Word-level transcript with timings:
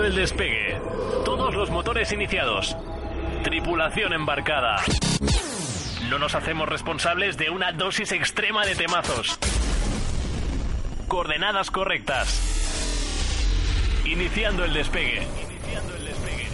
El 0.00 0.14
despegue. 0.14 0.80
Todos 1.22 1.54
los 1.54 1.70
motores 1.70 2.12
iniciados. 2.12 2.74
Tripulación 3.44 4.14
embarcada. 4.14 4.82
No 6.08 6.18
nos 6.18 6.34
hacemos 6.34 6.66
responsables 6.66 7.36
de 7.36 7.50
una 7.50 7.72
dosis 7.72 8.10
extrema 8.12 8.64
de 8.64 8.74
temazos. 8.74 9.38
Coordenadas 11.08 11.70
correctas. 11.70 12.40
Iniciando 14.06 14.64
el 14.64 14.72
despegue. 14.72 15.26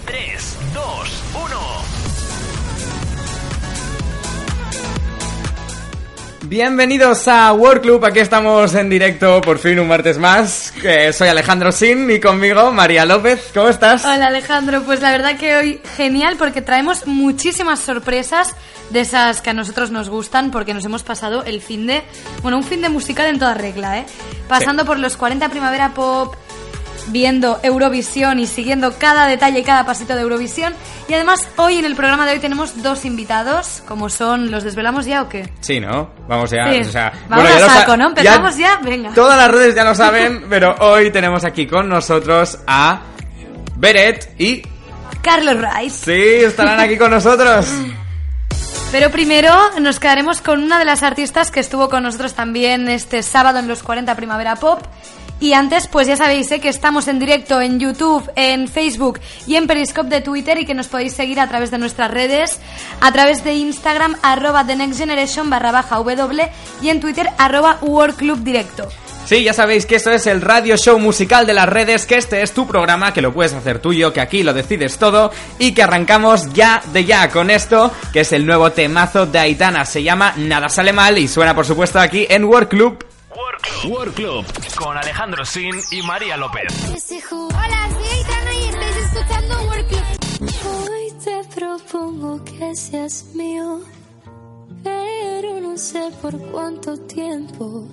3, 0.05 0.59
2, 0.75 1.25
1. 1.45 2.08
Bienvenidos 6.49 7.29
a 7.29 7.53
World 7.53 7.83
Club, 7.83 8.05
aquí 8.07 8.21
estamos 8.21 8.75
en 8.75 8.89
directo 8.89 9.43
por 9.43 9.59
fin 9.59 9.79
un 9.79 9.87
martes 9.87 10.17
más. 10.17 10.73
Eh, 10.83 11.13
soy 11.13 11.29
Alejandro 11.29 11.71
Sin 11.71 12.11
y 12.11 12.21
conmigo 12.21 12.73
María 12.73 13.05
López. 13.05 13.51
¿Cómo 13.53 13.69
estás? 13.69 14.03
Hola 14.07 14.29
Alejandro, 14.29 14.83
pues 14.83 15.03
la 15.03 15.11
verdad 15.11 15.37
que 15.37 15.55
hoy 15.57 15.81
genial 15.99 16.37
porque 16.39 16.63
traemos 16.63 17.07
muchísimas 17.07 17.81
sorpresas 17.81 18.57
de 18.89 19.01
esas 19.01 19.43
que 19.43 19.51
a 19.51 19.53
nosotros 19.53 19.91
nos 19.91 20.09
gustan 20.09 20.51
porque 20.51 20.73
nos 20.73 20.87
hemos 20.87 21.03
pasado 21.03 21.45
el 21.45 21.61
fin 21.61 21.87
de, 21.87 22.03
bueno, 22.41 22.57
un 22.57 22.65
fin 22.65 22.81
de 22.81 22.89
musical 22.89 23.27
en 23.27 23.39
toda 23.39 23.53
regla, 23.53 23.99
¿eh? 23.99 24.07
Pasando 24.49 24.87
por 24.87 24.99
los 24.99 25.19
40 25.19 25.51
Primavera 25.51 25.93
Pop, 25.93 26.35
viendo 27.11 27.59
Eurovisión 27.63 28.39
y 28.39 28.47
siguiendo 28.47 28.95
cada 28.99 29.27
detalle 29.27 29.61
y 29.61 29.63
cada 29.63 29.85
pasito 29.85 30.15
de 30.15 30.23
Eurovisión. 30.23 30.75
Y 31.09 31.15
además 31.15 31.47
hoy 31.57 31.79
en 31.79 31.85
el 31.85 31.95
programa 31.95 32.27
de 32.27 32.33
hoy 32.33 32.39
tenemos 32.39 32.83
dos 32.83 33.05
invitados, 33.05 33.83
como 33.87 34.09
son, 34.09 34.51
¿los 34.51 34.65
desvelamos 34.65 35.07
ya 35.07 35.23
o 35.23 35.29
qué? 35.29 35.51
Sí, 35.61 35.81
¿no? 35.81 36.11
Vamos 36.29 36.51
ya, 36.51 36.71
Sí. 36.73 36.81
o 36.81 36.85
sea... 36.93 37.13
Vamos 37.29 37.49
bueno, 37.49 37.67
a 37.67 37.69
saco, 37.71 37.97
¿no? 37.97 38.09
¿Empezamos 38.09 38.57
ya? 38.57 38.79
Venga. 38.83 39.13
Todas 39.15 39.37
las 39.37 39.51
redes 39.51 39.75
ya 39.75 39.85
lo 39.85 39.95
saben, 39.95 40.47
pero 40.51 40.75
hoy 40.81 41.11
tenemos 41.11 41.45
aquí 41.45 41.67
con 41.67 41.89
nosotros 41.89 42.59
a 42.67 43.01
Beret 43.77 44.35
y... 44.39 44.63
Carlos 45.23 45.57
Rice. 45.59 46.05
Sí, 46.05 46.45
estarán 46.45 46.81
aquí 46.81 46.97
con 46.97 47.11
nosotros. 47.11 47.67
Pero 48.91 49.11
primero 49.11 49.55
nos 49.81 50.01
quedaremos 50.01 50.41
con 50.41 50.63
una 50.63 50.79
de 50.79 50.87
las 50.87 51.03
artistas 51.03 51.51
que 51.51 51.61
estuvo 51.61 51.91
con 51.91 52.05
nosotros 52.05 52.33
también 52.33 52.89
este 52.89 53.23
sábado 53.23 53.59
en 53.59 53.69
los 53.69 53.83
40 53.83 54.15
Primavera 54.15 54.57
Pop. 54.57 54.81
Y 55.41 55.53
antes, 55.53 55.87
pues 55.87 56.09
ya 56.09 56.17
sabéis 56.17 56.51
¿eh? 56.51 56.61
que 56.61 56.69
estamos 56.69 57.07
en 57.07 57.19
directo 57.19 57.61
en 57.61 57.79
YouTube, 57.79 58.29
en 58.35 58.67
Facebook 58.67 59.21
y 59.47 59.55
en 59.57 59.67
Periscope 59.67 60.09
de 60.09 60.21
Twitter 60.21 60.59
y 60.59 60.67
que 60.67 60.75
nos 60.75 60.89
podéis 60.89 61.13
seguir 61.13 61.39
a 61.39 61.49
través 61.49 61.71
de 61.71 61.79
nuestras 61.79 62.11
redes, 62.11 62.59
a 63.01 63.13
través 63.13 63.45
de 63.45 63.55
Instagram, 63.55 64.17
arroba 64.23 64.67
The 64.67 64.77
Next 64.77 64.99
Generation 64.99 65.49
barra 65.49 65.71
baja 65.71 65.97
W 65.97 66.51
y 66.83 66.89
en 66.89 67.01
Twitter, 67.01 67.29
arroba 67.39 67.79
World 67.83 68.17
Club 68.17 68.43
Directo. 68.43 68.89
Sí, 69.29 69.45
ya 69.45 69.53
sabéis 69.53 69.85
que 69.85 69.97
esto 69.97 70.11
es 70.11 70.27
el 70.27 70.41
radio 70.41 70.79
show 70.79 70.99
musical 70.99 71.47
de 71.47 71.53
las 71.53 71.69
redes, 71.69 72.07
que 72.07 72.17
este 72.17 72.41
es 72.41 72.53
tu 72.53 72.67
programa, 72.67 73.13
que 73.13 73.21
lo 73.21 73.35
puedes 73.35 73.53
hacer 73.53 73.79
tuyo, 73.79 74.11
que 74.11 74.23
aquí 74.23 74.43
lo 74.43 74.55
decides 74.55 74.97
todo 74.97 75.31
y 75.59 75.73
que 75.73 75.83
arrancamos 75.83 76.51
ya 76.55 76.83
de 76.95 77.05
ya 77.05 77.29
con 77.29 77.51
esto, 77.51 77.93
que 78.11 78.21
es 78.21 78.33
el 78.33 78.47
nuevo 78.47 78.73
temazo 78.73 79.27
de 79.27 79.39
Aitana. 79.39 79.85
Se 79.85 80.03
llama 80.03 80.33
Nada 80.39 80.71
sale 80.71 80.95
mal 80.95 81.19
y 81.19 81.29
suena 81.29 81.55
por 81.55 81.67
supuesto 81.67 82.01
aquí 82.01 82.27
en 82.31 82.45
World 82.45 82.69
Club. 82.69 83.08
World 83.89 84.15
Club. 84.15 84.45
World. 84.45 84.75
Con 84.77 84.97
Alejandro 84.97 85.45
Sin 85.45 85.75
y 85.91 86.03
María 86.03 86.37
López. 86.37 86.73
Hola, 87.31 87.89
soy 87.93 88.07
Aitana 88.07 88.55
y 88.55 88.65
estáis 88.65 88.97
escuchando 88.97 89.63
Work 89.65 89.89
Club. 89.89 90.91
Hoy 90.91 91.13
te 91.25 91.45
propongo 91.55 92.45
que 92.45 92.77
seas 92.77 93.25
mío, 93.35 93.81
pero 94.83 95.61
no 95.61 95.77
sé 95.77 96.11
por 96.23 96.39
cuánto 96.51 96.97
tiempo. 97.07 97.87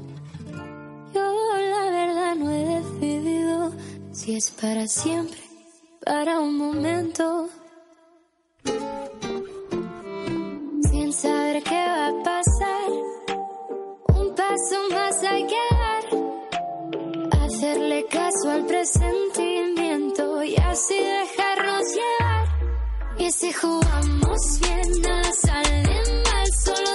Yo 1.13 1.21
la 1.71 1.91
verdad 1.91 2.35
no 2.35 2.51
he 2.51 2.81
decidido 2.81 3.71
si 4.11 4.35
es 4.35 4.51
para 4.51 4.87
siempre, 4.87 5.39
para 6.05 6.39
un 6.39 6.57
momento. 6.57 7.49
Sin 10.89 11.13
saber 11.13 11.63
qué 11.63 11.85
va 11.87 12.07
a 12.07 12.23
pasar, 12.23 12.89
paso 14.47 14.77
más. 14.91 15.15
Hacerle 17.41 18.05
caso 18.09 18.49
al 18.49 18.65
presentimiento 18.65 20.43
y 20.43 20.55
así 20.55 20.95
dejarnos 20.95 21.83
llevar. 21.95 22.47
Y 23.17 23.31
si 23.31 23.53
jugamos 23.53 24.59
bien, 24.61 25.01
nada 25.01 25.31
sale 25.31 25.83
mal, 25.83 26.47
solo 26.63 26.91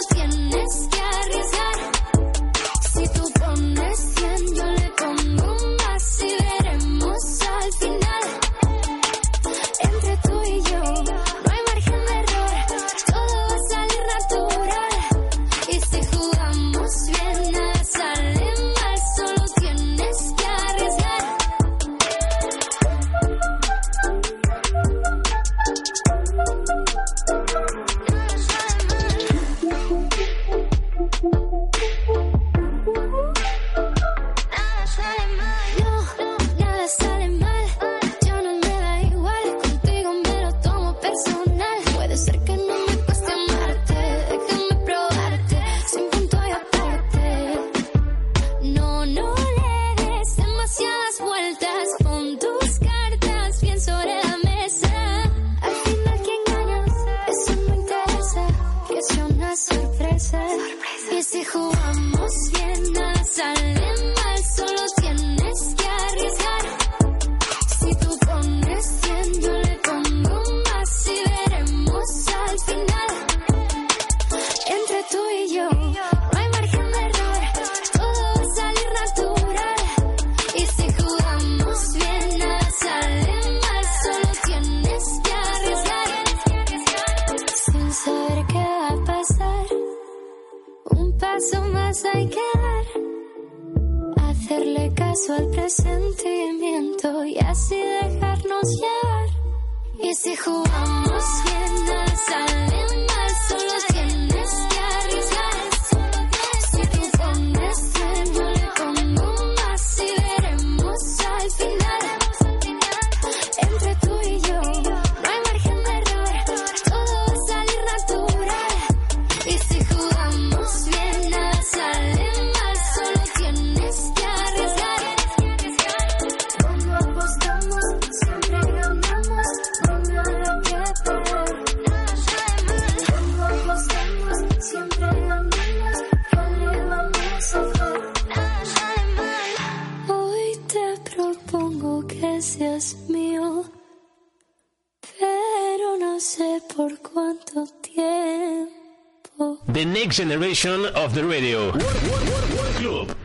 Generation 150.21 150.84
of 150.97 151.15
the 151.15 151.22
Radio. 151.22 151.69
World, 151.72 151.83
World, 151.83 152.28
World, 152.28 152.55
World 152.55 152.77
Club. 152.77 153.17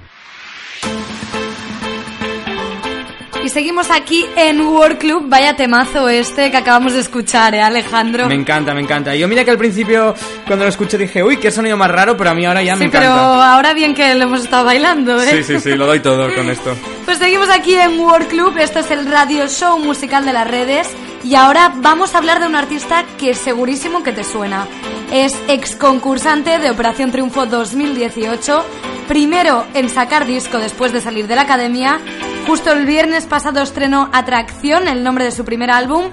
Y 3.43 3.49
seguimos 3.49 3.91
aquí 3.91 4.25
en 4.37 4.61
World 4.61 4.97
Club. 4.97 5.25
Vaya 5.27 5.57
temazo 5.57 6.07
este 6.07 6.49
que 6.51 6.55
acabamos 6.57 6.93
de 6.93 7.01
escuchar, 7.01 7.53
¿eh, 7.53 7.61
Alejandro? 7.61 8.29
Me 8.29 8.35
encanta, 8.35 8.73
me 8.73 8.79
encanta. 8.79 9.13
Yo 9.13 9.27
mira 9.27 9.43
que 9.43 9.51
al 9.51 9.57
principio, 9.57 10.15
cuando 10.47 10.63
lo 10.63 10.69
escuché, 10.69 10.97
dije, 10.97 11.21
uy, 11.21 11.35
qué 11.35 11.51
sonido 11.51 11.75
más 11.75 11.91
raro, 11.91 12.15
pero 12.15 12.29
a 12.29 12.33
mí 12.33 12.45
ahora 12.45 12.63
ya 12.63 12.77
me 12.77 12.85
sí, 12.85 12.89
pero 12.89 13.03
encanta. 13.07 13.53
ahora 13.53 13.73
bien 13.73 13.93
que 13.93 14.15
lo 14.15 14.23
hemos 14.23 14.43
estado 14.45 14.63
bailando, 14.63 15.21
¿eh? 15.21 15.29
Sí, 15.31 15.43
sí, 15.43 15.59
sí, 15.59 15.75
lo 15.75 15.85
doy 15.87 15.99
todo 15.99 16.33
con 16.33 16.49
esto. 16.49 16.75
Pues 17.05 17.19
seguimos 17.19 17.49
aquí 17.49 17.75
en 17.75 17.99
World 17.99 18.27
Club, 18.29 18.57
esto 18.57 18.79
es 18.79 18.89
el 18.89 19.05
radio 19.05 19.47
show 19.47 19.77
musical 19.77 20.25
de 20.25 20.33
las 20.33 20.47
redes 20.49 20.87
y 21.23 21.35
ahora 21.35 21.71
vamos 21.75 22.15
a 22.15 22.17
hablar 22.17 22.39
de 22.39 22.47
un 22.47 22.55
artista 22.55 23.05
que 23.19 23.35
segurísimo 23.35 24.01
que 24.01 24.11
te 24.11 24.23
suena. 24.23 24.65
Es 25.11 25.33
ex 25.47 25.75
concursante 25.75 26.57
de 26.57 26.71
Operación 26.71 27.11
Triunfo 27.11 27.45
2018, 27.45 28.65
primero 29.07 29.65
en 29.73 29.89
sacar 29.89 30.25
disco 30.25 30.57
después 30.57 30.91
de 30.93 31.01
salir 31.01 31.27
de 31.27 31.35
la 31.35 31.43
academia. 31.43 31.99
Justo 32.47 32.71
el 32.71 32.85
viernes 32.85 33.25
pasado 33.25 33.61
estrenó 33.61 34.09
Atracción, 34.11 34.87
el 34.87 35.03
nombre 35.03 35.23
de 35.23 35.31
su 35.31 35.45
primer 35.45 35.71
álbum, 35.71 36.05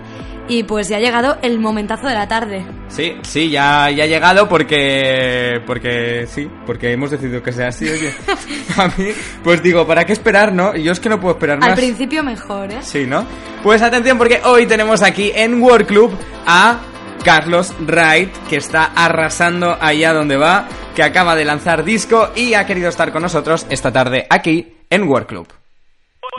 y 0.46 0.64
pues 0.64 0.88
ya 0.88 0.98
ha 0.98 1.00
llegado 1.00 1.38
el 1.42 1.58
momentazo 1.58 2.06
de 2.06 2.14
la 2.14 2.28
tarde. 2.28 2.66
Sí, 2.88 3.14
sí, 3.22 3.50
ya, 3.50 3.90
ya 3.90 4.04
ha 4.04 4.06
llegado 4.06 4.48
porque. 4.48 5.62
Porque 5.66 6.26
sí, 6.28 6.48
porque 6.66 6.92
hemos 6.92 7.10
decidido 7.10 7.42
que 7.42 7.52
sea 7.52 7.68
así, 7.68 7.88
oye. 7.88 8.12
A 8.76 8.88
mí, 8.88 9.08
pues 9.42 9.62
digo, 9.62 9.86
¿para 9.86 10.04
qué 10.04 10.12
esperar, 10.12 10.52
no? 10.52 10.76
Yo 10.76 10.92
es 10.92 11.00
que 11.00 11.08
no 11.08 11.18
puedo 11.18 11.34
esperar 11.34 11.58
más. 11.58 11.70
Al 11.70 11.74
principio 11.76 12.22
mejor, 12.22 12.70
¿eh? 12.70 12.78
Sí, 12.82 13.06
¿no? 13.06 13.24
Pues 13.62 13.80
atención 13.80 14.18
porque 14.18 14.40
hoy 14.44 14.66
tenemos 14.66 15.02
aquí 15.02 15.32
en 15.34 15.62
World 15.62 15.86
Club 15.86 16.12
a 16.46 16.78
Carlos 17.24 17.72
Wright, 17.80 18.32
que 18.48 18.56
está 18.56 18.92
arrasando 18.94 19.76
allá 19.80 20.12
donde 20.12 20.36
va, 20.36 20.66
que 20.94 21.02
acaba 21.02 21.36
de 21.36 21.44
lanzar 21.44 21.84
disco 21.84 22.30
y 22.34 22.54
ha 22.54 22.66
querido 22.66 22.88
estar 22.88 23.12
con 23.12 23.22
nosotros 23.22 23.66
esta 23.70 23.92
tarde 23.92 24.26
aquí 24.28 24.74
en 24.90 25.04
World 25.04 25.26
Club. 25.26 25.61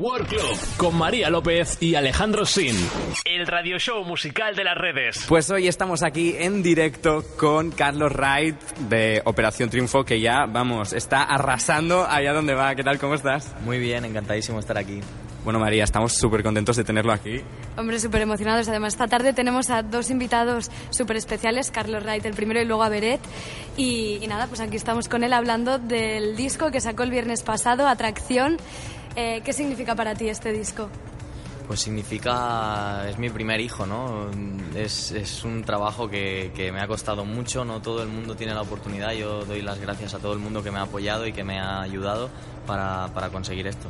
World 0.01 0.28
Club 0.28 0.57
con 0.78 0.98
María 0.98 1.30
López 1.30 1.78
y 1.80 1.94
Alejandro 1.94 2.48
Sin. 2.48 2.75
El 3.25 3.45
radio 3.45 3.78
show 3.78 4.04
musical 4.04 4.56
de 4.56 4.63
las 4.63 4.75
redes. 4.75 5.24
Pues 5.30 5.51
hoy 5.51 5.68
estamos 5.68 6.01
aquí 6.01 6.36
en 6.36 6.63
directo 6.63 7.24
con 7.38 7.69
Carlos 7.69 8.12
Wright 8.12 8.60
de 8.90 9.22
Operación 9.25 9.69
Triunfo, 9.69 10.04
que 10.04 10.19
ya, 10.19 10.48
vamos, 10.48 10.94
está 10.94 11.22
arrasando 11.22 12.07
allá 12.07 12.34
donde 12.34 12.56
va. 12.56 12.74
¿Qué 12.74 12.84
tal? 12.84 12.98
¿Cómo 12.98 13.13
estás? 13.13 13.54
Muy 13.66 13.78
bien, 13.78 14.04
encantadísimo 14.04 14.57
estar 14.57 14.80
aquí. 14.80 15.00
Bueno, 15.44 15.60
María, 15.60 15.84
estamos 15.84 16.13
súper 16.13 16.42
contentos 16.42 16.78
de 16.78 16.86
tenerlo 16.86 17.12
aquí. 17.12 17.42
Hombre, 17.78 18.00
súper 18.00 18.22
emocionados. 18.22 18.68
Además, 18.69 18.94
esta 18.94 19.07
tarde 19.07 19.34
tenemos 19.34 19.69
a 19.69 19.84
dos 19.84 20.10
invitados 20.10 20.72
súper 20.90 21.18
especiales, 21.18 21.69
Carlos 21.69 22.04
Wright, 22.04 22.25
el 22.25 22.34
primero, 22.34 22.62
y 22.62 22.66
luego 22.66 22.81
a 22.81 22.90
Beret. 22.90 23.19
Y, 23.75 24.19
y 24.22 24.28
nada, 24.28 24.48
pues 24.48 24.62
aquí 24.62 24.78
estamos 24.78 25.10
con 25.10 25.24
él 25.24 25.34
hablando 25.34 25.80
del 25.80 26.38
disco 26.38 26.72
que 26.72 26.80
sacó 26.80 27.04
el 27.04 27.12
viernes 27.12 27.44
pasado, 27.44 27.88
Atracción. 27.88 28.57
Eh, 29.15 29.42
¿Qué 29.44 29.54
significa 29.54 29.95
para 29.95 30.15
ti 30.15 30.30
este 30.30 30.51
disco? 30.51 30.89
Pues 31.68 31.80
significa, 31.80 33.07
es 33.10 33.18
mi 33.18 33.30
primer 33.30 33.62
hijo, 33.62 33.86
¿no? 33.86 34.30
Es, 34.75 35.12
es 35.12 35.44
un 35.44 35.63
trabajo 35.63 36.10
que, 36.10 36.51
que 36.54 36.71
me 36.71 36.81
ha 36.81 36.88
costado 36.88 37.24
mucho, 37.24 37.63
no 37.63 37.81
todo 37.81 38.04
el 38.04 38.10
mundo 38.10 38.36
tiene 38.36 38.54
la 38.54 38.62
oportunidad, 38.62 39.13
yo 39.13 39.45
doy 39.45 39.62
las 39.62 39.80
gracias 39.80 40.13
a 40.13 40.19
todo 40.19 40.33
el 40.33 40.39
mundo 40.39 40.62
que 40.62 40.71
me 40.71 40.80
ha 40.80 40.83
apoyado 40.83 41.25
y 41.25 41.31
que 41.31 41.44
me 41.44 41.60
ha 41.60 41.81
ayudado 41.81 42.30
para, 42.68 43.07
para 43.13 43.30
conseguir 43.30 43.68
esto. 43.68 43.88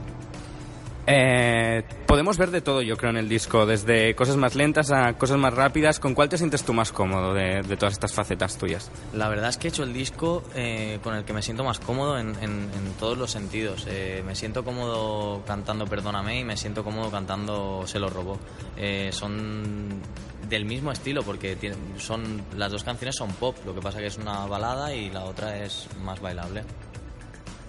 Eh, 1.06 1.84
podemos 2.08 2.38
ver 2.38 2.50
de 2.52 2.62
todo, 2.62 2.82
yo 2.82 2.96
creo, 2.96 3.10
en 3.10 3.18
el 3.18 3.28
disco, 3.28 3.66
desde 3.66 4.16
cosas 4.16 4.38
más 4.38 4.56
lentas 4.56 4.90
a 4.92 5.14
cosas 5.14 5.38
más 5.38 5.54
rápidas. 5.54 6.00
¿Con 6.00 6.14
cuál 6.14 6.30
te 6.30 6.38
sientes 6.38 6.64
tú 6.64 6.74
más 6.74 6.92
cómodo 6.94 7.34
de, 7.34 7.62
de 7.62 7.76
todas 7.78 7.94
estas 7.94 8.14
facetas 8.14 8.58
tuyas? 8.58 8.90
La 9.14 9.28
verdad 9.28 9.50
es 9.50 9.58
que 9.58 9.68
he 9.68 9.70
hecho 9.70 9.84
el 9.84 9.92
disco 9.94 10.44
eh, 10.56 11.00
con 11.04 11.16
el 11.16 11.26
que 11.26 11.34
me 11.34 11.42
siento 11.42 11.64
más 11.66 11.80
cómodo 11.80 12.18
en, 12.18 12.30
en- 12.42 12.70
en 12.74 12.94
todos 13.00 13.18
los 13.18 13.32
sentidos. 13.32 13.86
Eh, 13.90 14.24
me 14.26 14.34
siento 14.36 14.64
cómodo 14.64 15.44
cantando 15.46 15.86
Perdóname 15.86 16.40
y 16.40 16.44
me 16.46 16.56
siento 16.56 16.84
cómodo 16.86 17.12
cantando 17.12 17.84
Se 17.86 18.00
lo 18.00 18.10
robó. 18.10 18.40
Eh, 18.78 19.10
son 19.12 20.00
del 20.48 20.66
mismo 20.66 20.92
estilo 20.92 21.24
porque 21.24 21.58
son 21.98 22.44
las 22.58 22.72
dos 22.72 22.84
canciones 22.84 23.16
son 23.16 23.32
pop, 23.34 23.56
lo 23.66 23.74
que 23.74 23.82
pasa 23.82 24.00
que 24.00 24.08
es 24.08 24.18
una 24.18 24.46
balada 24.46 24.94
y 24.94 25.10
la 25.10 25.24
otra 25.26 25.58
es 25.64 25.88
más 26.04 26.20
bailable. 26.22 26.64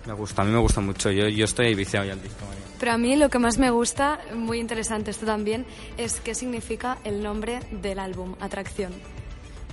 Me 0.06 0.12
gusta, 0.12 0.42
a 0.42 0.44
mí 0.44 0.52
me 0.52 0.58
gusta 0.58 0.80
mucho. 0.80 1.10
Yo, 1.10 1.28
yo 1.28 1.44
estoy 1.44 1.74
viciado 1.74 2.06
ya 2.06 2.12
al 2.12 2.22
disco, 2.22 2.44
María. 2.46 2.62
Pero 2.78 2.92
a 2.92 2.98
mí 2.98 3.16
lo 3.16 3.30
que 3.30 3.38
más 3.38 3.58
me 3.58 3.70
gusta, 3.70 4.20
muy 4.34 4.58
interesante 4.58 5.10
esto 5.10 5.24
también, 5.24 5.64
es 5.96 6.20
qué 6.20 6.34
significa 6.34 6.98
el 7.04 7.22
nombre 7.22 7.60
del 7.70 7.98
álbum, 7.98 8.34
Atracción. 8.40 8.92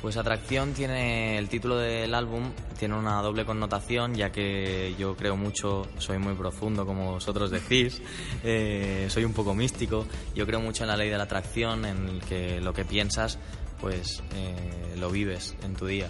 Pues 0.02 0.18
Atracción 0.18 0.74
tiene 0.74 1.38
el 1.38 1.48
título 1.48 1.78
del 1.78 2.16
álbum, 2.16 2.52
tiene 2.80 2.96
una 2.96 3.22
doble 3.22 3.46
connotación, 3.46 4.16
ya 4.16 4.32
que 4.32 4.96
yo 4.98 5.16
creo 5.16 5.36
mucho, 5.36 5.88
soy 6.00 6.18
muy 6.18 6.34
profundo, 6.34 6.88
como 6.88 7.12
vosotros 7.12 7.52
decís, 7.52 8.02
eh, 8.44 9.06
soy 9.10 9.26
un 9.26 9.34
poco 9.34 9.54
místico, 9.54 10.08
yo 10.34 10.48
creo 10.48 10.60
mucho 10.60 10.86
en 10.86 10.90
la 10.90 10.98
ley 10.98 11.10
de 11.10 11.18
la 11.18 11.24
atracción, 11.26 11.86
en 11.86 12.08
el 12.08 12.22
que 12.22 12.60
lo 12.62 12.74
que 12.74 12.84
piensas, 12.84 13.38
pues 13.80 14.24
eh, 14.34 14.96
lo 14.98 15.12
vives 15.12 15.56
en 15.64 15.76
tu 15.76 15.86
día. 15.86 16.10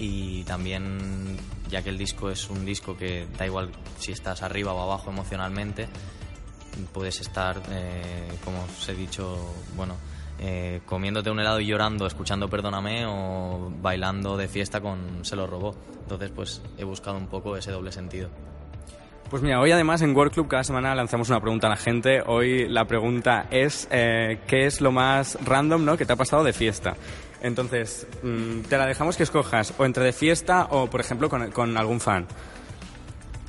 Y 0.00 0.44
también, 0.44 1.36
ya 1.68 1.82
que 1.82 1.90
el 1.90 1.98
disco 1.98 2.30
es 2.30 2.48
un 2.48 2.64
disco 2.64 2.96
que 2.96 3.26
da 3.38 3.46
igual 3.46 3.70
si 3.98 4.12
estás 4.12 4.42
arriba 4.42 4.72
o 4.72 4.80
abajo 4.80 5.10
emocionalmente, 5.10 5.88
puedes 6.92 7.20
estar, 7.20 7.60
eh, 7.70 8.28
como 8.42 8.62
os 8.64 8.88
he 8.88 8.94
dicho, 8.94 9.54
bueno, 9.76 9.94
eh, 10.38 10.80
comiéndote 10.86 11.30
un 11.30 11.38
helado 11.38 11.60
y 11.60 11.66
llorando, 11.66 12.06
escuchando 12.06 12.48
Perdóname 12.48 13.04
o 13.06 13.70
bailando 13.82 14.38
de 14.38 14.48
fiesta 14.48 14.80
con 14.80 15.22
Se 15.22 15.36
lo 15.36 15.46
robó. 15.46 15.76
Entonces, 16.02 16.30
pues 16.34 16.62
he 16.78 16.84
buscado 16.84 17.18
un 17.18 17.26
poco 17.26 17.56
ese 17.58 17.70
doble 17.70 17.92
sentido. 17.92 18.30
Pues 19.28 19.42
mira, 19.42 19.60
hoy 19.60 19.70
además 19.70 20.02
en 20.02 20.16
World 20.16 20.32
Club 20.32 20.48
cada 20.48 20.64
semana 20.64 20.94
lanzamos 20.94 21.28
una 21.28 21.40
pregunta 21.40 21.66
a 21.66 21.70
la 21.70 21.76
gente. 21.76 22.22
Hoy 22.26 22.66
la 22.68 22.86
pregunta 22.86 23.46
es 23.50 23.86
eh, 23.92 24.40
¿qué 24.48 24.66
es 24.66 24.80
lo 24.80 24.90
más 24.90 25.38
random 25.44 25.84
¿no? 25.84 25.96
que 25.96 26.06
te 26.06 26.14
ha 26.14 26.16
pasado 26.16 26.42
de 26.42 26.52
fiesta? 26.52 26.96
Entonces, 27.42 28.06
mm, 28.22 28.60
te 28.62 28.76
la 28.76 28.86
dejamos 28.86 29.16
que 29.16 29.22
escojas 29.22 29.72
o 29.78 29.84
entre 29.84 30.04
de 30.04 30.12
fiesta 30.12 30.66
o, 30.70 30.88
por 30.88 31.00
ejemplo, 31.00 31.28
con, 31.28 31.50
con 31.52 31.76
algún 31.76 32.00
fan. 32.00 32.26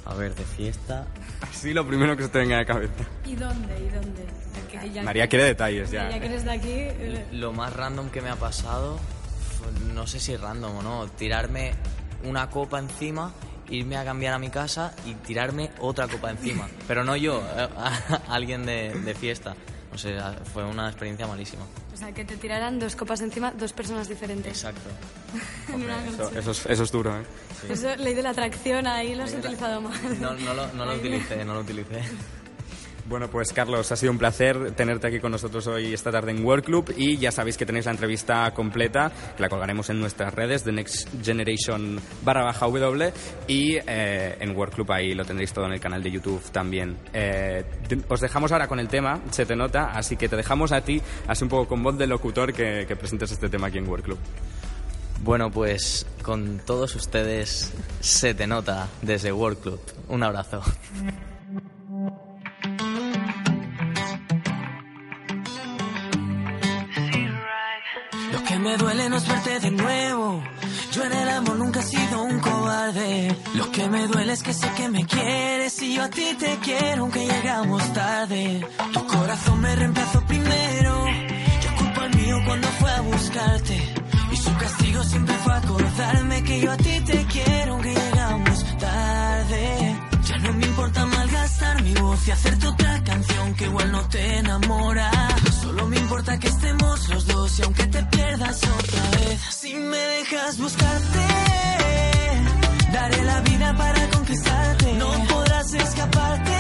A 0.06 0.14
ver, 0.14 0.34
de 0.36 0.44
fiesta. 0.44 1.06
Así 1.42 1.74
lo 1.74 1.86
primero 1.86 2.16
que 2.18 2.24
se 2.24 2.30
te 2.30 2.40
venga 2.40 2.56
a 2.56 2.60
la 2.60 2.66
cabeza. 2.66 2.94
¿Y 3.26 3.36
dónde? 3.36 3.78
¿Y 3.80 3.90
dónde? 3.90 5.02
María 5.04 5.28
quiere 5.28 5.46
detalles 5.46 5.92
ya. 5.92 6.10
Ya 6.10 6.20
que 6.20 6.26
eres 6.26 6.44
de 6.46 6.52
aquí... 6.52 6.70
eh, 6.72 7.26
Lo 7.34 7.52
más 7.54 7.74
random 7.76 8.10
que 8.10 8.22
me 8.22 8.30
ha 8.30 8.36
pasado, 8.36 8.98
no 9.94 10.08
sé 10.08 10.20
si 10.20 10.36
random 10.36 10.78
o 10.78 10.82
no, 10.82 11.08
tirarme 11.08 11.74
una 12.24 12.50
copa 12.50 12.80
encima, 12.80 13.32
irme 13.70 13.98
a 13.98 14.06
cambiar 14.06 14.34
a 14.34 14.40
mi 14.40 14.50
casa 14.50 14.94
y 15.06 15.14
tirarme 15.16 15.72
otra 15.80 16.08
copa 16.08 16.32
encima. 16.32 16.68
Pero 16.88 17.04
no 17.04 17.16
yo, 17.16 17.44
eh, 17.58 17.68
alguien 18.30 18.66
de, 18.66 18.94
de 18.94 19.14
fiesta. 19.16 19.56
O 19.94 19.98
sea, 19.98 20.34
fue 20.54 20.64
una 20.64 20.88
experiencia 20.88 21.28
malísima. 21.28 21.64
O 21.94 21.98
sea, 21.98 22.12
que 22.14 22.24
te 22.24 22.38
tiraran 22.38 22.80
dos 22.80 22.96
copas 22.96 23.22
encima 23.22 23.52
dos 23.52 23.74
personas 23.74 24.08
diferentes. 24.08 24.52
Exacto. 24.52 24.90
Una 25.74 26.06
Eso, 26.08 26.32
eso 26.38 26.52
es, 26.52 26.66
eso 26.66 26.84
es 26.84 26.92
duro, 26.92 27.18
¿eh? 27.20 27.24
Eso, 27.70 27.96
ley 27.98 28.14
de 28.14 28.24
la 28.24 28.30
atracción, 28.32 28.88
ahí 28.88 29.16
lo 29.16 29.24
has 29.24 29.34
utilizado 29.34 29.82
mal. 29.88 30.00
No, 30.22 30.34
no, 30.34 30.54
lo, 30.54 30.68
no 30.74 30.86
lo 30.86 30.96
utilicé, 30.96 31.44
no 31.46 31.54
lo 31.56 31.60
utilicé. 31.62 32.02
Bueno, 33.12 33.28
pues 33.30 33.52
Carlos, 33.52 33.92
ha 33.92 33.98
sido 33.98 34.14
un 34.14 34.18
placer 34.18 34.72
tenerte 34.72 35.08
aquí 35.08 35.20
con 35.20 35.34
nosotros 35.34 35.68
hoy 35.68 35.94
esta 35.94 36.14
tarde 36.14 36.32
en 36.32 36.46
World 36.46 36.64
Club 36.64 36.94
y 36.96 37.18
ya 37.18 37.30
sabéis 37.30 37.58
que 37.58 37.66
tenéis 37.66 37.84
la 37.84 37.92
entrevista 37.92 38.50
completa, 38.52 39.12
que 39.36 39.42
la 39.42 39.50
colgaremos 39.50 39.90
en 39.90 40.00
nuestras 40.00 40.34
redes 40.34 40.64
de 40.64 40.72
Next 40.72 41.10
Generation 41.22 42.00
barra 42.24 42.46
baja 42.46 42.68
W 42.68 43.12
y 43.50 43.76
eh, 43.86 44.38
en 44.40 44.56
World 44.56 44.76
Club 44.76 44.94
ahí 44.94 45.14
lo 45.14 45.26
tendréis 45.26 45.52
todo 45.52 45.66
en 45.66 45.74
el 45.74 45.82
canal 45.82 46.02
de 46.02 46.10
YouTube 46.10 46.42
también. 46.54 47.00
Eh, 47.12 47.66
os 48.08 48.22
dejamos 48.22 48.54
ahora 48.54 48.70
con 48.70 48.80
el 48.80 48.88
tema, 48.88 49.20
se 49.30 49.46
te 49.46 49.58
nota, 49.58 49.92
así 49.92 50.16
que 50.16 50.30
te 50.30 50.38
dejamos 50.38 50.72
a 50.72 50.80
ti, 50.80 51.02
así 51.28 51.44
un 51.44 51.50
poco 51.50 51.68
con 51.68 51.84
voz 51.84 51.98
de 51.98 52.08
locutor, 52.08 52.54
que, 52.54 52.86
que 52.88 52.96
presentes 52.96 53.30
este 53.30 53.50
tema 53.50 53.68
aquí 53.68 53.78
en 53.78 53.90
World 53.90 54.06
Club. 54.06 54.20
Bueno, 55.22 55.52
pues 55.52 56.08
con 56.24 56.62
todos 56.66 56.96
ustedes 56.96 57.74
se 58.00 58.34
te 58.34 58.48
nota 58.48 58.88
desde 59.02 59.34
World 59.34 59.60
Club. 59.60 59.82
Un 60.08 60.24
abrazo. 60.24 60.64
Que 68.48 68.60
me 68.60 68.76
duele 68.78 69.10
no 69.10 69.18
es 69.18 69.28
verte 69.28 69.60
de 69.60 69.72
nuevo. 69.72 70.44
Yo 70.92 71.04
en 71.06 71.14
el 71.14 71.30
amor 71.30 71.58
nunca 71.58 71.80
he 71.80 71.84
sido 71.84 72.24
un 72.24 72.40
cobarde. 72.40 73.36
Lo 73.54 73.72
que 73.72 73.88
me 73.88 74.08
duele 74.08 74.34
es 74.34 74.44
que 74.44 74.54
sé 74.54 74.70
que 74.76 74.90
me 74.90 75.06
quieres 75.06 75.82
y 75.82 75.94
yo 75.96 76.04
a 76.04 76.10
ti 76.10 76.36
te 76.38 76.58
quiero 76.58 77.04
aunque 77.04 77.26
llegamos 77.26 77.82
tarde. 77.94 78.66
Tu 78.94 79.08
corazón 79.08 79.62
me 79.62 79.76
reemplazó 79.76 80.22
primero. 80.26 81.06
Yo 81.64 81.76
culpo 81.78 82.02
al 82.02 82.16
mío 82.16 82.38
cuando 82.46 82.68
fue 82.68 82.92
a 82.92 83.02
buscarte. 83.02 83.94
Y 84.32 84.36
su 84.36 84.58
castigo 84.58 85.04
siempre 85.04 85.36
fue 85.36 85.54
acordarme 85.54 86.44
que 86.44 86.62
yo 86.62 86.72
a 86.72 86.78
ti 86.78 87.00
te 87.06 87.26
quiero 87.26 87.74
aunque 87.74 87.94
llegamos 87.94 88.66
tarde. 88.78 89.91
Malgastar 91.62 91.84
mi 91.84 91.94
voz 91.94 92.28
y 92.28 92.32
hacerte 92.32 92.68
otra 92.68 93.04
canción 93.04 93.54
que 93.56 93.66
igual 93.66 93.92
no 93.92 94.02
te 94.10 94.38
enamora. 94.38 95.12
Solo 95.62 95.88
me 95.88 95.98
importa 95.98 96.38
que 96.40 96.48
estemos 96.48 97.10
los 97.10 97.28
dos 97.28 97.60
y 97.60 97.64
aunque 97.64 97.86
te 97.88 98.04
pierdas 98.04 98.62
otra 98.64 99.10
vez, 99.20 99.42
si 99.50 99.74
me 99.76 99.98
dejas 99.98 100.58
buscarte, 100.58 101.20
para 103.78 104.10
conquistarte. 104.10 104.94
No 104.94 105.12
podrás 105.30 105.74
escaparte. 105.74 106.52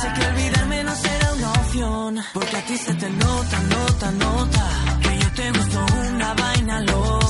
Sé 0.00 0.12
que 0.14 0.26
olvidarme 0.26 0.84
no 0.84 0.94
será 0.96 1.32
una 1.34 1.52
opción. 1.52 2.20
Porque 2.34 2.56
a 2.56 2.66
ti 2.66 2.76
se 2.76 2.94
te 2.94 3.10
nota, 3.10 3.60
nota, 3.60 4.10
nota. 4.12 4.64
Que 5.02 5.18
yo 5.18 5.32
te 5.32 5.50
gusto 5.52 5.86
una 6.14 6.34
vaina 6.34 6.80
loca. 6.80 7.25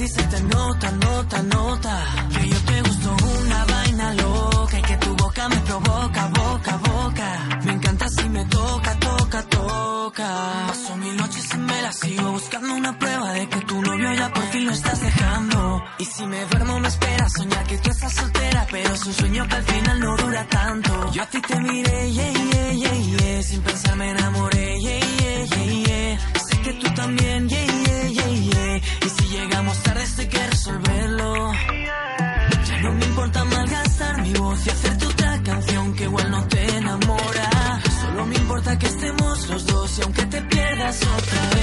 Ti 0.00 0.08
se 0.08 0.22
te 0.22 0.40
nota, 0.42 0.90
nota, 0.92 1.42
nota. 1.42 1.94
Que 2.32 2.48
yo 2.48 2.58
te 2.68 2.82
gusto 2.82 3.16
una 3.38 3.64
vaina 3.66 4.14
loca. 4.14 4.78
Y 4.78 4.82
que 4.82 4.96
tu 4.96 5.10
boca 5.16 5.48
me 5.48 5.56
provoca, 5.68 6.22
boca, 6.40 6.72
boca. 6.88 7.28
Me 7.64 7.72
encanta 7.72 8.08
si 8.08 8.28
me 8.30 8.44
toca, 8.46 8.92
toca, 9.08 9.42
toca. 9.42 10.28
Paso 10.68 10.96
mil 10.96 11.16
noches 11.16 11.46
y 11.54 11.58
me 11.58 11.82
la 11.82 11.92
sigo 11.92 12.32
buscando 12.32 12.74
una 12.74 12.98
prueba 12.98 13.32
de 13.32 13.48
que 13.48 13.60
tu 13.60 13.82
novio 13.82 14.14
ya 14.14 14.28
por 14.32 14.44
fin 14.52 14.64
lo 14.64 14.72
estás 14.72 15.00
dejando. 15.00 15.82
Y 15.98 16.04
si 16.06 16.26
me 16.26 16.46
duermo 16.46 16.80
me 16.80 16.88
espera 16.88 17.28
soñar 17.28 17.64
que 17.66 17.78
tú 17.78 17.90
estás 17.90 18.12
soltera, 18.14 18.66
pero 18.70 18.94
es 18.94 19.04
un 19.04 19.12
sueño 19.12 19.48
que 19.48 19.56
al 19.56 19.64
final 19.64 20.00
no 20.00 20.16
dura 20.16 20.46
tanto. 20.48 21.12
Yo 21.12 21.22
a 21.22 21.26
ti 21.26 21.40
te 21.42 21.60
miré, 21.60 22.12
yeah, 22.12 22.32
yeah, 22.32 22.72
yeah, 22.72 23.18
yeah. 23.18 23.42
sin 23.42 23.60
pensar 23.60 23.96
me 23.96 24.10
enamoré, 24.10 24.80
yeah, 24.80 25.00
yeah, 25.20 25.44
yeah, 25.44 25.86
yeah. 25.86 26.18
Sé 26.48 26.60
que 26.62 26.72
tú 26.74 26.88
también, 26.94 27.48
yeah, 27.48 27.69
pierdas 40.80 41.02
otra 41.02 41.50
vez, 41.50 41.59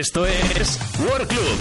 Esto 0.00 0.24
es 0.24 0.78
World 0.98 1.28
Club. 1.28 1.58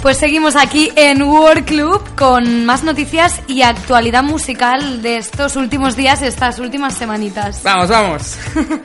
Pues 0.00 0.18
seguimos 0.18 0.54
aquí 0.54 0.92
en 0.94 1.20
World 1.20 1.64
Club 1.64 2.00
con 2.14 2.64
más 2.64 2.84
noticias 2.84 3.40
y 3.48 3.62
actualidad 3.62 4.22
musical 4.22 5.02
de 5.02 5.16
estos 5.16 5.56
últimos 5.56 5.96
días, 5.96 6.22
estas 6.22 6.60
últimas 6.60 6.94
semanitas. 6.94 7.64
Vamos, 7.64 7.88
vamos. 7.88 8.38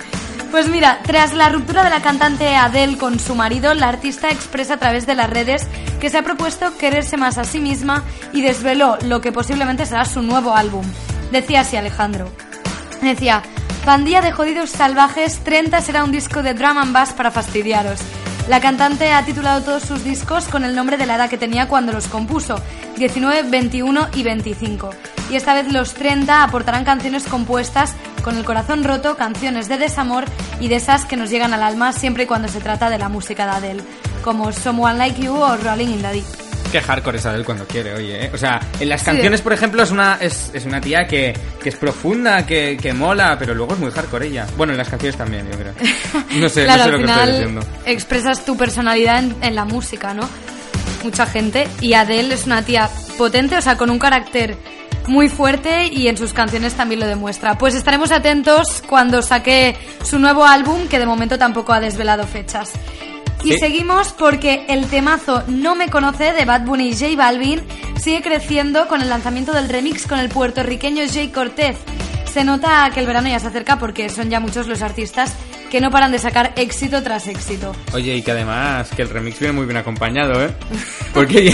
Pues 0.49 0.69
mira, 0.69 1.01
tras 1.03 1.33
la 1.33 1.49
ruptura 1.49 1.83
de 1.83 1.89
la 1.89 2.01
cantante 2.01 2.55
Adele 2.55 2.97
con 2.97 3.19
su 3.19 3.35
marido, 3.35 3.73
la 3.73 3.89
artista 3.89 4.31
expresa 4.31 4.75
a 4.75 4.77
través 4.77 5.05
de 5.05 5.13
las 5.13 5.29
redes 5.29 5.67
que 5.99 6.09
se 6.09 6.17
ha 6.17 6.23
propuesto 6.23 6.75
quererse 6.77 7.17
más 7.17 7.37
a 7.37 7.43
sí 7.43 7.59
misma 7.59 8.05
y 8.31 8.41
desveló 8.41 8.97
lo 9.01 9.19
que 9.19 9.33
posiblemente 9.33 9.85
será 9.85 10.05
su 10.05 10.21
nuevo 10.21 10.55
álbum. 10.55 10.85
Decía 11.33 11.61
así 11.61 11.75
Alejandro. 11.75 12.31
Decía, 13.01 13.43
Pandilla 13.87 14.19
de 14.19 14.33
jodidos 14.33 14.71
salvajes, 14.71 15.39
30 15.45 15.79
será 15.79 16.03
un 16.03 16.11
disco 16.11 16.43
de 16.43 16.53
drum 16.53 16.77
and 16.77 16.91
bass 16.91 17.13
para 17.13 17.31
fastidiaros. 17.31 18.01
La 18.49 18.59
cantante 18.59 19.13
ha 19.13 19.23
titulado 19.23 19.61
todos 19.61 19.83
sus 19.83 20.03
discos 20.03 20.49
con 20.49 20.65
el 20.65 20.75
nombre 20.75 20.97
de 20.97 21.05
la 21.05 21.15
edad 21.15 21.29
que 21.29 21.37
tenía 21.37 21.69
cuando 21.69 21.93
los 21.93 22.09
compuso, 22.09 22.61
19, 22.97 23.49
21 23.49 24.09
y 24.13 24.23
25. 24.23 24.89
Y 25.29 25.37
esta 25.37 25.53
vez 25.53 25.71
los 25.71 25.93
30 25.93 26.43
aportarán 26.43 26.83
canciones 26.83 27.23
compuestas 27.27 27.95
con 28.25 28.35
el 28.35 28.43
corazón 28.43 28.83
roto, 28.83 29.15
canciones 29.15 29.69
de 29.69 29.77
desamor 29.77 30.25
y 30.59 30.67
de 30.67 30.75
esas 30.75 31.05
que 31.05 31.15
nos 31.15 31.29
llegan 31.29 31.53
al 31.53 31.63
alma 31.63 31.93
siempre 31.93 32.25
y 32.25 32.27
cuando 32.27 32.49
se 32.49 32.59
trata 32.59 32.89
de 32.89 32.97
la 32.97 33.07
música 33.07 33.45
de 33.45 33.51
Adele, 33.51 33.83
como 34.21 34.51
Someone 34.51 34.97
Like 34.97 35.21
You 35.21 35.33
o 35.33 35.55
Rolling 35.55 35.87
in 35.87 36.01
the 36.01 36.11
Deep. 36.11 36.46
Qué 36.71 36.81
hardcore 36.81 37.17
es 37.17 37.25
Adele 37.25 37.45
cuando 37.45 37.65
quiere, 37.65 37.93
oye, 37.93 38.25
¿eh? 38.25 38.31
O 38.33 38.37
sea, 38.37 38.59
en 38.79 38.89
las 38.89 39.01
canciones, 39.03 39.41
por 39.41 39.53
ejemplo, 39.53 39.83
es 39.83 39.91
una, 39.91 40.17
es, 40.19 40.51
es 40.53 40.65
una 40.65 40.81
tía 40.81 41.07
que, 41.07 41.33
que 41.63 41.69
es 41.69 41.75
profunda, 41.75 42.45
que, 42.45 42.77
que 42.81 42.91
mola, 42.93 43.37
pero 43.39 43.53
luego 43.53 43.73
es 43.73 43.79
muy 43.79 43.91
hardcore 43.91 44.27
ella. 44.27 44.45
Bueno, 44.57 44.73
en 44.73 44.77
las 44.77 44.89
canciones 44.89 45.17
también, 45.17 45.47
yo 45.49 45.57
creo. 45.57 45.73
No 46.39 46.49
sé, 46.49 46.65
claro, 46.65 46.79
no 46.79 46.85
sé 46.85 46.91
lo 46.91 46.97
que 46.97 47.05
estoy 47.05 47.31
diciendo. 47.31 47.61
expresas 47.85 48.45
tu 48.45 48.57
personalidad 48.57 49.19
en, 49.19 49.35
en 49.41 49.55
la 49.55 49.65
música, 49.65 50.13
¿no? 50.13 50.27
Mucha 51.03 51.25
gente. 51.25 51.67
Y 51.79 51.93
Adele 51.93 52.35
es 52.35 52.45
una 52.45 52.63
tía 52.63 52.89
potente, 53.17 53.57
o 53.57 53.61
sea, 53.61 53.77
con 53.77 53.89
un 53.89 53.97
carácter 53.97 54.57
muy 55.07 55.29
fuerte 55.29 55.87
y 55.87 56.07
en 56.07 56.17
sus 56.17 56.33
canciones 56.33 56.73
también 56.73 56.99
lo 56.99 57.07
demuestra. 57.07 57.57
Pues 57.57 57.75
estaremos 57.75 58.11
atentos 58.11 58.83
cuando 58.87 59.21
saque 59.21 59.75
su 60.03 60.19
nuevo 60.19 60.45
álbum, 60.45 60.87
que 60.87 60.99
de 60.99 61.05
momento 61.05 61.37
tampoco 61.37 61.73
ha 61.73 61.79
desvelado 61.79 62.25
fechas. 62.27 62.73
Y 63.43 63.51
Sí. 63.53 63.59
seguimos 63.59 64.09
porque 64.13 64.65
el 64.67 64.87
temazo 64.87 65.43
No 65.47 65.75
me 65.75 65.89
conoce 65.89 66.33
de 66.33 66.43
Bad 66.45 66.65
Bunny 66.65 66.89
y 66.89 66.93
J 66.93 67.15
Balvin 67.15 67.61
sigue 68.01 68.21
creciendo 68.21 68.87
con 68.87 69.01
el 69.01 69.09
lanzamiento 69.09 69.53
del 69.53 69.69
remix 69.69 70.05
con 70.07 70.19
el 70.19 70.29
puertorriqueño 70.29 71.03
Jay 71.11 71.29
Cortez. 71.29 71.77
Se 72.31 72.43
nota 72.43 72.89
que 72.93 72.99
el 72.99 73.07
verano 73.07 73.29
ya 73.29 73.39
se 73.39 73.47
acerca 73.47 73.79
porque 73.79 74.09
son 74.09 74.29
ya 74.29 74.39
muchos 74.39 74.67
los 74.67 74.81
artistas 74.81 75.35
que 75.69 75.81
no 75.81 75.91
paran 75.91 76.11
de 76.11 76.19
sacar 76.19 76.53
éxito 76.55 77.03
tras 77.03 77.27
éxito. 77.27 77.75
Oye, 77.93 78.15
y 78.15 78.21
que 78.21 78.31
además, 78.31 78.89
que 78.95 79.01
el 79.01 79.09
remix 79.09 79.39
viene 79.39 79.53
muy 79.53 79.65
bien 79.65 79.77
acompañado, 79.77 80.43
¿eh? 80.43 80.49
Porque 81.13 81.51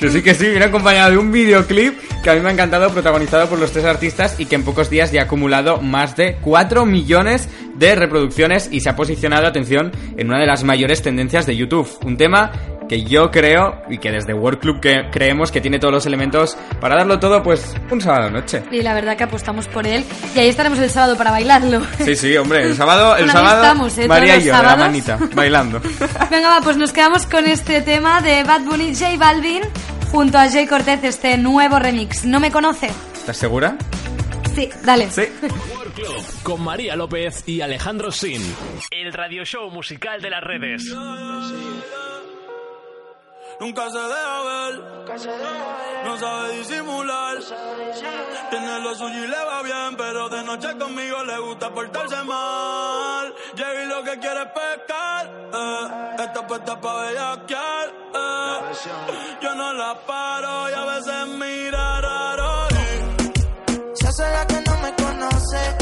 yo 0.00 0.10
sí 0.10 0.22
que 0.22 0.34
sí, 0.34 0.48
viene 0.48 0.66
acompañado 0.66 1.12
de 1.12 1.18
un 1.18 1.32
videoclip 1.32 1.94
que 2.22 2.30
a 2.30 2.34
mí 2.34 2.40
me 2.40 2.48
ha 2.48 2.52
encantado, 2.52 2.90
protagonizado 2.90 3.48
por 3.48 3.58
los 3.58 3.72
tres 3.72 3.84
artistas 3.84 4.38
y 4.38 4.46
que 4.46 4.54
en 4.54 4.64
pocos 4.64 4.90
días 4.90 5.12
ya 5.12 5.22
ha 5.22 5.24
acumulado 5.24 5.80
más 5.80 6.16
de 6.16 6.36
4 6.40 6.84
millones 6.84 7.48
de 7.76 7.94
reproducciones 7.94 8.68
y 8.72 8.80
se 8.80 8.90
ha 8.90 8.96
posicionado, 8.96 9.46
atención, 9.46 9.92
en 10.16 10.28
una 10.28 10.40
de 10.40 10.46
las 10.46 10.64
mayores 10.64 11.02
tendencias 11.02 11.46
de 11.46 11.56
YouTube. 11.56 11.88
Un 12.04 12.16
tema 12.16 12.52
que 12.88 13.02
yo 13.04 13.30
creo 13.30 13.82
y 13.88 13.98
que 13.98 14.10
desde 14.10 14.34
World 14.34 14.60
Club 14.60 14.80
que 14.80 15.08
creemos 15.10 15.50
que 15.50 15.60
tiene 15.60 15.78
todos 15.78 15.92
los 15.94 16.06
elementos 16.06 16.56
para 16.80 16.96
darlo 16.96 17.18
todo, 17.18 17.42
pues, 17.42 17.74
un 17.90 18.00
sábado 18.00 18.30
noche. 18.30 18.62
Y 18.70 18.82
la 18.82 18.94
verdad 18.94 19.16
que 19.16 19.24
apostamos 19.24 19.66
por 19.68 19.86
él. 19.86 20.04
Y 20.34 20.38
ahí 20.38 20.48
estaremos 20.48 20.78
el 20.78 20.90
sábado 20.90 21.16
para 21.16 21.30
bailarlo. 21.30 21.82
Sí, 22.04 22.14
sí, 22.16 22.36
hombre, 22.36 22.62
el 22.64 22.76
sábado, 22.76 23.16
el 23.16 23.30
sábado, 23.30 23.62
estamos, 23.62 23.98
¿eh? 23.98 24.08
María 24.08 24.36
y 24.36 24.44
yo, 24.44 24.44
los 24.44 24.44
de 24.44 24.50
la 24.52 24.58
sábados. 24.58 24.78
manita, 24.86 25.18
bailando. 25.34 25.80
Venga, 26.30 26.48
va, 26.50 26.60
pues 26.62 26.76
nos 26.76 26.92
quedamos 26.92 27.26
con 27.26 27.46
este 27.46 27.80
tema 27.82 28.20
de 28.20 28.44
Bad 28.44 28.62
Bunny 28.62 28.88
y 28.88 28.94
J 28.94 29.16
Balvin 29.16 29.62
junto 30.10 30.38
a 30.38 30.48
Jay 30.50 30.66
Cortez, 30.66 31.02
este 31.04 31.36
nuevo 31.38 31.78
remix. 31.78 32.24
¿No 32.24 32.38
me 32.40 32.50
conoce? 32.52 32.90
¿Estás 33.14 33.36
segura? 33.36 33.76
Sí, 34.54 34.68
dale. 34.84 35.10
Sí. 35.10 35.22
World 35.74 35.94
Club 35.94 36.24
con 36.44 36.62
María 36.62 36.94
López 36.94 37.42
y 37.46 37.60
Alejandro 37.62 38.12
Sin. 38.12 38.40
El 38.90 39.12
radio 39.12 39.44
show 39.44 39.70
musical 39.70 40.20
de 40.20 40.30
las 40.30 40.42
redes. 40.44 40.94
Nunca 43.60 43.88
se 43.88 43.98
deja 43.98 44.42
ver, 44.42 44.74
no 46.04 46.18
sabe 46.18 46.58
disimular. 46.58 47.38
Tiene 48.50 48.80
lo 48.80 48.94
suyo 48.94 49.24
y 49.24 49.28
le 49.28 49.44
va 49.44 49.62
bien, 49.62 49.96
pero 49.96 50.28
de 50.28 50.42
noche 50.42 50.76
conmigo 50.76 51.22
le 51.24 51.38
gusta 51.38 51.70
portarse 51.70 52.22
mal. 52.24 53.32
Llegué 53.54 53.84
y 53.84 53.86
lo 53.86 54.02
que 54.02 54.18
quiere 54.18 54.42
es 54.42 54.48
pescar, 54.48 55.26
eh. 55.52 56.16
está 56.24 56.46
puesta 56.46 56.80
pa' 56.80 57.02
bellaquear. 57.02 57.88
Eh. 58.14 58.60
Yo 59.40 59.54
no 59.54 59.72
la 59.72 59.94
paro 60.06 60.70
y 60.70 60.72
a 60.72 60.84
veces 60.84 61.26
mira 61.38 62.00
raro. 62.00 62.68
y 62.70 63.96
Se 63.96 64.08
hace 64.08 64.30
la 64.32 64.46
que 64.46 64.60
no 64.60 64.78
me 64.78 64.94
conoce. 64.94 65.76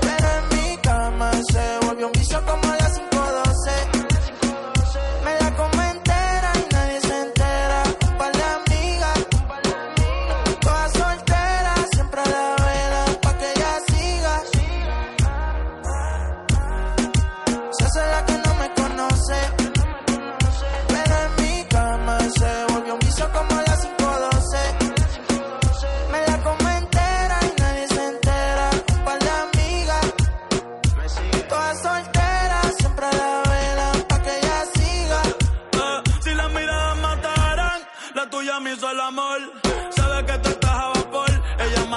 Pero 0.00 0.28
en 0.38 0.48
mi 0.56 0.76
cama 0.78 1.30
se 1.50 1.78
volvió 1.86 2.06
un 2.06 2.12
vicio 2.12 2.40
como 2.46 2.74
las 2.74 2.85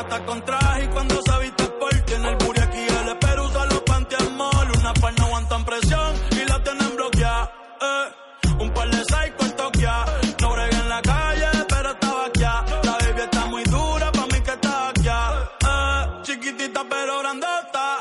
Mata 0.09 0.25
con 0.25 0.41
traje 0.43 0.85
y 0.85 0.87
cuando 0.87 1.21
se 1.21 1.39
viste 1.39 1.63
por 1.65 1.93
tiene 2.01 2.29
el 2.29 2.35
booty 2.37 2.61
aquí 2.61 2.79
el 2.79 3.17
pero 3.19 3.45
usa 3.45 3.65
los 3.65 3.81
pantiamol. 3.81 4.71
Una 4.79 4.93
par 4.95 5.13
no 5.19 5.25
aguantan 5.25 5.63
presión 5.65 6.15
y 6.31 6.45
la 6.45 6.63
tienen 6.63 6.95
bloqueada. 6.95 7.51
Eh, 7.79 8.53
un 8.59 8.73
par 8.73 8.89
de 8.89 9.03
psycho 9.03 9.45
en 9.45 9.55
Tokia. 9.55 10.05
No 10.41 10.51
bregué 10.53 10.77
en 10.77 10.89
la 10.89 11.01
calle, 11.03 11.47
pero 11.69 11.91
estaba 11.91 12.25
aquí. 12.25 12.41
La 12.41 12.91
baby 13.01 13.21
está 13.21 13.45
muy 13.45 13.63
dura, 13.65 14.11
pa' 14.11 14.25
mí 14.25 14.41
que 14.41 14.51
está 14.51 14.89
aquí. 14.89 15.09
Eh, 15.09 16.21
chiquitita 16.23 16.83
pero 16.89 17.19
grandota. 17.19 17.97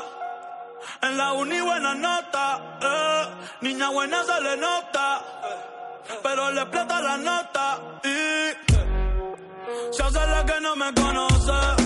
En 1.02 1.18
la 1.18 1.32
uni 1.34 1.60
buena 1.60 1.94
nota, 1.94 2.78
eh. 2.80 3.26
niña 3.60 3.90
buena 3.90 4.24
se 4.24 4.40
le 4.40 4.56
nota, 4.56 5.22
pero 6.22 6.50
le 6.52 6.62
explota 6.62 7.02
la 7.02 7.16
nota 7.18 7.78
y 8.02 8.78
se 9.92 10.02
hace 10.02 10.26
la 10.26 10.44
que 10.46 10.60
no 10.62 10.74
me 10.74 10.94
conoce. 10.94 11.77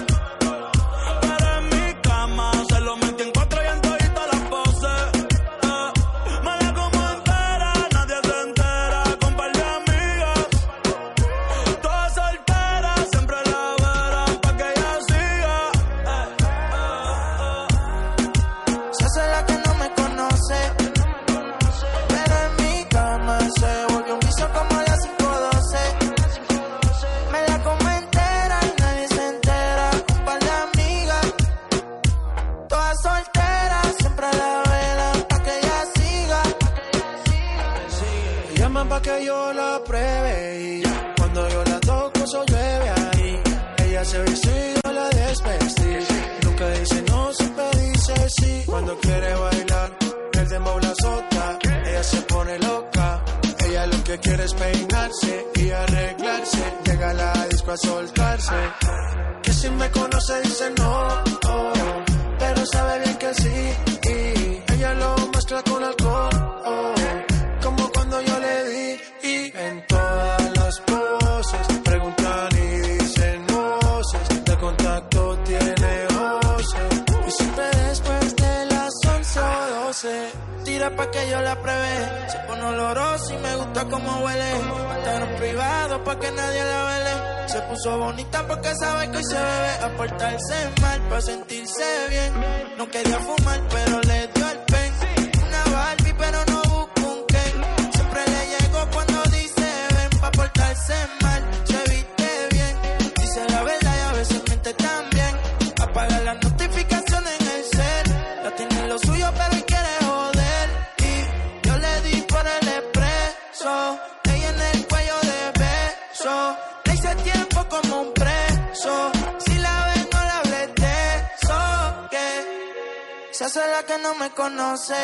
Beso. 116.43 116.57
Hice 116.93 117.15
tiempo 117.17 117.67
como 117.69 118.03
un 118.03 118.13
preso. 118.13 119.13
Si 119.39 119.55
la 119.59 119.87
ven, 119.87 120.09
no 120.13 120.21
la 120.21 120.39
hables 120.39 120.75
de 120.75 120.95
eso. 121.41 122.09
Que 122.11 123.33
se 123.33 123.45
hace 123.45 123.61
la 123.61 123.83
que 123.85 123.99
no 123.99 124.15
me 124.15 124.31
conoce. 124.31 124.95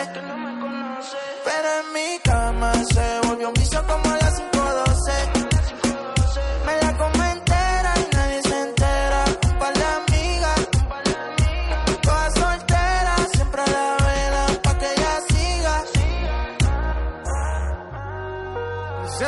Pero 1.44 1.68
en 1.80 1.92
mi 1.92 2.18
cama 2.20 2.72
se 2.84 3.20
volvió 3.26 3.48
un 3.48 3.54
vicio 3.54 3.86
como 3.86 4.10
las 4.16 4.34
512. 4.34 4.57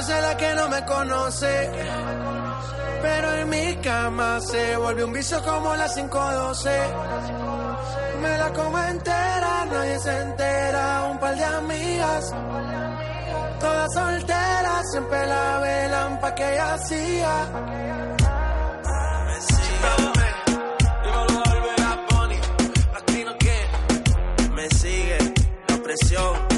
Se 0.03 0.13
hace 0.13 0.23
la 0.23 0.37
que 0.37 0.55
no 0.55 0.69
me 0.69 0.85
conoce 0.85 1.71
pero 3.03 3.35
en 3.35 3.49
mi 3.49 3.77
cama 3.77 4.41
se 4.41 4.77
volvió 4.77 5.07
un 5.07 5.13
vicio 5.13 5.43
como 5.43 5.75
las 5.77 5.95
512 5.95 6.71
me 8.23 8.39
la 8.39 8.53
como 8.53 8.79
entera 8.79 9.67
nadie 9.71 9.99
se 9.99 10.21
entera 10.23 11.05
un 11.11 11.19
par 11.19 11.37
de 11.37 11.45
amigas 11.45 12.35
todas 13.61 13.93
solteras 13.93 14.91
siempre 14.91 15.27
la 15.27 15.59
velan 15.59 16.21
pa' 16.21 16.35
que 16.35 16.55
ella 16.55 16.79
que 23.39 24.51
me 24.55 24.69
sigue 24.71 25.19
la 25.69 25.77
presión. 25.83 26.50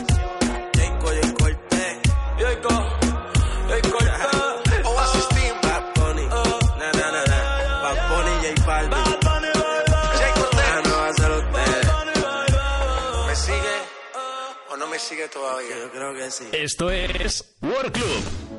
Sigue 15.12 15.28
todavía? 15.28 15.76
Yo 15.78 15.90
creo 15.90 16.14
que 16.14 16.30
sí. 16.30 16.44
Esto 16.52 16.90
es 16.90 17.44
World 17.60 17.92
Club. 17.92 18.52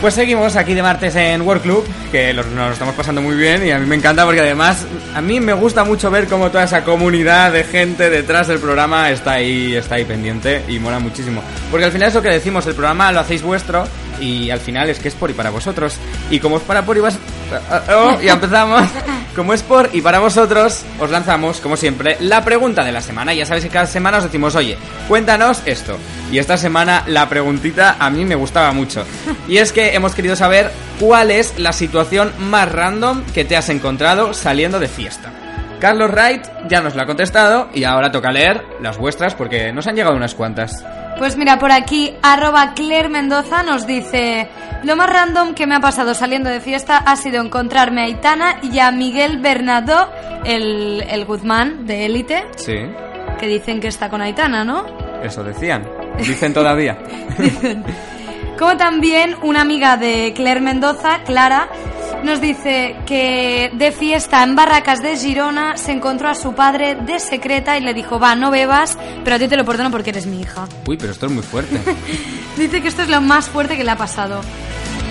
Pues 0.00 0.14
seguimos 0.14 0.56
aquí 0.56 0.74
de 0.74 0.82
martes 0.82 1.16
en 1.16 1.42
World 1.42 1.62
Club, 1.62 1.84
que 2.12 2.32
nos 2.32 2.46
lo 2.46 2.70
estamos 2.70 2.94
pasando 2.94 3.20
muy 3.20 3.34
bien 3.34 3.66
y 3.66 3.70
a 3.70 3.78
mí 3.78 3.86
me 3.86 3.96
encanta 3.96 4.24
porque 4.24 4.40
además 4.40 4.86
a 5.14 5.20
mí 5.20 5.40
me 5.40 5.54
gusta 5.54 5.84
mucho 5.84 6.10
ver 6.10 6.28
cómo 6.28 6.50
toda 6.50 6.64
esa 6.64 6.84
comunidad 6.84 7.52
de 7.52 7.64
gente 7.64 8.08
detrás 8.10 8.46
del 8.46 8.58
programa 8.58 9.10
está 9.10 9.32
ahí, 9.32 9.74
está 9.74 9.96
ahí 9.96 10.04
pendiente 10.04 10.62
y 10.68 10.78
mola 10.78 10.98
muchísimo. 10.98 11.42
Porque 11.70 11.86
al 11.86 11.92
final 11.92 12.08
es 12.08 12.14
lo 12.14 12.22
que 12.22 12.28
decimos, 12.28 12.66
el 12.66 12.74
programa 12.74 13.10
lo 13.10 13.20
hacéis 13.20 13.42
vuestro 13.42 13.86
y 14.20 14.50
al 14.50 14.60
final 14.60 14.88
es 14.90 14.98
que 14.98 15.08
es 15.08 15.14
por 15.14 15.30
y 15.30 15.34
para 15.34 15.50
vosotros. 15.50 15.96
Y 16.30 16.40
como 16.40 16.56
es 16.56 16.62
para 16.62 16.84
por 16.84 16.96
y 16.96 17.00
vas... 17.00 17.18
Oh, 17.90 18.20
ya 18.20 18.34
empezamos. 18.34 18.82
como 19.36 19.52
es 19.52 19.62
por 19.62 19.90
y 19.92 20.00
para 20.00 20.18
vosotros, 20.18 20.82
os 20.98 21.10
lanzamos, 21.10 21.60
como 21.60 21.76
siempre, 21.76 22.16
la 22.20 22.44
pregunta 22.44 22.84
de 22.84 22.92
la 22.92 23.00
semana. 23.00 23.34
Ya 23.34 23.46
sabéis 23.46 23.64
que 23.64 23.70
cada 23.70 23.86
semana 23.86 24.18
os 24.18 24.24
decimos, 24.24 24.54
oye, 24.54 24.76
cuéntanos 25.08 25.62
esto. 25.66 25.96
Y 26.32 26.38
esta 26.38 26.56
semana 26.56 27.04
la 27.06 27.28
preguntita 27.28 27.96
a 27.98 28.10
mí 28.10 28.24
me 28.24 28.34
gustaba 28.34 28.72
mucho. 28.72 29.04
Y 29.48 29.58
es 29.58 29.72
que 29.72 29.94
hemos 29.94 30.14
querido 30.14 30.34
saber 30.34 30.72
cuál 30.98 31.30
es 31.30 31.58
la 31.58 31.72
situación 31.72 32.32
más 32.38 32.70
random 32.70 33.22
que 33.32 33.44
te 33.44 33.56
has 33.56 33.68
encontrado 33.68 34.34
saliendo 34.34 34.80
de 34.80 34.88
fiesta. 34.88 35.32
Carlos 35.80 36.10
Wright 36.10 36.42
ya 36.68 36.80
nos 36.80 36.94
lo 36.94 37.02
ha 37.02 37.06
contestado 37.06 37.68
y 37.74 37.84
ahora 37.84 38.10
toca 38.10 38.32
leer 38.32 38.64
las 38.80 38.96
vuestras 38.98 39.34
porque 39.34 39.72
nos 39.72 39.86
han 39.86 39.96
llegado 39.96 40.16
unas 40.16 40.34
cuantas. 40.34 40.84
Pues 41.18 41.36
mira, 41.36 41.58
por 41.58 41.72
aquí, 41.72 42.14
arroba 42.22 42.72
Claire 42.74 43.08
Mendoza 43.08 43.62
nos 43.62 43.86
dice... 43.86 44.48
Lo 44.82 44.94
más 44.94 45.10
random 45.10 45.54
que 45.54 45.66
me 45.66 45.74
ha 45.74 45.80
pasado 45.80 46.14
saliendo 46.14 46.48
de 46.50 46.60
fiesta 46.60 46.98
ha 46.98 47.16
sido 47.16 47.42
encontrarme 47.42 48.02
a 48.02 48.04
Aitana 48.04 48.56
y 48.62 48.78
a 48.78 48.92
Miguel 48.92 49.38
Bernardo, 49.38 50.08
el, 50.44 51.02
el 51.08 51.24
Guzmán 51.24 51.86
de 51.86 52.04
Élite, 52.04 52.44
Sí, 52.56 52.74
que 53.40 53.46
dicen 53.48 53.80
que 53.80 53.88
está 53.88 54.10
con 54.10 54.20
Aitana, 54.20 54.64
¿no? 54.64 54.84
eso 55.24 55.42
decían. 55.42 55.82
Dicen 56.18 56.52
todavía. 56.52 56.98
Como 58.58 58.76
también 58.76 59.34
una 59.42 59.62
amiga 59.62 59.96
de 59.96 60.32
Claire 60.36 60.60
Mendoza, 60.60 61.20
Clara, 61.24 61.68
nos 62.24 62.40
dice 62.40 62.96
que 63.06 63.70
de 63.74 63.92
fiesta 63.92 64.42
en 64.42 64.56
Barracas 64.56 65.02
de 65.02 65.16
Girona 65.16 65.76
se 65.76 65.92
encontró 65.92 66.28
a 66.28 66.34
su 66.34 66.54
padre 66.54 66.94
de 66.94 67.18
secreta 67.20 67.76
y 67.78 67.80
le 67.80 67.94
dijo, 67.94 68.18
va, 68.18 68.34
no 68.34 68.50
bebas, 68.50 68.98
pero 69.24 69.36
a 69.36 69.38
ti 69.38 69.48
te 69.48 69.56
lo 69.56 69.64
perdono 69.64 69.90
porque 69.90 70.10
eres 70.10 70.26
mi 70.26 70.40
hija. 70.40 70.66
Uy, 70.86 70.96
pero 70.96 71.12
esto 71.12 71.26
es 71.26 71.32
muy 71.32 71.42
fuerte. 71.42 71.78
Dice 72.56 72.82
que 72.82 72.88
esto 72.88 73.02
es 73.02 73.08
lo 73.08 73.20
más 73.20 73.48
fuerte 73.48 73.76
que 73.76 73.84
le 73.84 73.90
ha 73.90 73.96
pasado. 73.96 74.40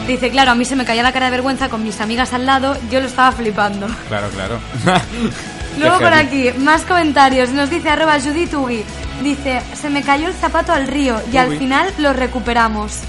Dice, 0.08 0.30
claro, 0.30 0.52
a 0.52 0.56
mí 0.56 0.66
se 0.66 0.76
me 0.76 0.86
caía 0.86 1.02
la 1.02 1.12
cara 1.12 1.26
de 1.26 1.32
vergüenza 1.32 1.70
con 1.70 1.84
mis 1.84 2.00
amigas 2.00 2.34
al 2.34 2.46
lado, 2.46 2.78
yo 2.92 3.00
lo 3.00 3.08
estaba 3.08 3.32
flipando. 3.32 3.88
Claro, 4.08 4.30
claro. 4.30 4.60
Luego 5.80 6.00
por 6.00 6.14
aquí, 6.14 6.52
más 6.58 6.84
comentarios. 6.84 7.50
Nos 7.50 7.70
dice 7.70 7.90
arroba 7.90 8.20
Judith 8.20 8.54
Ugi. 8.54 8.84
Dice, 9.24 9.62
se 9.74 9.90
me 9.90 10.04
cayó 10.04 10.28
el 10.28 10.34
zapato 10.34 10.74
al 10.74 10.88
río 10.88 11.22
y 11.32 11.38
al 11.38 11.58
final 11.58 11.92
lo 11.98 12.14
recuperamos. 12.14 13.00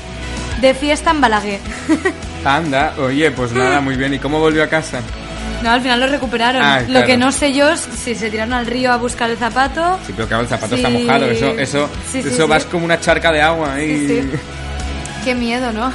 De 0.61 0.75
fiesta 0.75 1.11
en 1.11 1.21
Balaguer. 1.21 1.61
Anda, 2.45 2.95
oye, 2.99 3.31
pues 3.31 3.53
nada, 3.53 3.81
muy 3.81 3.97
bien. 3.97 4.15
¿Y 4.15 4.19
cómo 4.19 4.39
volvió 4.39 4.63
a 4.63 4.69
casa? 4.69 5.01
No, 5.63 5.71
al 5.71 5.81
final 5.81 6.01
lo 6.01 6.07
recuperaron. 6.07 6.63
Ah, 6.63 6.81
Lo 6.81 6.87
claro. 6.87 7.07
que 7.07 7.17
no 7.17 7.33
sé 7.33 7.53
yo 7.53 7.71
es 7.71 7.81
si 7.81 8.15
se 8.15 8.31
tiraron 8.31 8.53
al 8.55 8.67
río 8.67 8.93
a 8.93 8.97
buscar 8.97 9.31
el 9.31 9.37
zapato. 9.39 9.99
Sí, 10.07 10.13
pero 10.15 10.29
claro, 10.29 10.43
el 10.43 10.49
zapato 10.49 10.77
Sí. 10.77 10.83
está 10.85 10.91
mojado. 10.91 11.25
Eso, 11.27 11.47
eso, 11.59 11.91
Sí, 12.13 12.23
sí, 12.23 12.29
eso 12.29 12.47
vas 12.47 12.65
como 12.67 12.85
una 12.85 13.01
charca 13.01 13.33
de 13.33 13.41
agua 13.43 13.75
sí. 13.79 14.31
Qué 15.25 15.35
miedo, 15.35 15.73
¿no? 15.73 15.93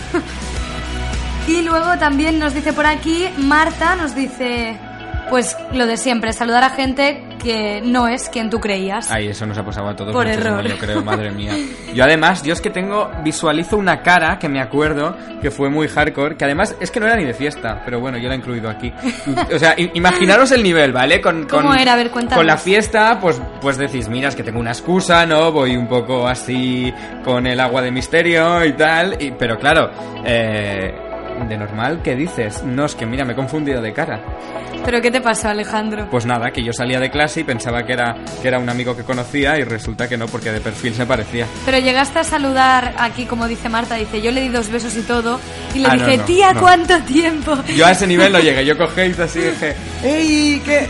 y 1.48 1.62
luego 1.62 1.98
también 2.00 2.38
nos 2.40 2.54
dice 2.54 2.74
por 2.74 2.86
aquí, 2.86 3.28
Marta 3.38 3.96
nos 3.96 4.14
dice, 4.16 4.78
pues 5.30 5.58
lo 5.74 5.86
de 5.88 5.98
siempre, 5.98 6.34
saludar 6.34 6.64
a 6.64 6.70
gente 6.70 7.24
que 7.42 7.82
no 7.84 8.08
es 8.08 8.30
quien 8.30 8.50
tú 8.50 8.60
creías. 8.60 9.10
Ay, 9.12 9.30
eso 9.30 9.46
nos 9.48 9.58
ha 9.58 9.64
pasado 9.66 9.88
a 9.90 9.96
todos 9.96 10.14
Por 10.14 10.28
error. 10.28 10.64
yo 10.68 10.78
creo, 10.78 11.02
madre 11.04 11.32
mía. 11.36 11.54
Yo 11.94 12.04
además, 12.04 12.44
yo 12.44 12.54
es 12.54 12.62
que 12.62 12.70
tengo, 12.70 13.10
visualizo 13.24 13.78
una 13.78 14.02
cara 14.04 14.38
que 14.38 14.48
me 14.48 14.62
acuerdo 14.62 15.16
que 15.42 15.50
fue 15.50 15.70
muy 15.70 15.88
hardcore, 15.88 16.36
que 16.38 16.46
además 16.46 16.76
es 16.80 16.92
que 16.92 17.00
no 17.00 17.08
era 17.08 17.16
ni 17.16 17.24
de 17.26 17.34
fiesta, 17.34 17.82
pero 17.84 18.00
bueno, 18.00 18.18
yo 18.20 18.28
la 18.28 18.36
he 18.36 18.38
incluido 18.38 18.70
aquí. 18.70 18.94
O 19.54 19.58
sea, 19.58 19.74
imaginaros 19.78 20.52
el 20.52 20.62
nivel, 20.62 20.92
¿vale? 20.94 21.20
Con, 21.20 21.48
con- 21.48 21.62
¿Cómo 21.64 21.74
era? 21.74 21.94
A 21.94 21.96
ver, 21.96 22.12
cuéntanos. 22.12 22.38
Con 22.38 22.46
la 22.48 22.58
fiesta, 22.58 23.18
pues, 23.20 23.42
pues 23.60 23.78
decís, 23.78 24.08
mira, 24.08 24.30
es 24.30 24.36
que 24.36 24.44
tengo 24.44 24.60
una 24.60 24.72
excusa, 24.72 25.26
¿no? 25.26 25.52
Voy 25.52 25.76
un 25.76 25.88
poco 25.88 26.28
así 26.28 26.94
con 27.24 27.48
el 27.48 27.60
agua 27.60 27.82
de 27.82 27.92
misterio 27.92 28.64
y 28.66 28.74
tal, 28.74 29.18
y, 29.20 29.32
pero 29.32 29.58
claro, 29.58 29.90
eh, 30.26 30.94
de 31.50 31.58
normal, 31.58 32.02
¿qué 32.04 32.16
dices? 32.16 32.64
No, 32.64 32.86
es 32.86 32.94
que 32.94 33.08
mira, 33.08 33.26
me 33.26 33.34
he 33.34 33.36
confundido 33.36 33.82
de 33.82 33.92
cara. 33.94 34.20
¿Pero 34.84 35.02
qué 35.02 35.12
te 35.12 35.22
pasó, 35.22 35.50
Alejandro? 35.50 36.08
Pues 36.10 36.26
nada, 36.26 36.52
que 36.52 36.64
yo 36.64 36.74
salía 36.74 37.00
de 37.00 37.10
clase 37.12 37.42
y 37.42 37.44
pensaba 37.44 37.84
que 37.84 37.94
era, 37.94 38.16
que 38.42 38.48
era 38.48 38.58
un 38.60 38.68
amigo 38.70 38.96
que 38.96 39.04
conocía 39.04 39.58
y 39.58 39.64
resulta 39.64 40.10
que 40.10 40.18
no, 40.18 40.26
porque 40.26 40.52
de 40.52 40.60
perfil 40.60 40.94
se 40.96 41.06
parecía. 41.06 41.46
Pero 41.66 41.78
llegaste 41.80 42.20
a 42.20 42.24
saludar 42.24 42.94
aquí, 42.98 43.26
como 43.26 43.48
dice 43.48 43.70
Marta, 43.70 43.96
dice, 43.96 44.22
yo 44.22 44.32
le 44.32 44.42
di 44.42 44.50
dos 44.50 44.70
besos 44.70 44.96
y 44.98 45.02
todo, 45.04 45.40
y 45.76 45.80
le 45.80 45.88
Ah, 45.88 45.94
dije, 45.96 46.18
no, 46.18 46.24
tía, 46.26 46.54
no. 46.54 46.62
¿cuánto 46.62 47.00
tiempo? 47.04 47.58
Yo 47.76 47.86
a 47.86 47.92
ese 47.92 48.08
nivel 48.08 48.32
no 48.34 48.40
llegué, 48.40 48.66
yo 48.66 48.78
cogí 48.78 49.02
y 49.02 49.22
así 49.22 49.40
y 49.40 49.44
dije, 49.44 49.76
¡Ey! 50.04 50.62
¿qué? 50.66 50.90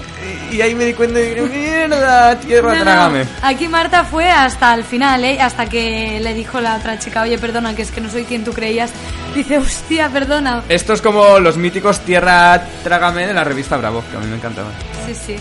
Y 0.51 0.61
ahí 0.61 0.75
me 0.75 0.85
di 0.85 0.93
cuenta 0.93 1.19
y 1.19 1.29
dije, 1.29 1.41
¡mierda! 1.41 2.37
Tierra, 2.39 2.73
No, 2.73 2.77
no, 2.79 2.83
trágame. 2.83 3.25
Aquí 3.41 3.67
Marta 3.67 4.03
fue 4.03 4.29
hasta 4.29 4.73
el 4.73 4.83
final, 4.83 5.23
¿eh? 5.23 5.39
Hasta 5.41 5.67
que 5.67 6.19
le 6.21 6.33
dijo 6.33 6.59
la 6.59 6.75
otra 6.75 6.99
chica, 6.99 7.21
oye, 7.21 7.37
perdona, 7.37 7.73
que 7.73 7.83
es 7.83 7.91
que 7.91 8.01
no 8.01 8.09
soy 8.09 8.25
quien 8.25 8.43
tú 8.43 8.51
creías. 8.51 8.91
Dice, 9.33 9.57
hostia, 9.57 10.09
perdona. 10.09 10.63
Esto 10.67 10.93
es 10.93 11.01
como 11.01 11.39
los 11.39 11.55
míticos 11.57 12.01
Tierra, 12.01 12.61
trágame 12.83 13.27
de 13.27 13.33
la 13.33 13.43
revista 13.45 13.77
Bravo, 13.77 14.03
que 14.11 14.17
a 14.17 14.19
mí 14.19 14.27
me 14.27 14.35
encantaban. 14.35 14.73
Sí, 15.05 15.15
sí. 15.15 15.35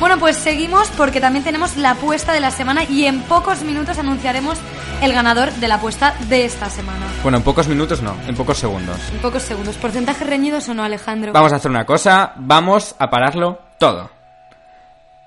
Bueno, 0.00 0.18
pues 0.18 0.36
seguimos 0.36 0.88
porque 0.96 1.20
también 1.20 1.44
tenemos 1.44 1.76
la 1.76 1.90
apuesta 1.90 2.32
de 2.32 2.40
la 2.40 2.50
semana 2.50 2.84
y 2.84 3.04
en 3.04 3.20
pocos 3.20 3.62
minutos 3.62 3.98
anunciaremos 3.98 4.56
el 5.02 5.12
ganador 5.12 5.52
de 5.52 5.68
la 5.68 5.74
apuesta 5.74 6.14
de 6.28 6.46
esta 6.46 6.70
semana. 6.70 7.04
Bueno, 7.22 7.36
en 7.38 7.44
pocos 7.44 7.68
minutos 7.68 8.00
no, 8.00 8.16
en 8.26 8.34
pocos 8.34 8.56
segundos. 8.58 8.96
En 9.12 9.18
pocos 9.18 9.42
segundos. 9.42 9.76
¿Porcentajes 9.76 10.26
reñidos 10.26 10.68
o 10.70 10.74
no, 10.74 10.82
Alejandro? 10.84 11.32
Vamos 11.34 11.52
a 11.52 11.56
hacer 11.56 11.70
una 11.70 11.84
cosa, 11.84 12.32
vamos 12.36 12.94
a 12.98 13.10
pararlo 13.10 13.58
todo. 13.78 14.10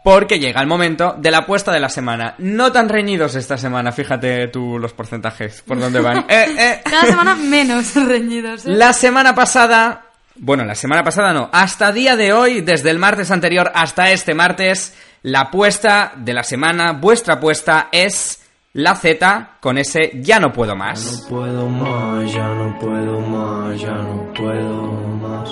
Porque 0.04 0.38
llega 0.38 0.60
el 0.60 0.68
momento 0.68 1.16
de 1.18 1.32
la 1.32 1.40
apuesta 1.40 1.72
de 1.72 1.80
la 1.80 1.88
semana. 1.88 2.36
No 2.38 2.72
tan 2.72 2.90
reñidos 2.90 3.36
esta 3.36 3.58
semana, 3.58 3.94
fíjate 3.94 4.50
tú 4.50 4.78
los 4.78 4.94
porcentajes, 4.94 5.62
por 5.62 5.80
dónde 5.80 6.02
van. 6.02 6.26
Eh, 6.34 6.46
eh. 6.58 6.82
Cada 6.84 7.06
semana 7.06 7.36
menos 7.36 7.96
reñidos. 8.08 8.66
¿eh? 8.66 8.70
La 8.70 8.92
semana 8.92 9.36
pasada, 9.36 10.08
bueno, 10.36 10.66
la 10.66 10.76
semana 10.76 11.04
pasada 11.04 11.32
no, 11.32 11.50
hasta 11.52 11.92
día 11.92 12.16
de 12.16 12.34
hoy, 12.34 12.62
desde 12.62 12.90
el 12.90 12.98
martes 12.98 13.30
anterior 13.32 13.72
hasta 13.74 14.12
este 14.12 14.34
martes, 14.34 14.96
la 15.22 15.42
apuesta 15.42 16.14
de 16.18 16.34
la 16.34 16.44
semana, 16.44 16.94
vuestra 16.94 17.36
apuesta 17.36 17.90
es 17.92 18.42
la 18.74 18.96
Z 18.96 19.58
con 19.60 19.78
ese 19.78 20.12
ya 20.16 20.40
no 20.40 20.52
puedo 20.52 20.76
más. 20.76 21.24
No 21.24 21.30
puedo 21.30 21.70
más, 21.70 22.34
ya 22.34 22.48
no 22.48 22.80
puedo 22.80 23.20
más, 23.20 23.80
ya 23.80 23.92
no 23.92 24.34
puedo 24.34 24.92
más. 25.22 25.50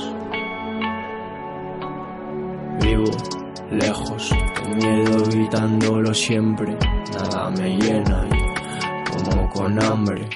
Vivo 2.81 3.40
lejos, 3.71 4.29
con 4.59 4.77
miedo 4.77 5.23
evitándolo 5.31 6.13
siempre. 6.13 6.77
Nada 7.13 7.49
me 7.51 7.77
llena 7.77 8.27
y 8.29 9.11
como 9.11 9.49
con 9.49 9.81
hambre. 9.83 10.29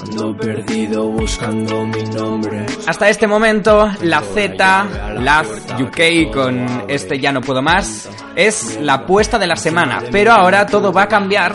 Ando 0.00 0.36
perdido 0.36 1.08
buscando 1.08 1.84
mi 1.86 2.02
nombre. 2.04 2.66
Hasta 2.86 3.08
este 3.08 3.26
momento, 3.26 3.90
la 4.02 4.20
Z, 4.20 4.84
la 5.20 5.44
UK 5.78 6.32
con 6.32 6.84
este 6.88 7.18
ya 7.18 7.32
no 7.32 7.40
puedo 7.40 7.62
más, 7.62 8.08
es 8.36 8.78
la 8.80 8.94
apuesta 8.94 9.38
de 9.38 9.46
la 9.46 9.56
semana. 9.56 10.02
Pero 10.10 10.32
ahora 10.32 10.66
todo 10.66 10.92
va 10.92 11.02
a 11.02 11.08
cambiar 11.08 11.54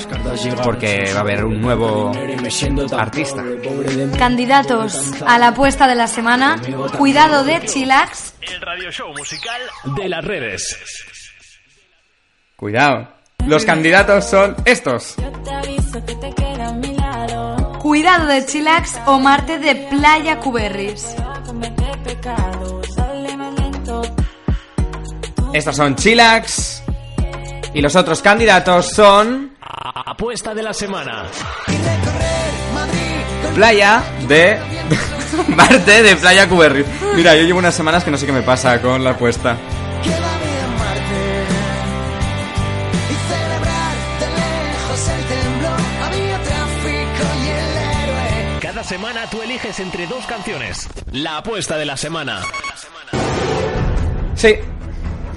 porque 0.63 1.11
va 1.13 1.19
a 1.19 1.21
haber 1.21 1.45
un 1.45 1.61
nuevo 1.61 2.11
artista. 2.97 3.43
Candidatos 4.17 5.13
a 5.25 5.39
la 5.39 5.49
apuesta 5.49 5.87
de 5.87 5.95
la 5.95 6.07
semana. 6.07 6.61
Cuidado 6.97 7.43
de 7.43 7.61
Chilax. 7.65 8.35
El 8.41 8.61
radio 8.61 8.91
show 8.91 9.09
musical 9.17 9.61
de 9.95 10.09
las 10.09 10.23
redes. 10.23 10.77
Cuidado. 12.55 13.07
Los 13.45 13.65
candidatos 13.65 14.25
son 14.25 14.55
estos. 14.65 15.15
Cuidado 17.83 18.27
de 18.27 18.45
Chilax 18.45 18.97
o 19.07 19.19
Marte 19.19 19.59
de 19.59 19.75
Playa 19.75 20.39
Cuberris. 20.39 21.15
Estas 25.51 25.75
son 25.75 25.93
Chilax. 25.97 26.81
Y 27.73 27.81
los 27.81 27.93
otros 27.97 28.21
candidatos 28.21 28.89
son 28.89 29.57
Apuesta 29.59 30.55
de 30.55 30.63
la 30.63 30.73
semana. 30.73 31.25
Playa 33.53 34.01
de... 34.29 34.57
Marte 35.49 36.03
de 36.03 36.15
Playa 36.15 36.47
Cuberri. 36.47 36.85
Mira, 37.17 37.35
yo 37.35 37.43
llevo 37.43 37.59
unas 37.59 37.75
semanas 37.75 38.05
que 38.05 38.11
no 38.11 38.17
sé 38.17 38.25
qué 38.25 38.31
me 38.31 38.43
pasa 38.43 38.81
con 38.81 39.03
la 39.03 39.09
apuesta. 39.09 39.57
Cada 48.83 48.97
semana 48.97 49.29
tú 49.29 49.41
eliges 49.41 49.79
entre 49.79 50.05
dos 50.07 50.25
canciones. 50.25 50.89
La 51.13 51.37
apuesta 51.37 51.77
de 51.77 51.85
la 51.85 51.95
semana. 51.95 52.41
Sí. 54.35 54.55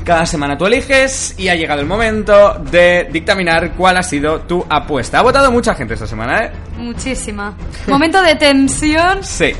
Cada 0.04 0.26
semana 0.26 0.59
tú 0.59 0.66
eliges 0.66 1.32
y 1.38 1.48
ha 1.48 1.54
llegado 1.54 1.80
el 1.80 1.87
momento 1.87 2.54
de 2.72 3.06
dictaminar 3.12 3.70
cuál 3.74 3.98
ha 3.98 4.02
sido 4.02 4.40
tu 4.40 4.66
apuesta. 4.68 5.20
Ha 5.20 5.22
votado 5.22 5.52
mucha 5.52 5.76
gente 5.76 5.94
esta 5.94 6.09
semana, 6.09 6.44
¿eh? 6.46 6.50
Muchísima. 6.76 7.54
Momento 7.87 8.20
de 8.20 8.35
tensión. 8.35 9.22
Sí. 9.22 9.52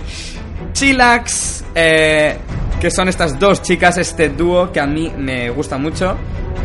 Chilax, 0.73 1.65
eh, 1.73 2.39
que 2.81 2.91
son 2.91 3.09
estas 3.09 3.39
dos 3.39 3.63
chicas, 3.63 3.99
este 3.99 4.31
dúo 4.31 4.73
que 4.73 4.81
a 4.81 4.87
mí 4.87 5.13
me 5.17 5.49
gusta 5.51 5.79
mucho. 5.79 6.17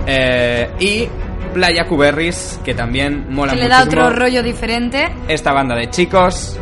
eh, 0.08 0.72
y 0.80 1.08
Playa 1.54 1.86
Cuberris, 1.86 2.60
que 2.64 2.74
también 2.74 3.26
mola 3.30 3.52
Que 3.54 3.60
le 3.60 3.68
da 3.68 3.80
muchísimo. 3.82 4.06
otro 4.06 4.16
rollo 4.20 4.42
diferente. 4.42 5.14
esta 5.28 5.52
banda 5.52 5.76
de 5.76 5.88
chicos. 5.92 6.58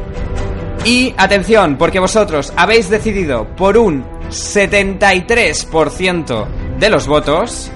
Y 0.86 1.14
atención, 1.18 1.78
porque 1.78 2.00
vosotros 2.00 2.54
habéis 2.56 2.90
decidido 2.90 3.46
por 3.56 3.78
un 3.78 4.06
73% 4.30 6.48
de 6.80 6.90
los 6.90 7.08
votos 7.08 7.70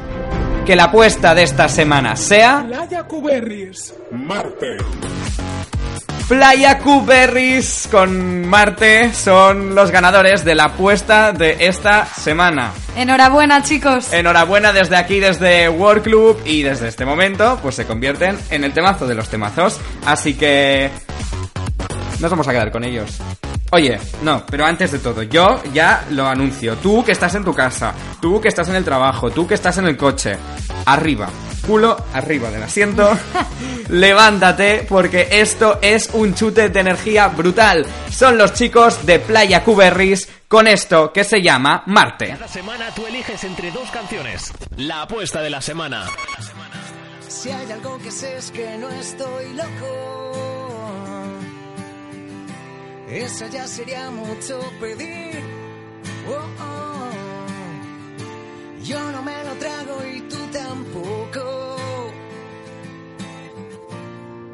que 0.66 0.76
la 0.76 0.86
apuesta 0.86 1.36
de 1.36 1.44
esta 1.44 1.68
semana 1.68 2.16
sea 2.16 2.64
Playa 2.66 3.04
Cuberris, 3.04 3.94
Marte. 4.12 4.78
Playa 6.28 6.80
Cuberris 6.80 7.90
con 7.92 8.48
Marte 8.48 9.14
son 9.14 9.76
los 9.76 9.92
ganadores 9.92 10.46
de 10.46 10.56
la 10.56 10.64
apuesta 10.66 11.34
de 11.34 11.68
esta 11.68 12.06
semana. 12.06 12.72
Enhorabuena, 12.96 13.62
chicos. 13.62 14.14
Enhorabuena 14.14 14.72
desde 14.72 14.96
aquí, 14.96 15.20
desde 15.20 15.68
World 15.68 16.04
Club 16.04 16.40
y 16.46 16.64
desde 16.64 16.88
este 16.88 17.06
momento, 17.06 17.60
pues 17.62 17.76
se 17.76 17.86
convierten 17.86 18.38
en 18.52 18.64
el 18.64 18.72
temazo 18.72 19.06
de 19.06 19.16
los 19.16 19.28
temazos. 19.28 19.82
Así 20.06 20.36
que 20.36 20.90
nos 22.24 22.32
vamos 22.32 22.48
a 22.48 22.52
quedar 22.52 22.72
con 22.72 22.84
ellos. 22.84 23.20
Oye, 23.72 24.00
no, 24.22 24.46
pero 24.46 24.66
antes 24.66 24.92
de 24.92 25.00
todo, 25.00 25.24
yo 25.24 25.62
ya 25.74 26.06
lo 26.12 26.28
anuncio. 26.28 26.78
Tú 26.78 27.04
que 27.04 27.12
estás 27.12 27.36
en 27.36 27.44
tu 27.44 27.54
casa, 27.54 27.94
tú 28.22 28.40
que 28.40 28.48
estás 28.48 28.70
en 28.70 28.76
el 28.76 28.86
trabajo, 28.86 29.32
tú 29.32 29.46
que 29.46 29.56
estás 29.56 29.78
en 29.80 29.88
el 29.88 29.98
coche, 29.98 30.38
arriba, 30.86 31.28
culo 31.66 31.98
arriba 32.14 32.50
del 32.50 32.64
asiento, 32.64 33.18
levántate 33.90 34.86
porque 34.88 35.28
esto 35.32 35.80
es 35.82 36.10
un 36.14 36.34
chute 36.34 36.70
de 36.70 36.80
energía 36.80 37.28
brutal. 37.30 37.86
Son 38.10 38.38
los 38.38 38.54
chicos 38.54 39.06
de 39.06 39.20
Playa 39.20 39.64
Cuberris 39.64 40.30
con 40.48 40.68
esto 40.68 41.12
que 41.12 41.24
se 41.24 41.42
llama 41.42 41.84
Marte. 41.88 42.28
Cada 42.30 42.48
semana 42.48 42.94
tú 42.96 43.06
eliges 43.08 43.44
entre 43.44 43.72
dos 43.72 43.90
canciones. 43.90 44.54
La 44.78 45.02
apuesta 45.02 45.42
de 45.42 45.50
la 45.50 45.62
semana. 45.62 46.06
Si 47.28 47.50
hay 47.50 47.72
algo 47.72 47.98
que 47.98 48.12
sé 48.12 48.38
es 48.38 48.52
que 48.52 48.78
no 48.78 48.88
estoy 48.90 49.54
loco. 49.56 50.53
Eso 53.14 53.46
ya 53.48 53.68
sería 53.68 54.10
mucho 54.10 54.60
pedir. 54.80 55.40
Oh, 56.28 56.64
oh. 56.64 57.12
Yo 58.84 59.00
no 59.12 59.22
me 59.22 59.44
lo 59.44 59.54
trago 59.58 60.04
y 60.04 60.22
tú 60.22 60.38
tampoco. 60.52 61.76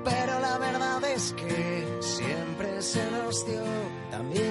Pero 0.03 0.39
la 0.41 0.57
verdad 0.57 1.01
es 1.05 1.33
que 1.33 1.87
siempre 2.01 2.81
se 2.81 3.09
nos 3.11 3.45
dio 3.45 3.63
también 4.11 4.48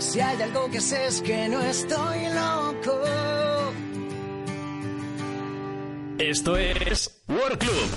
Si 0.00 0.18
hay 0.18 0.40
algo 0.40 0.70
que 0.70 0.80
sé 0.80 1.06
es 1.06 1.20
que 1.20 1.46
no 1.50 1.60
estoy 1.60 2.18
loco. 2.34 3.02
Esto 6.18 6.56
es 6.56 7.10
World 7.28 7.58
Club. 7.58 7.90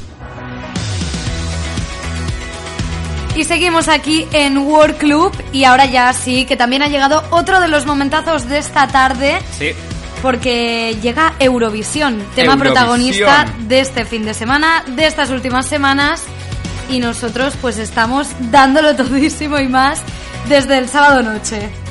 Y 3.37 3.45
seguimos 3.45 3.87
aquí 3.87 4.27
en 4.33 4.57
World 4.57 4.97
Club 4.97 5.31
y 5.53 5.63
ahora 5.63 5.85
ya 5.85 6.11
sí, 6.11 6.45
que 6.45 6.57
también 6.57 6.81
ha 6.81 6.89
llegado 6.89 7.23
otro 7.31 7.61
de 7.61 7.69
los 7.69 7.85
momentazos 7.85 8.49
de 8.49 8.57
esta 8.57 8.87
tarde. 8.87 9.39
Sí. 9.57 9.71
porque 10.21 10.97
llega 11.01 11.33
Eurovisión, 11.39 12.17
tema 12.35 12.53
Eurovisión. 12.53 12.59
protagonista 12.59 13.45
de 13.59 13.79
este 13.79 14.03
fin 14.03 14.25
de 14.25 14.33
semana, 14.33 14.83
de 14.87 15.05
estas 15.05 15.29
últimas 15.29 15.67
semanas, 15.67 16.23
y 16.89 16.99
nosotros 16.99 17.53
pues 17.61 17.77
estamos 17.77 18.27
dándolo 18.51 18.93
todísimo 18.97 19.57
y 19.59 19.69
más 19.69 20.01
desde 20.49 20.77
el 20.77 20.89
sábado 20.89 21.23
noche. 21.23 21.82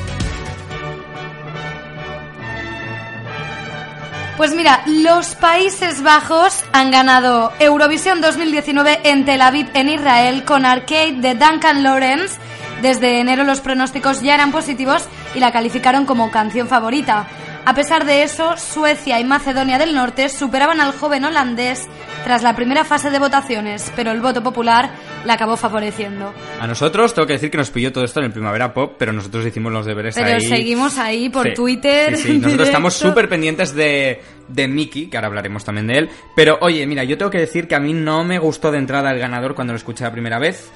Pues 4.42 4.56
mira, 4.56 4.82
los 4.86 5.36
Países 5.36 6.02
Bajos 6.02 6.64
han 6.72 6.90
ganado 6.90 7.52
Eurovisión 7.60 8.20
2019 8.20 8.98
en 9.04 9.24
Tel 9.24 9.40
Aviv, 9.40 9.68
en 9.72 9.88
Israel, 9.88 10.44
con 10.44 10.66
Arcade 10.66 11.18
de 11.18 11.36
Duncan 11.36 11.84
Lawrence. 11.84 12.40
Desde 12.82 13.20
enero 13.20 13.44
los 13.44 13.60
pronósticos 13.60 14.20
ya 14.20 14.34
eran 14.34 14.50
positivos 14.50 15.06
y 15.36 15.38
la 15.38 15.52
calificaron 15.52 16.06
como 16.06 16.32
canción 16.32 16.66
favorita. 16.66 17.28
A 17.64 17.74
pesar 17.74 18.04
de 18.04 18.24
eso, 18.24 18.56
Suecia 18.56 19.20
y 19.20 19.24
Macedonia 19.24 19.78
del 19.78 19.94
Norte 19.94 20.28
superaban 20.28 20.80
al 20.80 20.92
joven 20.92 21.24
holandés 21.24 21.86
tras 22.24 22.42
la 22.42 22.56
primera 22.56 22.84
fase 22.84 23.08
de 23.10 23.20
votaciones, 23.20 23.92
pero 23.94 24.10
el 24.10 24.20
voto 24.20 24.42
popular 24.42 24.90
la 25.24 25.34
acabó 25.34 25.56
favoreciendo. 25.56 26.34
A 26.60 26.66
nosotros 26.66 27.14
tengo 27.14 27.26
que 27.26 27.34
decir 27.34 27.52
que 27.52 27.58
nos 27.58 27.70
pilló 27.70 27.92
todo 27.92 28.02
esto 28.04 28.18
en 28.18 28.26
el 28.26 28.32
Primavera 28.32 28.74
Pop, 28.74 28.94
pero 28.98 29.12
nosotros 29.12 29.46
hicimos 29.46 29.72
los 29.72 29.86
deberes 29.86 30.16
Pero 30.16 30.34
ahí. 30.34 30.40
seguimos 30.40 30.98
ahí 30.98 31.28
por 31.28 31.46
Sí, 31.48 31.54
Twitter. 31.54 32.16
Sí, 32.16 32.38
nosotros 32.38 32.66
estamos 32.66 32.94
súper 32.94 33.28
pendientes 33.28 33.72
de, 33.76 34.20
de 34.48 34.66
Mickey, 34.68 35.06
que 35.06 35.16
ahora 35.16 35.28
hablaremos 35.28 35.64
también 35.64 35.86
de 35.86 35.98
él. 35.98 36.10
Pero 36.34 36.58
oye, 36.62 36.84
mira, 36.86 37.04
yo 37.04 37.16
tengo 37.16 37.30
que 37.30 37.38
decir 37.38 37.68
que 37.68 37.76
a 37.76 37.80
mí 37.80 37.92
no 37.92 38.24
me 38.24 38.40
gustó 38.40 38.72
de 38.72 38.78
entrada 38.78 39.12
el 39.12 39.20
ganador 39.20 39.54
cuando 39.54 39.72
lo 39.72 39.76
escuché 39.76 40.02
la 40.02 40.10
primera 40.12 40.40
vez. 40.40 40.68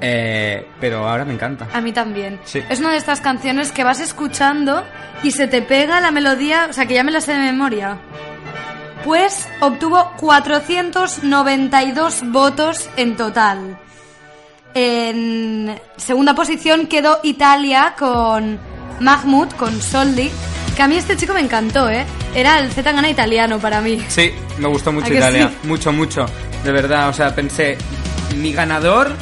Eh, 0.00 0.66
pero 0.80 1.08
ahora 1.08 1.24
me 1.24 1.34
encanta. 1.34 1.68
A 1.72 1.80
mí 1.80 1.92
también. 1.92 2.38
Sí. 2.44 2.62
Es 2.68 2.80
una 2.80 2.90
de 2.90 2.96
estas 2.98 3.20
canciones 3.20 3.72
que 3.72 3.84
vas 3.84 4.00
escuchando 4.00 4.84
y 5.22 5.30
se 5.30 5.46
te 5.48 5.62
pega 5.62 6.00
la 6.00 6.10
melodía, 6.10 6.66
o 6.70 6.72
sea 6.72 6.86
que 6.86 6.94
ya 6.94 7.04
me 7.04 7.12
la 7.12 7.20
sé 7.20 7.32
de 7.32 7.38
memoria. 7.38 7.98
Pues 9.04 9.48
obtuvo 9.60 10.12
492 10.16 12.22
votos 12.32 12.88
en 12.96 13.16
total. 13.16 13.78
En 14.74 15.80
segunda 15.96 16.34
posición 16.34 16.86
quedó 16.86 17.20
Italia 17.22 17.94
con 17.98 18.58
Mahmoud, 19.00 19.48
con 19.52 19.80
Soldi. 19.80 20.30
Que 20.76 20.82
a 20.82 20.88
mí 20.88 20.96
este 20.96 21.16
chico 21.16 21.32
me 21.32 21.40
encantó, 21.40 21.88
¿eh? 21.88 22.04
Era 22.34 22.58
el 22.58 22.70
Zetangana 22.70 23.08
italiano 23.08 23.58
para 23.58 23.80
mí. 23.80 24.04
Sí, 24.08 24.30
me 24.58 24.68
gustó 24.68 24.92
mucho 24.92 25.06
¿A 25.06 25.10
que 25.10 25.16
Italia. 25.16 25.48
sí? 25.62 25.68
Mucho, 25.68 25.92
mucho. 25.92 26.26
De 26.64 26.72
verdad, 26.72 27.08
o 27.08 27.12
sea, 27.14 27.34
pensé, 27.34 27.78
mi 28.36 28.52
ganador, 28.52 29.12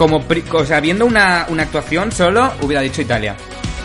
como, 0.00 0.24
o 0.52 0.64
sea, 0.64 0.80
viendo 0.80 1.04
una, 1.04 1.44
una 1.50 1.64
actuación 1.64 2.10
solo, 2.10 2.50
hubiera 2.62 2.80
dicho 2.80 3.02
Italia. 3.02 3.36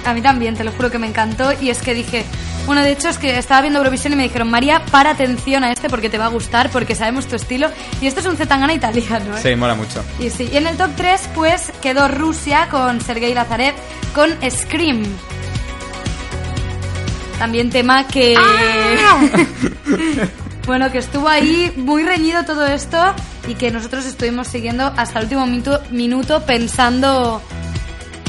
A 0.06 0.14
mí 0.14 0.22
también, 0.22 0.56
te 0.56 0.64
lo 0.64 0.72
juro 0.72 0.90
que 0.90 0.98
me 0.98 1.08
encantó. 1.08 1.52
Y 1.62 1.70
es 1.70 1.82
que 1.82 1.94
dije, 1.94 2.24
bueno, 2.66 2.84
de 2.84 2.94
hecho 2.94 3.10
es 3.10 3.18
que 3.18 3.38
estaba 3.38 3.60
viendo 3.60 3.80
Eurovisión 3.80 4.14
y 4.14 4.16
me 4.16 4.24
dijeron, 4.24 4.50
María, 4.50 4.82
para 4.92 5.10
atención 5.10 5.66
a 5.66 5.74
este 5.74 5.90
porque 5.90 6.10
te 6.10 6.18
va 6.18 6.28
a 6.28 6.30
gustar, 6.30 6.70
porque 6.70 6.96
sabemos 6.96 7.28
tu 7.28 7.36
estilo. 7.36 7.68
Y 8.00 8.08
esto 8.08 8.22
es 8.22 8.28
un 8.28 8.38
Zetangana 8.38 8.74
italiano, 8.74 9.36
¿eh? 9.36 9.42
Sí, 9.44 9.58
mola 9.58 9.76
mucho. 9.76 10.06
Y 10.18 10.30
sí, 10.30 10.48
y 10.50 10.56
en 10.56 10.68
el 10.68 10.78
top 10.78 10.92
3 10.96 11.32
pues 11.36 11.74
quedó 11.82 12.08
Rusia 12.08 12.70
con 12.72 13.02
Sergei 13.02 13.34
Lazarev 13.34 13.76
con 14.14 14.30
Scream. 14.50 15.04
También 17.40 17.72
tema 17.72 18.08
que... 18.08 18.36
bueno, 20.66 20.90
que 20.94 21.00
estuvo 21.00 21.28
ahí 21.28 21.74
muy 21.76 22.04
reñido 22.04 22.46
todo 22.46 22.66
esto 22.66 23.14
y 23.48 23.56
que 23.56 23.72
nosotros 23.72 24.06
estuvimos 24.06 24.48
siguiendo 24.48 24.92
hasta 24.98 25.20
el 25.20 25.26
último 25.26 25.46
minuto, 25.46 25.82
minuto 25.92 26.46
pensando... 26.46 27.42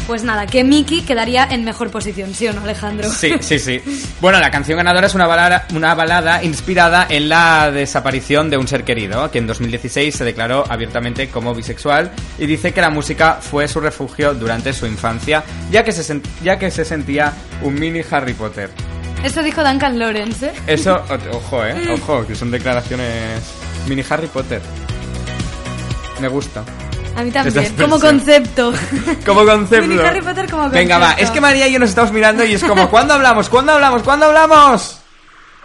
Pues 0.06 0.22
nada, 0.22 0.46
que 0.46 0.62
Miki 0.62 1.02
quedaría 1.02 1.48
en 1.50 1.64
mejor 1.64 1.90
posición, 1.90 2.32
¿sí 2.32 2.46
o 2.46 2.52
no, 2.52 2.60
Alejandro? 2.60 3.10
Sí, 3.10 3.32
sí, 3.40 3.58
sí. 3.58 3.82
Bueno, 4.20 4.38
la 4.38 4.52
canción 4.52 4.76
ganadora 4.76 5.08
es 5.08 5.16
una 5.16 5.26
balada, 5.26 5.66
una 5.74 5.96
balada 5.96 6.44
inspirada 6.44 7.08
en 7.10 7.28
la 7.28 7.72
desaparición 7.72 8.48
de 8.48 8.56
un 8.56 8.68
ser 8.68 8.84
querido, 8.84 9.28
que 9.32 9.38
en 9.38 9.48
2016 9.48 10.14
se 10.14 10.24
declaró 10.24 10.64
abiertamente 10.68 11.28
como 11.28 11.52
bisexual 11.56 12.12
y 12.38 12.46
dice 12.46 12.72
que 12.72 12.80
la 12.80 12.90
música 12.90 13.38
fue 13.40 13.66
su 13.66 13.80
refugio 13.80 14.32
durante 14.34 14.72
su 14.72 14.86
infancia, 14.86 15.42
ya 15.72 15.82
que 15.82 15.90
se, 15.90 16.20
ya 16.40 16.56
que 16.56 16.70
se 16.70 16.84
sentía 16.84 17.32
un 17.62 17.74
mini 17.74 18.02
Harry 18.08 18.34
Potter. 18.34 18.70
Eso 19.24 19.42
dijo 19.42 19.64
Duncan 19.64 19.98
Lawrence, 19.98 20.46
¿eh? 20.46 20.52
Eso, 20.68 21.02
ojo, 21.32 21.64
eh, 21.64 21.90
ojo, 21.90 22.24
que 22.24 22.36
son 22.36 22.52
declaraciones 22.52 23.42
mini 23.88 24.04
Harry 24.08 24.28
Potter. 24.28 24.60
Me 26.20 26.28
gusta. 26.28 26.64
A 27.16 27.22
mí 27.22 27.30
también, 27.30 27.74
como 27.76 27.98
concepto. 27.98 28.72
Como 29.24 29.44
concepto. 29.44 29.86
Mini 29.86 30.00
Harry 30.00 30.20
Potter 30.20 30.50
como 30.50 30.68
Venga, 30.68 30.98
va. 30.98 31.12
Es 31.12 31.30
que 31.30 31.40
María 31.40 31.66
y 31.66 31.72
yo 31.72 31.78
nos 31.78 31.88
estamos 31.88 32.12
mirando 32.12 32.44
y 32.44 32.52
es 32.52 32.62
como, 32.62 32.90
¿cuándo 32.90 33.14
hablamos? 33.14 33.48
¿Cuándo 33.48 33.72
hablamos? 33.72 34.02
¿Cuándo 34.02 34.26
hablamos? 34.26 35.00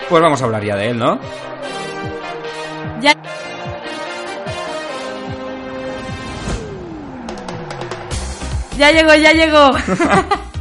Pues 0.08 0.22
vamos 0.22 0.42
a 0.42 0.46
hablar 0.46 0.64
ya 0.64 0.78
de 0.78 0.90
él, 0.92 0.98
¿no? 0.98 1.20
Ya. 3.02 3.14
Ya 8.78 8.92
llegó, 8.92 9.14
ya 9.16 9.34
llegó. 9.34 9.72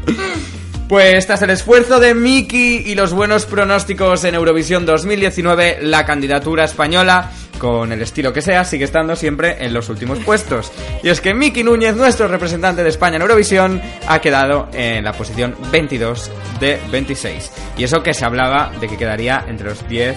Pues 0.90 1.24
tras 1.24 1.40
el 1.42 1.50
esfuerzo 1.50 2.00
de 2.00 2.14
Miki 2.14 2.78
y 2.78 2.96
los 2.96 3.12
buenos 3.12 3.46
pronósticos 3.46 4.24
en 4.24 4.34
Eurovisión 4.34 4.84
2019, 4.84 5.78
la 5.82 6.04
candidatura 6.04 6.64
española, 6.64 7.30
con 7.60 7.92
el 7.92 8.02
estilo 8.02 8.32
que 8.32 8.42
sea, 8.42 8.64
sigue 8.64 8.86
estando 8.86 9.14
siempre 9.14 9.64
en 9.64 9.72
los 9.72 9.88
últimos 9.90 10.18
puestos. 10.20 10.72
Y 11.04 11.10
es 11.10 11.20
que 11.20 11.34
Miki 11.34 11.62
Núñez, 11.62 11.94
nuestro 11.94 12.26
representante 12.26 12.82
de 12.82 12.88
España 12.88 13.16
en 13.16 13.22
Eurovisión, 13.22 13.80
ha 14.08 14.20
quedado 14.20 14.68
en 14.72 15.04
la 15.04 15.12
posición 15.12 15.54
22 15.70 16.30
de 16.58 16.80
26. 16.90 17.52
Y 17.76 17.84
eso 17.84 18.02
que 18.02 18.14
se 18.14 18.24
hablaba 18.24 18.72
de 18.80 18.88
que 18.88 18.96
quedaría 18.96 19.44
entre 19.46 19.68
los 19.68 19.86
10, 19.86 20.16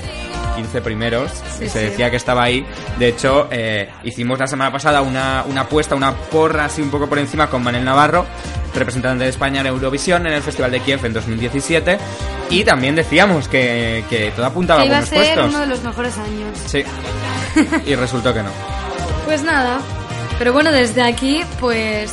15 0.56 0.82
primeros, 0.82 1.32
Sí, 1.58 1.66
y 1.66 1.70
se 1.70 1.80
sí. 1.80 1.86
decía 1.86 2.10
que 2.10 2.18
estaba 2.18 2.44
ahí. 2.44 2.66
De 3.00 3.08
hecho, 3.10 3.48
eh, 3.52 3.90
hicimos 4.04 4.40
la 4.40 4.48
semana 4.48 4.72
pasada 4.72 5.02
una, 5.02 5.44
una 5.48 5.62
apuesta, 5.62 5.96
una 5.96 6.14
porra 6.14 6.66
así 6.66 6.82
un 6.82 6.90
poco 6.90 7.08
por 7.08 7.20
encima 7.20 7.50
con 7.50 7.64
Manel 7.64 7.84
Navarro, 7.86 8.26
representante 8.76 9.24
de 9.24 9.30
España 9.30 9.62
en 9.62 9.68
Eurovisión 9.68 10.26
en 10.28 10.34
el 10.34 10.42
Festival 10.42 10.72
de 10.72 10.80
Kiev 10.82 11.06
en 11.06 11.14
2017. 11.14 11.98
Y 12.50 12.64
también 12.64 12.96
decíamos 12.96 13.48
que, 13.48 14.04
que 14.10 14.32
todo 14.32 14.46
apuntaba 14.46 14.80
Que 14.82 14.84
a 14.84 14.88
iba 14.88 14.98
a 14.98 15.02
buenos 15.02 15.10
ser 15.10 15.36
puestos. 15.36 15.50
uno 15.50 15.60
de 15.60 15.68
los 15.68 15.84
mejores 15.84 16.18
años. 16.18 16.58
Sí. 16.66 16.84
Y 17.86 17.96
resultó 17.96 18.34
que 18.34 18.42
no. 18.42 18.50
Pues 19.26 19.44
nada. 19.44 19.80
Pero 20.40 20.54
bueno, 20.54 20.72
desde 20.72 21.04
aquí, 21.04 21.44
pues 21.60 22.12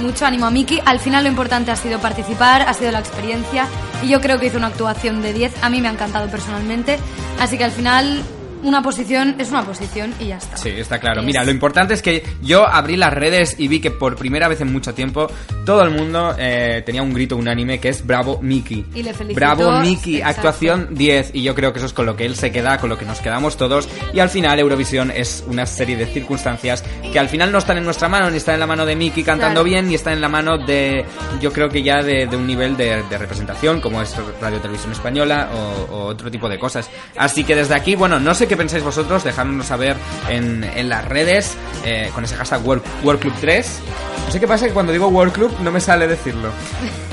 mucho 0.00 0.26
ánimo 0.26 0.46
a 0.46 0.50
Miki. 0.50 0.80
Al 0.84 1.00
final 1.00 1.24
lo 1.24 1.30
importante 1.30 1.70
ha 1.70 1.76
sido 1.76 1.98
participar, 1.98 2.62
ha 2.62 2.74
sido 2.74 2.92
la 2.92 3.00
experiencia. 3.00 3.66
Y 4.02 4.08
yo 4.08 4.20
creo 4.20 4.38
que 4.38 4.46
hizo 4.46 4.58
una 4.58 4.68
actuación 4.68 5.22
de 5.22 5.32
10. 5.32 5.62
A 5.62 5.70
mí 5.70 5.80
me 5.80 5.88
ha 5.88 5.92
encantado 5.92 6.28
personalmente. 6.28 6.98
Así 7.40 7.58
que 7.58 7.64
al 7.64 7.72
final, 7.72 8.22
una 8.62 8.82
posición 8.82 9.36
es 9.38 9.50
una 9.50 9.62
posición 9.64 10.14
y 10.20 10.26
ya 10.28 10.36
está. 10.38 10.56
Sí, 10.56 10.70
está 10.70 10.98
claro. 10.98 11.20
Es- 11.20 11.26
Mira, 11.26 11.44
lo 11.44 11.50
importante 11.50 11.94
es 11.94 12.02
que 12.02 12.22
yo 12.42 12.66
abrí 12.66 12.96
las 12.96 13.12
redes 13.12 13.56
y 13.58 13.68
vi 13.68 13.80
que 13.80 13.90
por 13.90 14.16
primera 14.16 14.48
vez 14.48 14.60
en 14.60 14.72
mucho 14.72 14.94
tiempo 14.94 15.30
todo 15.64 15.82
el 15.82 15.90
mundo 15.90 16.34
eh, 16.38 16.82
tenía 16.84 17.02
un 17.02 17.12
grito 17.12 17.36
unánime 17.36 17.78
que 17.80 17.88
es 17.90 18.06
Bravo 18.06 18.38
Miki. 18.42 18.84
Y 18.94 19.02
le 19.02 19.12
felicitó. 19.14 19.34
Bravo 19.38 19.82
Exacto. 19.82 20.26
actuación 20.28 20.88
10 20.92 21.30
y 21.34 21.42
yo 21.42 21.54
creo 21.54 21.72
que 21.72 21.78
eso 21.78 21.86
es 21.86 21.92
con 21.92 22.06
lo 22.06 22.16
que 22.16 22.24
él 22.26 22.34
se 22.36 22.50
queda, 22.50 22.78
con 22.78 22.88
lo 22.88 22.98
que 22.98 23.04
nos 23.04 23.20
quedamos 23.20 23.56
todos 23.56 23.88
y 24.12 24.20
al 24.20 24.30
final 24.30 24.58
Eurovisión 24.58 25.10
es 25.14 25.44
una 25.46 25.66
serie 25.66 25.96
de 25.96 26.06
circunstancias 26.06 26.82
que 27.12 27.18
al 27.18 27.28
final 27.28 27.52
no 27.52 27.58
están 27.58 27.78
en 27.78 27.84
nuestra 27.84 28.08
mano, 28.08 28.30
ni 28.30 28.36
están 28.38 28.54
en 28.54 28.60
la 28.60 28.66
mano 28.66 28.84
de 28.86 28.96
Miki 28.96 29.22
cantando 29.22 29.60
Claro. 29.62 29.64
bien, 29.64 29.88
ni 29.88 29.94
están 29.94 30.14
en 30.14 30.20
la 30.20 30.28
mano 30.28 30.58
de, 30.58 31.04
yo 31.40 31.52
creo 31.52 31.68
que 31.68 31.82
ya 31.82 32.02
de, 32.02 32.26
de 32.26 32.36
un 32.36 32.46
nivel 32.46 32.76
de, 32.76 33.02
de 33.08 33.18
representación 33.18 33.80
como 33.80 34.02
es 34.02 34.14
Radio 34.40 34.58
Televisión 34.58 34.92
Española 34.92 35.50
o, 35.52 35.94
o 35.94 36.04
otro 36.06 36.30
tipo 36.30 36.48
de 36.48 36.58
cosas. 36.58 36.88
Así 37.16 37.44
que 37.44 37.54
desde 37.54 37.74
aquí, 37.74 37.94
bueno, 37.94 38.18
no 38.18 38.34
sé 38.34 38.46
qué 38.48 38.56
pensáis 38.56 38.82
vosotros, 38.82 39.24
dejádnoslo 39.24 39.62
saber 39.64 39.96
en, 40.28 40.64
en 40.64 40.88
las 40.88 41.04
redes 41.04 41.56
eh, 41.84 42.10
con 42.14 42.24
ese 42.24 42.36
hashtag 42.36 42.64
World, 42.66 42.82
World 43.04 43.20
Club 43.20 43.34
3. 43.40 43.80
No 44.26 44.32
sé 44.32 44.40
qué 44.40 44.48
pasa 44.48 44.66
que 44.66 44.72
cuando 44.72 44.92
digo 44.92 45.08
World 45.08 45.32
Club 45.32 45.56
no 45.60 45.70
me 45.70 45.80
sale 45.80 46.06
decirlo. 46.06 46.50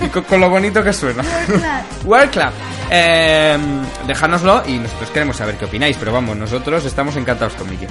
Y 0.04 0.08
con, 0.08 0.24
con 0.24 0.42
lo 0.42 0.50
bonito 0.50 0.84
que 0.84 0.92
suena. 0.94 1.24
World 2.04 2.32
Club. 2.32 2.50
Eh, 2.90 3.58
dejárnoslo 4.08 4.64
y 4.68 4.78
nosotros 4.78 5.10
queremos 5.12 5.38
saber 5.38 5.56
qué 5.56 5.66
opináis, 5.66 5.98
pero 5.98 6.12
vamos, 6.12 6.38
nosotros 6.38 6.86
estamos 6.86 7.16
encantados 7.16 7.54
con 7.54 7.70
Miki. 7.70 7.88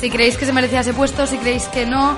Si 0.00 0.10
creéis 0.10 0.36
que 0.36 0.44
se 0.46 0.52
merecía 0.52 0.80
ese 0.80 0.92
puesto, 0.92 1.26
si 1.26 1.38
creéis 1.38 1.64
que 1.64 1.86
no. 1.86 2.16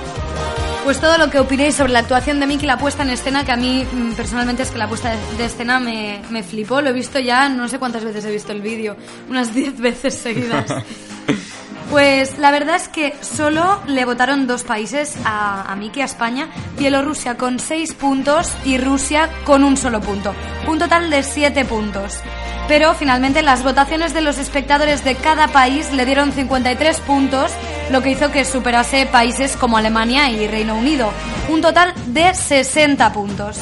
Pues 0.89 1.03
todo 1.03 1.19
lo 1.19 1.29
que 1.29 1.39
opinéis 1.39 1.75
sobre 1.75 1.93
la 1.93 1.99
actuación 1.99 2.41
de 2.41 2.47
Miki, 2.47 2.65
la 2.65 2.79
puesta 2.79 3.03
en 3.03 3.11
escena, 3.11 3.45
que 3.45 3.53
a 3.53 3.57
mí 3.57 3.85
mm, 3.85 4.13
personalmente 4.13 4.63
es 4.63 4.71
que 4.71 4.79
la 4.79 4.89
puesta 4.89 5.15
de, 5.37 5.45
escena 5.45 5.79
me, 5.79 6.23
me 6.31 6.43
flipó. 6.43 6.81
Lo 6.81 6.89
he 6.89 6.93
visto 6.95 7.19
ya, 7.19 7.51
no 7.51 7.69
sé 7.69 7.79
cuántas 7.79 8.05
veces 8.05 8.25
he 8.25 8.31
visto 8.31 8.53
el 8.53 8.63
vídeo, 8.63 8.97
unas 9.29 9.53
10 9.53 9.81
veces 9.81 10.15
seguidas. 10.15 10.65
Pues 11.91 12.39
la 12.39 12.51
verdad 12.51 12.77
es 12.77 12.89
que 12.89 13.15
solo 13.23 13.81
le 13.87 14.05
votaron 14.05 14.47
dos 14.47 14.63
países 14.63 15.17
a, 15.25 15.73
a 15.73 15.77
Miki, 15.77 16.03
a 16.03 16.05
España, 16.05 16.49
Bielorrusia 16.79 17.37
con 17.37 17.59
6 17.59 17.95
puntos 17.95 18.55
y 18.65 18.77
Rusia 18.77 19.31
con 19.45 19.65
un 19.65 19.77
solo 19.79 20.01
punto. 20.01 20.35
Un 20.67 20.79
total 20.79 21.09
de 21.09 21.23
7 21.23 21.65
puntos. 21.65 22.21
Pero 22.69 22.93
finalmente 22.93 23.41
las 23.41 23.65
votaciones 23.65 24.13
de 24.13 24.21
los 24.21 24.37
espectadores 24.37 25.03
de 25.03 25.15
cada 25.15 25.49
país 25.49 25.91
le 25.91 26.05
dieron 26.05 26.33
53 26.33 27.01
puntos, 27.01 27.51
lo 27.91 28.03
que 28.03 28.11
hizo 28.11 28.31
que 28.31 28.45
superase 28.45 29.07
países 29.07 29.57
como 29.57 29.79
Alemania 29.79 30.29
y 30.29 30.47
Reino 30.47 30.77
Unido. 30.77 31.11
Un 31.49 31.63
total 31.63 31.95
de 32.09 32.35
60 32.35 33.11
puntos. 33.15 33.57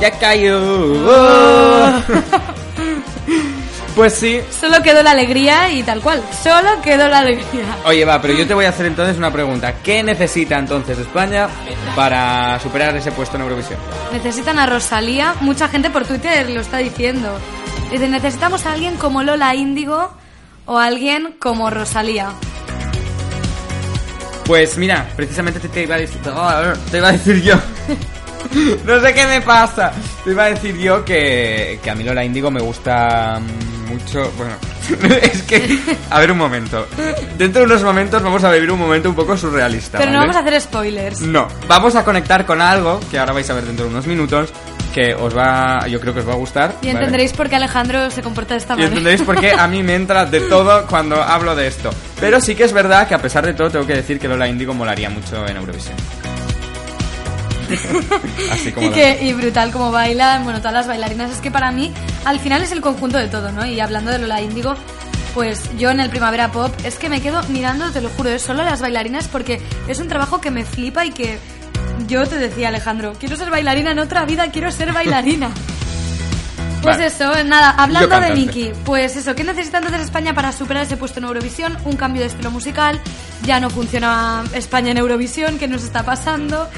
Ya 0.00 0.10
cayó. 0.18 0.60
Pues 3.94 4.14
sí. 4.14 4.40
Solo 4.58 4.82
quedó 4.82 5.02
la 5.02 5.10
alegría 5.10 5.70
y 5.70 5.82
tal 5.82 6.00
cual. 6.00 6.22
Solo 6.42 6.80
quedó 6.82 7.08
la 7.08 7.18
alegría. 7.18 7.64
Oye, 7.84 8.04
va, 8.04 8.20
pero 8.22 8.34
yo 8.34 8.46
te 8.46 8.54
voy 8.54 8.64
a 8.64 8.70
hacer 8.70 8.86
entonces 8.86 9.18
una 9.18 9.32
pregunta. 9.32 9.74
¿Qué 9.82 10.02
necesita 10.02 10.58
entonces 10.58 10.98
España 10.98 11.48
para 11.94 12.58
superar 12.60 12.96
ese 12.96 13.12
puesto 13.12 13.36
en 13.36 13.42
Eurovisión? 13.42 13.78
Necesitan 14.12 14.58
a 14.58 14.66
Rosalía. 14.66 15.34
Mucha 15.40 15.68
gente 15.68 15.90
por 15.90 16.06
Twitter 16.06 16.48
lo 16.50 16.60
está 16.60 16.78
diciendo. 16.78 17.28
Dice, 17.90 18.08
necesitamos 18.08 18.64
a 18.64 18.72
alguien 18.72 18.96
como 18.96 19.22
Lola 19.22 19.54
Índigo 19.54 20.12
o 20.66 20.78
alguien 20.78 21.34
como 21.38 21.68
Rosalía. 21.68 22.30
Pues 24.46 24.78
mira, 24.78 25.08
precisamente 25.16 25.60
te, 25.60 25.68
te 25.68 25.82
iba 25.82 25.96
a 25.96 25.98
decir, 25.98 26.20
te 26.90 26.98
iba 26.98 27.08
a 27.08 27.12
decir 27.12 27.42
yo. 27.42 27.56
no 28.84 29.00
sé 29.00 29.14
qué 29.14 29.26
me 29.26 29.40
pasa. 29.40 29.92
Te 30.24 30.30
iba 30.30 30.44
a 30.44 30.48
decir 30.50 30.76
yo 30.76 31.04
que, 31.04 31.78
que 31.82 31.90
a 31.90 31.94
mí 31.94 32.04
Lola 32.04 32.24
Índigo 32.24 32.50
me 32.50 32.60
gusta 32.60 33.40
mucho. 33.88 34.30
Bueno, 34.36 34.54
es 35.22 35.42
que. 35.42 35.78
A 36.10 36.18
ver 36.20 36.32
un 36.32 36.38
momento. 36.38 36.86
Dentro 37.38 37.60
de 37.62 37.66
unos 37.66 37.82
momentos 37.82 38.22
vamos 38.22 38.42
a 38.44 38.50
vivir 38.52 38.70
un 38.70 38.78
momento 38.78 39.08
un 39.08 39.14
poco 39.14 39.36
surrealista. 39.36 39.98
Pero 39.98 40.10
no 40.12 40.18
¿vale? 40.18 40.28
vamos 40.32 40.36
a 40.44 40.46
hacer 40.46 40.60
spoilers. 40.60 41.20
No, 41.22 41.48
vamos 41.68 41.94
a 41.96 42.04
conectar 42.04 42.44
con 42.46 42.60
algo 42.60 43.00
que 43.10 43.18
ahora 43.18 43.32
vais 43.32 43.48
a 43.50 43.54
ver 43.54 43.64
dentro 43.64 43.86
de 43.86 43.90
unos 43.92 44.06
minutos. 44.06 44.50
Que 44.94 45.14
os 45.14 45.36
va. 45.36 45.86
Yo 45.86 46.00
creo 46.00 46.12
que 46.12 46.18
os 46.18 46.28
va 46.28 46.32
a 46.32 46.36
gustar. 46.36 46.74
Y 46.82 46.86
¿vale? 46.86 46.98
entenderéis 46.98 47.32
por 47.32 47.48
qué 47.48 47.54
Alejandro 47.54 48.10
se 48.10 48.22
comporta 48.22 48.54
de 48.54 48.58
esta 48.58 48.72
Y 48.72 48.76
manera. 48.78 48.88
entenderéis 48.88 49.22
por 49.22 49.38
qué 49.40 49.52
a 49.52 49.68
mí 49.68 49.84
me 49.84 49.94
entra 49.94 50.26
de 50.26 50.40
todo 50.40 50.84
cuando 50.88 51.22
hablo 51.22 51.54
de 51.54 51.68
esto. 51.68 51.90
Pero 52.18 52.40
sí 52.40 52.56
que 52.56 52.64
es 52.64 52.72
verdad 52.72 53.06
que 53.06 53.14
a 53.14 53.18
pesar 53.18 53.46
de 53.46 53.54
todo 53.54 53.70
tengo 53.70 53.86
que 53.86 53.94
decir 53.94 54.18
que 54.18 54.26
Lola 54.26 54.48
Índigo 54.48 54.74
molaría 54.74 55.08
mucho 55.08 55.46
en 55.46 55.58
Eurovisión. 55.58 55.94
Así 58.52 58.72
como 58.72 58.86
y, 58.86 58.90
la- 58.90 58.94
que, 58.94 59.18
y 59.22 59.32
brutal 59.32 59.70
como 59.72 59.90
bailan, 59.92 60.44
bueno, 60.44 60.58
todas 60.58 60.74
las 60.74 60.86
bailarinas. 60.86 61.30
Es 61.30 61.38
que 61.38 61.50
para 61.50 61.70
mí, 61.72 61.92
al 62.24 62.38
final 62.40 62.62
es 62.62 62.72
el 62.72 62.80
conjunto 62.80 63.18
de 63.18 63.28
todo, 63.28 63.52
¿no? 63.52 63.64
Y 63.66 63.80
hablando 63.80 64.10
de 64.10 64.18
Lola 64.18 64.40
Índigo, 64.40 64.74
pues 65.34 65.70
yo 65.78 65.90
en 65.90 66.00
el 66.00 66.10
Primavera 66.10 66.50
Pop 66.52 66.72
es 66.84 66.96
que 66.96 67.08
me 67.08 67.20
quedo 67.20 67.42
mirando, 67.44 67.90
te 67.92 68.00
lo 68.00 68.08
juro, 68.10 68.30
es 68.30 68.42
solo 68.42 68.62
las 68.64 68.80
bailarinas 68.80 69.28
porque 69.28 69.60
es 69.88 69.98
un 70.00 70.08
trabajo 70.08 70.40
que 70.40 70.50
me 70.50 70.64
flipa 70.64 71.04
y 71.06 71.12
que 71.12 71.38
yo 72.08 72.26
te 72.26 72.36
decía, 72.36 72.68
Alejandro, 72.68 73.12
quiero 73.18 73.36
ser 73.36 73.50
bailarina 73.50 73.92
en 73.92 73.98
otra 74.00 74.24
vida, 74.24 74.50
quiero 74.50 74.70
ser 74.72 74.92
bailarina. 74.92 75.50
Pues 76.82 76.96
Vale. 76.96 77.08
eso, 77.08 77.44
nada, 77.44 77.72
hablando 77.76 78.18
de. 78.20 78.30
Miki, 78.34 78.72
pues 78.86 79.14
eso, 79.14 79.34
¿qué 79.34 79.44
necesita 79.44 79.76
entonces 79.76 80.00
España 80.00 80.32
para 80.34 80.50
superar 80.50 80.84
ese 80.84 80.96
puesto 80.96 81.18
en 81.18 81.26
Eurovisión? 81.26 81.76
Un 81.84 81.94
cambio 81.96 82.22
de 82.22 82.28
estilo 82.28 82.50
musical, 82.50 82.98
ya 83.44 83.60
no 83.60 83.68
funciona 83.68 84.42
España 84.54 84.92
en 84.92 84.96
Eurovisión, 84.96 85.58
¿qué 85.58 85.68
nos 85.68 85.84
está 85.84 86.04
pasando? 86.04 86.70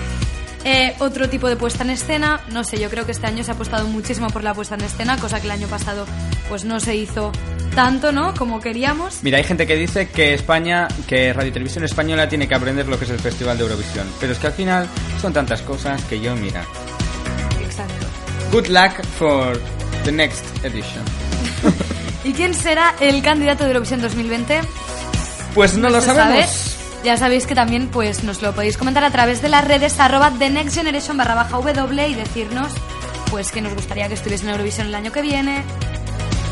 Eh, 0.65 0.95
otro 1.01 1.29
tipo 1.29 1.49
de 1.49 1.57
puesta 1.57 1.83
en 1.83 1.91
escena, 1.91 2.41
no 2.53 2.63
sé, 2.63 2.79
yo 2.79 2.89
creo 2.89 3.05
que 3.05 3.13
este 3.13 3.27
año 3.27 3.43
se 3.43 3.51
ha 3.51 3.55
apostado 3.55 3.87
muchísimo 3.89 4.29
por 4.29 4.45
la 4.45 4.55
puesta 4.55 4.77
en 4.77 4.83
escena, 4.83 5.17
cosa 5.19 5.41
que 5.41 5.47
el 5.47 5.51
año 5.51 5.67
pasado 5.67 6.07
pues 6.49 6.65
no 6.65 6.79
se 6.79 6.95
hizo 6.95 7.33
tanto, 7.75 8.13
¿no? 8.13 8.33
Como 8.35 8.61
queríamos. 8.61 9.19
Mira, 9.23 9.39
hay 9.39 9.45
gente 9.45 9.67
que 9.67 9.75
dice 9.77 10.09
que 10.11 10.35
España, 10.35 10.87
que 11.09 11.33
Radio 11.33 11.53
Televisión 11.53 11.85
Española 11.85 12.29
tiene 12.29 12.47
que 12.47 12.55
aprender 12.55 12.87
lo 12.87 12.99
que 12.99 13.07
es 13.07 13.11
el 13.11 13.19
Festival 13.19 13.57
de 13.57 13.65
Eurovisión. 13.65 14.07
Pero 14.21 14.33
es 14.33 14.39
que 14.39 14.47
al 14.47 14.53
final 14.53 14.89
son 15.21 15.33
tantas 15.33 15.63
cosas 15.63 16.03
que 16.05 16.21
yo, 16.21 16.37
mira. 16.37 16.65
Exacto. 17.65 18.07
Good 18.53 18.69
luck 18.69 19.03
for 19.19 19.59
the 20.05 20.13
next 20.13 20.45
edition. 20.65 21.03
¿Y 22.25 22.33
quién 22.35 22.55
será 22.55 22.95
el 23.01 23.23
candidato 23.23 23.65
de 23.65 23.71
Eurovisión 23.71 24.01
2020? 24.01 24.61
Pues 25.55 25.77
no 25.77 25.89
lo 25.91 26.01
se 26.01 26.07
sabemos. 26.07 26.51
sabe. 26.51 26.82
Ya 27.05 27.17
sabéis 27.17 27.47
que 27.47 27.55
también 27.55 27.89
pues 27.89 28.23
nos 28.23 28.43
lo 28.43 28.53
podéis 28.55 28.77
comentar 28.77 29.03
a 29.05 29.11
través 29.11 29.43
de 29.43 29.49
las 29.49 29.67
redes 29.67 29.99
arroba 29.99 30.31
The 30.39 30.51
Next 30.51 30.77
Generation 30.77 31.17
barra 31.17 31.35
baja 31.35 31.59
W 31.59 32.09
y 32.09 32.15
decirnos 32.15 32.73
pues 33.31 33.51
que 33.51 33.61
nos 33.61 33.75
gustaría 33.75 34.09
que 34.09 34.15
estuviese 34.15 34.45
en 34.45 34.51
Eurovisión 34.51 34.87
el 34.87 34.95
año 34.95 35.11
que 35.11 35.23
viene 35.23 35.65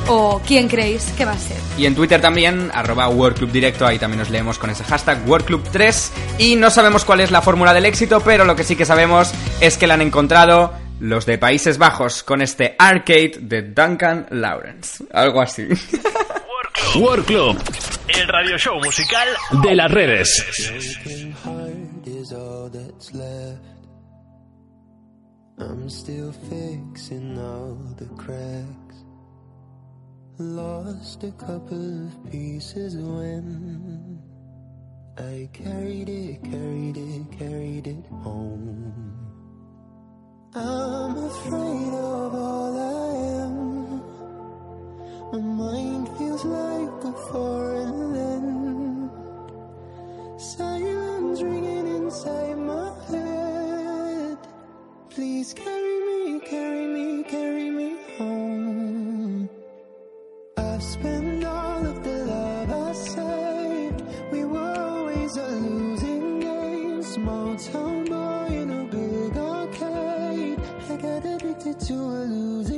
o 0.09 0.41
quién 0.45 0.67
creéis 0.67 1.05
que 1.17 1.25
va 1.25 1.33
a 1.33 1.39
ser. 1.39 1.57
Y 1.79 1.87
en 1.87 1.95
Twitter 1.95 2.21
también, 2.21 2.71
arroba 2.75 3.09
World 3.09 3.39
Club 3.39 3.53
Directo, 3.53 3.87
ahí 3.87 3.99
también 3.99 4.19
nos 4.19 4.31
leemos 4.31 4.59
con 4.59 4.71
ese 4.71 4.83
hashtag 4.85 5.29
World 5.29 5.47
Club 5.47 5.63
3. 5.71 6.13
Y 6.39 6.57
no 6.57 6.71
sabemos 6.71 7.05
cuál 7.05 7.21
es 7.21 7.31
la 7.31 7.43
fórmula 7.43 7.73
del 7.73 7.85
éxito, 7.85 8.21
pero 8.21 8.45
lo 8.45 8.57
que 8.57 8.65
sí 8.65 8.75
que 8.75 8.85
sabemos 8.85 9.33
es 9.61 9.79
que 9.79 9.87
la 9.87 9.95
han 9.95 10.03
encontrado 10.03 10.73
los 10.99 11.27
de 11.27 11.39
Países 11.39 11.79
Bajos 11.79 12.23
con 12.23 12.43
este 12.43 12.75
arcade 12.79 13.35
de 13.41 13.63
Duncan 13.63 14.27
Lawrence. 14.31 15.05
Algo 15.13 15.41
así. 15.41 15.69
World 16.97 17.25
Club, 17.25 17.59
el 18.19 18.29
radio 18.29 18.59
show 18.59 18.81
musical 18.81 19.29
de 19.63 19.75
las 19.75 19.91
redes. 19.91 20.45
I'm 25.59 25.91
still 25.91 26.33
fixing 26.33 27.39
all 27.39 27.77
the 27.97 28.07
cracks. 28.17 29.05
Lost 30.39 31.23
a 31.25 31.33
couple 31.33 32.07
of 32.07 32.33
pieces 32.33 32.97
when 32.97 34.19
I 35.19 35.49
carried 35.53 36.09
it, 36.09 36.43
carried 36.43 36.97
it, 36.97 37.39
carried 37.39 37.87
it 37.87 38.07
home. 38.23 39.13
I'm 40.55 41.17
afraid 41.17 41.93
of 41.93 42.35
all 42.35 42.79
I 42.79 43.35
am. 43.35 43.40
My 45.33 45.39
mind 45.39 46.09
feels 46.19 46.45
like 46.45 47.05
a 47.05 47.13
foreign 47.31 48.13
land. 48.13 49.11
Silence 50.41 51.41
ringing 51.41 51.87
inside 51.87 52.59
my 52.59 52.91
head. 53.09 54.39
Please 55.09 55.55
carry 55.55 56.01
me, 56.09 56.41
carry 56.41 56.87
me, 56.87 57.23
carry 57.23 57.71
me 57.71 57.97
home. 58.19 59.49
I've 60.57 60.83
spent 60.83 61.45
all 61.45 61.87
of 61.87 62.03
the 62.03 62.25
love 62.25 62.71
I 62.89 62.93
saved. 62.93 64.03
We 64.33 64.45
were 64.45 64.75
always 64.79 65.37
a 65.37 65.47
losing 65.47 66.41
game. 66.41 67.03
Small 67.05 67.55
town 67.55 68.05
boy 68.07 68.47
in 68.51 68.71
a 68.71 68.85
big 68.85 69.37
arcade. 69.37 70.59
I 70.91 70.97
got 70.97 71.25
addicted 71.25 71.79
to 71.87 71.95
a 71.95 72.21
losing 72.27 72.70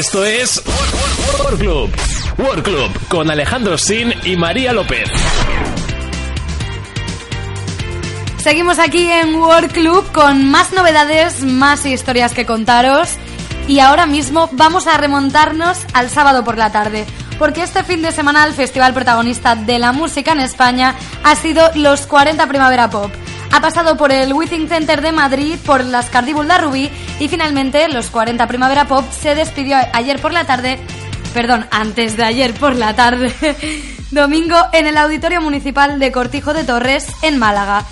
Esto 0.00 0.24
es 0.24 0.62
World 1.28 1.60
Club. 1.60 1.90
World 2.38 2.62
Club 2.62 3.08
con 3.08 3.30
Alejandro 3.30 3.76
Sin 3.76 4.14
y 4.24 4.34
María 4.34 4.72
López. 4.72 5.10
Seguimos 8.38 8.78
aquí 8.78 9.10
en 9.10 9.34
World 9.34 9.70
Club 9.70 10.10
con 10.10 10.50
más 10.50 10.72
novedades, 10.72 11.42
más 11.42 11.84
historias 11.84 12.32
que 12.32 12.46
contaros. 12.46 13.10
Y 13.68 13.80
ahora 13.80 14.06
mismo 14.06 14.48
vamos 14.52 14.86
a 14.86 14.96
remontarnos 14.96 15.76
al 15.92 16.08
sábado 16.08 16.44
por 16.44 16.56
la 16.56 16.72
tarde. 16.72 17.04
Porque 17.38 17.62
este 17.62 17.84
fin 17.84 18.00
de 18.00 18.10
semana 18.10 18.46
el 18.46 18.54
festival 18.54 18.94
protagonista 18.94 19.54
de 19.54 19.78
la 19.78 19.92
música 19.92 20.32
en 20.32 20.40
España 20.40 20.94
ha 21.24 21.36
sido 21.36 21.70
los 21.74 22.06
40 22.06 22.46
Primavera 22.46 22.88
Pop. 22.88 23.12
Ha 23.52 23.60
pasado 23.60 23.98
por 23.98 24.12
el 24.12 24.32
Withing 24.32 24.66
Center 24.66 25.02
de 25.02 25.12
Madrid, 25.12 25.58
por 25.66 25.84
las 25.84 26.08
Cardíbul 26.08 26.48
de 26.48 26.56
Rubí 26.56 26.90
y 27.20 27.28
finalmente 27.28 27.88
los 27.88 28.10
40 28.10 28.48
Primavera 28.48 28.88
Pop 28.88 29.04
se 29.12 29.34
despidió 29.34 29.76
ayer 29.92 30.18
por 30.20 30.32
la 30.32 30.46
tarde, 30.46 30.78
perdón, 31.34 31.66
antes 31.70 32.16
de 32.16 32.24
ayer 32.24 32.54
por 32.54 32.74
la 32.74 32.96
tarde, 32.96 33.32
domingo 34.10 34.56
en 34.72 34.86
el 34.86 34.96
Auditorio 34.96 35.40
Municipal 35.40 36.00
de 36.00 36.10
Cortijo 36.10 36.54
de 36.54 36.64
Torres 36.64 37.06
en 37.22 37.38
Málaga. 37.38 37.84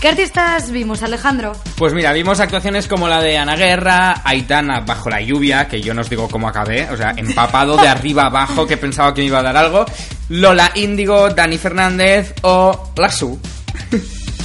¿Qué 0.00 0.08
artistas 0.08 0.70
vimos, 0.70 1.02
Alejandro? 1.02 1.52
Pues 1.76 1.92
mira, 1.92 2.14
vimos 2.14 2.40
actuaciones 2.40 2.88
como 2.88 3.06
la 3.06 3.20
de 3.20 3.36
Ana 3.36 3.54
Guerra, 3.54 4.22
Aitana 4.24 4.80
bajo 4.80 5.10
la 5.10 5.20
lluvia, 5.20 5.68
que 5.68 5.82
yo 5.82 5.92
no 5.92 6.00
os 6.00 6.08
digo 6.08 6.26
cómo 6.26 6.48
acabé, 6.48 6.88
o 6.90 6.96
sea, 6.96 7.12
empapado 7.14 7.76
de 7.76 7.86
arriba 7.86 8.24
abajo, 8.24 8.66
que 8.66 8.78
pensaba 8.78 9.12
que 9.12 9.20
me 9.20 9.26
iba 9.26 9.40
a 9.40 9.42
dar 9.42 9.58
algo, 9.58 9.84
Lola 10.30 10.72
Índigo, 10.74 11.28
Dani 11.28 11.58
Fernández 11.58 12.34
o 12.40 12.92
Lasu. 12.96 13.38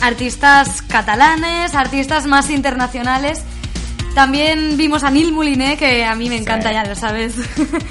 Artistas 0.01 0.81
catalanes, 0.81 1.73
artistas 1.73 2.25
más 2.25 2.49
internacionales. 2.49 3.41
También 4.15 4.77
vimos 4.77 5.03
a 5.03 5.11
Neil 5.11 5.33
Mouliné, 5.33 5.75
que 5.75 6.05
a 6.05 6.15
mí 6.15 6.29
me 6.29 6.37
encanta, 6.37 6.71
ya 6.71 6.85
lo 6.85 6.95
sabes. 6.95 7.35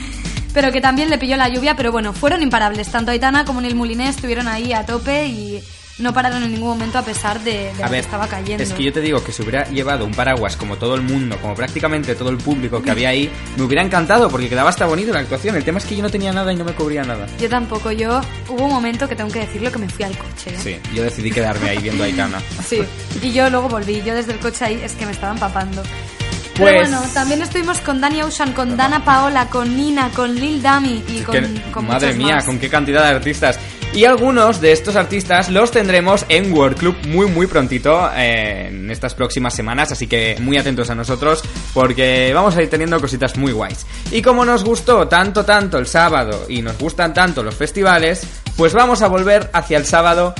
pero 0.54 0.72
que 0.72 0.80
también 0.80 1.10
le 1.10 1.18
pilló 1.18 1.36
la 1.36 1.50
lluvia, 1.50 1.76
pero 1.76 1.92
bueno, 1.92 2.14
fueron 2.14 2.42
imparables. 2.42 2.90
Tanto 2.90 3.10
Aitana 3.10 3.44
como 3.44 3.60
Neil 3.60 3.74
Mouliné 3.74 4.08
estuvieron 4.08 4.48
ahí 4.48 4.72
a 4.72 4.86
tope 4.86 5.26
y 5.26 5.62
no 5.98 6.12
pararon 6.12 6.42
en 6.42 6.50
ningún 6.52 6.70
momento 6.70 6.98
a 6.98 7.02
pesar 7.02 7.40
de, 7.44 7.52
de 7.52 7.68
A 7.70 7.72
lo 7.72 7.84
que 7.84 7.90
ver, 7.90 8.00
estaba 8.00 8.26
cayendo. 8.26 8.62
es 8.64 8.72
que 8.72 8.82
yo 8.82 8.92
te 8.92 9.00
digo 9.00 9.22
que 9.22 9.30
si 9.32 9.42
hubiera 9.42 9.64
llevado 9.70 10.04
un 10.04 10.12
paraguas 10.12 10.56
como 10.56 10.76
todo 10.76 10.94
el 10.96 11.02
mundo, 11.02 11.36
como 11.40 11.54
prácticamente 11.54 12.14
todo 12.16 12.30
el 12.30 12.38
público 12.38 12.82
que 12.82 12.90
había 12.90 13.10
ahí, 13.10 13.30
me 13.56 13.62
hubiera 13.62 13.82
encantado 13.82 14.28
porque 14.28 14.48
quedaba 14.48 14.70
hasta 14.70 14.86
bonito 14.86 15.12
la 15.12 15.20
actuación. 15.20 15.54
El 15.56 15.62
tema 15.64 15.78
es 15.78 15.84
que 15.84 15.94
yo 15.96 16.02
no 16.02 16.10
tenía 16.10 16.32
nada 16.32 16.52
y 16.52 16.56
no 16.56 16.64
me 16.64 16.72
cubría 16.72 17.04
nada. 17.04 17.26
Yo 17.40 17.48
tampoco, 17.48 17.92
yo 17.92 18.20
hubo 18.48 18.64
un 18.64 18.70
momento 18.72 19.08
que 19.08 19.14
tengo 19.14 19.30
que 19.30 19.40
decirlo 19.40 19.70
que 19.70 19.78
me 19.78 19.88
fui 19.88 20.04
al 20.04 20.16
coche. 20.18 20.50
¿eh? 20.50 20.58
Sí, 20.62 20.76
yo 20.94 21.04
decidí 21.04 21.30
quedarme 21.30 21.70
ahí 21.70 21.78
viendo 21.78 22.02
a 22.02 22.06
Aitana. 22.06 22.38
Sí, 22.66 22.82
y 23.22 23.32
yo 23.32 23.48
luego 23.50 23.68
volví, 23.68 24.02
yo 24.04 24.14
desde 24.14 24.32
el 24.32 24.38
coche 24.38 24.64
ahí 24.64 24.80
es 24.82 24.92
que 24.94 25.06
me 25.06 25.12
estaba 25.12 25.32
empapando. 25.32 25.82
Pues- 25.82 26.70
Pero 26.72 26.80
bueno, 26.82 27.02
también 27.12 27.42
estuvimos 27.42 27.80
con 27.80 28.00
Dani 28.00 28.22
Ocean, 28.22 28.52
con 28.52 28.76
Dana 28.76 29.04
Paola, 29.04 29.46
con 29.48 29.76
Nina, 29.76 30.10
con 30.10 30.34
Lil 30.34 30.62
Dami 30.62 31.02
y 31.08 31.20
con, 31.22 31.34
Que- 31.34 31.62
con 31.72 31.86
madre 31.86 32.14
mía, 32.14 32.36
más. 32.36 32.44
con 32.44 32.58
qué 32.58 32.68
cantidad 32.68 33.02
de 33.02 33.08
artistas. 33.16 33.58
Y 33.94 34.06
algunos 34.06 34.60
de 34.60 34.72
estos 34.72 34.96
artistas 34.96 35.50
los 35.50 35.70
tendremos 35.70 36.26
en 36.28 36.52
World 36.52 36.76
Club 36.76 36.96
muy 37.06 37.26
muy 37.26 37.46
prontito 37.46 38.10
eh, 38.16 38.66
en 38.66 38.90
estas 38.90 39.14
próximas 39.14 39.54
semanas, 39.54 39.92
así 39.92 40.08
que 40.08 40.36
muy 40.40 40.58
atentos 40.58 40.90
a 40.90 40.96
nosotros 40.96 41.44
porque 41.72 42.32
vamos 42.34 42.56
a 42.56 42.62
ir 42.62 42.68
teniendo 42.68 43.00
cositas 43.00 43.36
muy 43.36 43.52
guays. 43.52 43.86
Y 44.10 44.20
como 44.20 44.44
nos 44.44 44.64
gustó 44.64 45.06
tanto 45.06 45.44
tanto 45.44 45.78
el 45.78 45.86
sábado 45.86 46.46
y 46.48 46.60
nos 46.60 46.76
gustan 46.76 47.14
tanto 47.14 47.44
los 47.44 47.54
festivales, 47.54 48.26
pues 48.56 48.72
vamos 48.72 49.00
a 49.00 49.06
volver 49.06 49.48
hacia 49.52 49.78
el 49.78 49.86
sábado 49.86 50.34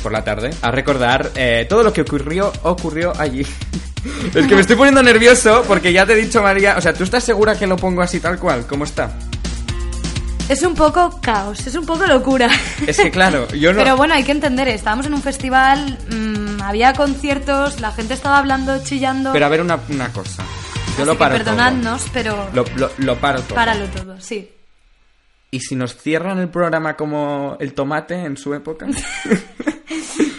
por 0.00 0.12
la 0.12 0.22
tarde 0.22 0.50
a 0.62 0.70
recordar 0.70 1.32
eh, 1.34 1.66
todo 1.68 1.82
lo 1.82 1.92
que 1.92 2.02
ocurrió 2.02 2.52
ocurrió 2.62 3.12
allí. 3.18 3.44
es 4.34 4.46
que 4.46 4.54
me 4.54 4.60
estoy 4.60 4.76
poniendo 4.76 5.02
nervioso 5.02 5.64
porque 5.66 5.92
ya 5.92 6.06
te 6.06 6.12
he 6.12 6.16
dicho 6.16 6.40
María, 6.44 6.76
o 6.78 6.80
sea, 6.80 6.92
¿tú 6.92 7.02
estás 7.02 7.24
segura 7.24 7.58
que 7.58 7.66
lo 7.66 7.74
pongo 7.74 8.02
así 8.02 8.20
tal 8.20 8.38
cual? 8.38 8.68
¿Cómo 8.68 8.84
está? 8.84 9.10
Es 10.48 10.62
un 10.62 10.74
poco 10.74 11.20
caos, 11.20 11.66
es 11.66 11.74
un 11.74 11.84
poco 11.84 12.06
locura. 12.06 12.48
Es 12.86 12.96
que 12.96 13.10
claro, 13.10 13.46
yo 13.48 13.72
no... 13.72 13.82
Pero 13.82 13.96
bueno, 13.96 14.14
hay 14.14 14.24
que 14.24 14.32
entender, 14.32 14.68
estábamos 14.68 15.06
en 15.06 15.14
un 15.14 15.22
festival, 15.22 15.98
mm, 16.10 16.62
había 16.62 16.94
conciertos, 16.94 17.80
la 17.80 17.92
gente 17.92 18.14
estaba 18.14 18.38
hablando, 18.38 18.82
chillando. 18.82 19.32
Pero 19.32 19.46
a 19.46 19.48
ver 19.50 19.60
una, 19.60 19.78
una 19.90 20.10
cosa. 20.12 20.42
Yo 20.96 21.02
Así 21.02 21.04
lo 21.04 21.12
que 21.12 21.18
paro 21.18 21.36
perdonadnos, 21.36 22.06
pero 22.12 22.34
todo. 22.34 22.50
Lo, 22.54 22.64
lo, 22.76 22.90
lo 22.96 23.16
paro 23.16 23.42
todo. 23.42 23.54
páralo 23.54 23.86
todo, 23.86 24.20
sí. 24.20 24.50
¿Y 25.50 25.60
si 25.60 25.76
nos 25.76 25.96
cierran 25.96 26.38
el 26.38 26.48
programa 26.48 26.96
como 26.96 27.56
el 27.60 27.74
tomate 27.74 28.14
en 28.14 28.36
su 28.36 28.54
época? 28.54 28.86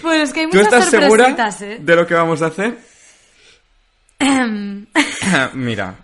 Bueno, 0.01 0.23
es 0.23 0.33
que 0.33 0.39
hay 0.41 0.49
¿Tú 0.49 0.57
muchas 0.57 0.73
estás 0.73 0.89
segura 0.89 1.25
sorpresitas, 1.25 1.61
¿eh? 1.61 1.77
de 1.81 1.95
lo 1.95 2.07
que 2.07 2.13
vamos 2.15 2.41
a 2.41 2.47
hacer? 2.47 2.77
Mira, 5.53 5.95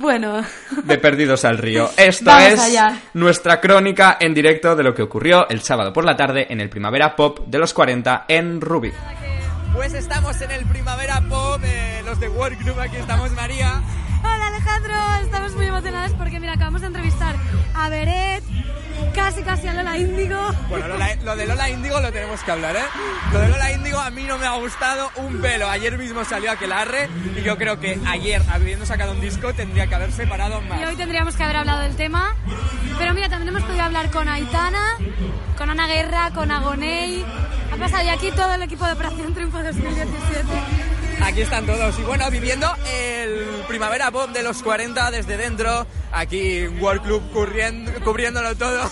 bueno, 0.00 0.42
de 0.84 0.98
perdidos 0.98 1.44
al 1.44 1.58
río. 1.58 1.90
Esto 1.96 2.24
Vamos 2.26 2.52
es 2.54 2.60
allá. 2.60 3.00
nuestra 3.14 3.60
crónica 3.60 4.16
en 4.18 4.34
directo 4.34 4.74
de 4.74 4.82
lo 4.82 4.94
que 4.94 5.02
ocurrió 5.02 5.48
el 5.48 5.60
sábado 5.60 5.92
por 5.92 6.04
la 6.04 6.16
tarde 6.16 6.46
en 6.50 6.60
el 6.60 6.68
Primavera 6.68 7.14
Pop 7.14 7.40
de 7.46 7.58
los 7.58 7.72
40 7.74 8.24
en 8.28 8.60
Ruby. 8.60 8.92
Pues 9.74 9.94
estamos 9.94 10.40
en 10.40 10.50
el 10.50 10.64
Primavera 10.66 11.20
Pop, 11.28 11.60
eh, 11.64 12.02
los 12.04 12.18
de 12.18 12.28
World 12.28 12.58
Group, 12.64 12.80
aquí 12.80 12.96
estamos 12.96 13.30
María. 13.32 13.80
Hola 14.22 14.48
Alejandro, 14.48 14.94
estamos 15.22 15.54
muy 15.54 15.66
emocionadas 15.66 16.12
porque 16.14 16.40
mira, 16.40 16.54
acabamos 16.54 16.80
de 16.82 16.88
entrevistar 16.88 17.36
a 17.74 17.88
Beret, 17.88 18.42
casi 19.14 19.42
casi 19.42 19.66
a 19.68 19.74
Lola 19.74 19.96
Índigo. 19.98 20.38
Bueno, 20.68 20.88
Lola- 20.88 21.14
lo 21.24 21.36
de 21.36 21.46
Lola 21.46 21.68
Índigo 21.68 22.00
lo 22.00 22.12
tenemos 22.12 22.40
que 22.42 22.50
hablar, 22.50 22.76
¿eh? 22.76 22.84
Lo 23.32 23.40
de 23.40 23.48
Lola 23.48 23.72
Índigo 23.72 23.98
a 24.00 24.10
mí 24.10 24.24
no 24.24 24.38
me 24.38 24.46
ha 24.46 24.52
gustado 24.56 25.10
un 25.16 25.40
pelo. 25.40 25.68
Ayer 25.68 25.98
mismo 25.98 26.24
salió 26.24 26.50
Aquelarre 26.52 27.08
y 27.36 27.42
yo 27.42 27.56
creo 27.58 27.80
que 27.80 27.98
ayer, 28.06 28.42
habiendo 28.50 28.86
sacado 28.86 29.12
un 29.12 29.20
disco, 29.20 29.52
tendría 29.54 29.86
que 29.86 29.94
haber 29.94 30.12
separado 30.12 30.60
más. 30.62 30.80
Y 30.80 30.84
hoy 30.84 30.96
tendríamos 30.96 31.36
que 31.36 31.42
haber 31.42 31.56
hablado 31.56 31.80
del 31.80 31.96
tema. 31.96 32.34
Pero 32.98 33.14
mira, 33.14 33.28
también 33.28 33.48
hemos 33.54 33.62
podido 33.66 33.82
hablar 33.84 34.10
con 34.10 34.28
Aitana, 34.28 34.96
con 35.56 35.70
Ana 35.70 35.86
Guerra, 35.86 36.30
con 36.34 36.50
Agoney. 36.50 37.24
Ha 37.72 37.76
pasado 37.76 38.04
ya 38.04 38.12
aquí 38.14 38.30
todo 38.32 38.52
el 38.54 38.62
equipo 38.62 38.84
de 38.84 38.92
Operación 38.92 39.32
Triunfo 39.34 39.62
2017. 39.62 40.44
Aquí 41.22 41.42
están 41.42 41.66
todos. 41.66 41.98
Y 41.98 42.02
bueno, 42.02 42.30
viviendo 42.30 42.66
el 42.86 43.64
Primavera 43.68 44.10
Pop 44.10 44.30
de 44.30 44.42
los 44.42 44.62
40 44.62 45.10
desde 45.10 45.36
dentro, 45.36 45.86
aquí 46.12 46.66
World 46.66 47.02
Club 47.02 47.22
cubriéndolo 48.04 48.56
todo. 48.56 48.90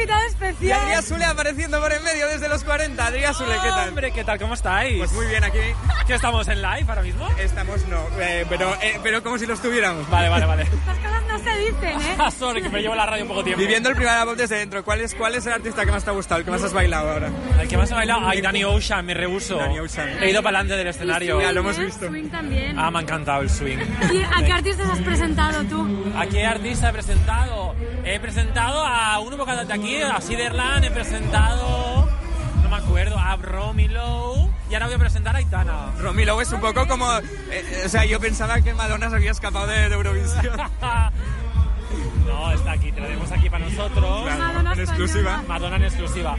Invitado 0.00 0.22
Y 0.22 0.28
especial. 0.28 0.80
Adrián 0.80 1.02
Sule 1.02 1.24
apareciendo 1.26 1.78
por 1.80 1.92
en 1.92 2.02
medio 2.02 2.26
desde 2.28 2.48
los 2.48 2.64
40. 2.64 3.06
Adrián 3.06 3.34
Sule, 3.34 3.52
¿qué 3.62 3.68
tal? 3.68 3.88
Hombre, 3.90 4.12
¿qué 4.12 4.24
tal? 4.24 4.38
¿Cómo 4.38 4.54
estáis? 4.54 4.96
Pues 4.96 5.12
muy 5.12 5.26
bien 5.26 5.44
aquí. 5.44 5.58
¿Que 6.06 6.14
estamos 6.14 6.48
en 6.48 6.62
live 6.62 6.86
ahora 6.88 7.02
mismo? 7.02 7.28
Estamos 7.38 7.86
no, 7.86 8.02
eh, 8.18 8.46
pero, 8.48 8.74
eh, 8.80 8.98
pero 9.02 9.22
como 9.22 9.36
si 9.36 9.46
lo 9.46 9.54
estuviéramos. 9.54 10.08
Vale, 10.08 10.30
vale, 10.30 10.46
vale. 10.46 10.64
Las 10.86 10.98
cosas 10.98 11.22
no 11.28 11.38
se 11.38 11.58
dicen, 11.58 12.00
¿eh? 12.00 12.30
Sorry, 12.38 12.62
que 12.62 12.70
me 12.70 12.80
llevo 12.80 12.94
la 12.94 13.04
radio 13.04 13.24
un 13.24 13.28
poco 13.28 13.44
tiempo. 13.44 13.60
Viviendo 13.60 13.90
el 13.90 13.94
Primavera 13.94 14.24
Pop 14.24 14.36
desde 14.36 14.56
dentro, 14.56 14.82
¿cuál 14.82 15.02
es, 15.02 15.14
¿cuál 15.14 15.34
es 15.34 15.44
el 15.44 15.52
artista 15.52 15.84
que 15.84 15.92
más 15.92 16.02
te 16.02 16.10
ha 16.10 16.14
gustado, 16.14 16.38
el 16.38 16.44
que 16.46 16.50
más 16.50 16.62
has 16.62 16.72
bailado 16.72 17.10
ahora? 17.10 17.30
El 17.60 17.68
que 17.68 17.76
más 17.76 17.92
ha 17.92 17.96
bailado, 17.96 18.20
ay, 18.24 18.40
Danny 18.40 18.64
Ocean, 18.64 19.04
me 19.04 19.12
rehuso. 19.12 19.56
Danny 19.58 19.80
Ocean. 19.80 20.22
He 20.22 20.30
ido 20.30 20.42
para 20.42 20.60
adelante 20.60 20.78
del 20.78 20.86
escenario. 20.88 21.40
Ya 21.42 21.52
lo 21.52 21.60
hemos 21.60 21.78
¿eh? 21.78 21.84
visto. 21.84 22.06
Swing 22.08 22.30
también. 22.30 22.78
Ah, 22.78 22.90
me 22.90 23.00
ha 23.00 23.02
encantado 23.02 23.42
el 23.42 23.50
swing. 23.50 23.78
¿Y 24.12 24.22
a 24.22 24.46
qué 24.46 24.52
artistas 24.52 24.88
has 24.88 25.00
presentado 25.00 25.62
tú? 25.64 26.12
¿A 26.16 26.26
qué 26.26 26.46
artista 26.46 26.88
he 26.88 26.92
presentado? 26.92 27.74
He 28.04 28.18
presentado 28.18 28.84
a 28.84 29.18
un 29.18 29.36
vocal 29.36 29.58
de 29.58 29.66
a 29.98 30.20
Siderland, 30.20 30.84
he 30.84 30.90
presentado... 30.90 32.08
No 32.62 32.68
me 32.68 32.76
acuerdo, 32.76 33.18
a 33.18 33.36
Romy 33.36 33.88
Lowe. 33.88 34.48
Y 34.70 34.74
ahora 34.74 34.86
voy 34.86 34.94
a 34.94 34.98
presentar 34.98 35.34
a 35.34 35.38
Aitana. 35.38 35.92
Romy 35.98 36.24
Lowe 36.24 36.42
es 36.42 36.52
un 36.52 36.60
poco 36.60 36.86
como... 36.86 37.10
eh, 37.18 37.22
eh, 37.50 37.82
o 37.86 37.88
sea, 37.88 38.04
yo 38.04 38.20
pensaba 38.20 38.60
que 38.60 38.72
Madonna 38.74 39.10
se 39.10 39.16
había 39.16 39.32
escapado 39.32 39.66
de, 39.66 39.88
de 39.88 39.94
Eurovisión. 39.94 40.56
No, 42.30 42.52
está 42.52 42.72
aquí, 42.72 42.92
te 42.92 43.00
la 43.00 43.06
tenemos 43.06 43.32
aquí 43.32 43.50
para 43.50 43.64
nosotros. 43.64 44.24
Madonna 44.38 44.72
en 44.72 44.80
exclusiva. 44.80 45.42
Madonna 45.48 45.76
en 45.76 45.84
exclusiva. 45.84 46.36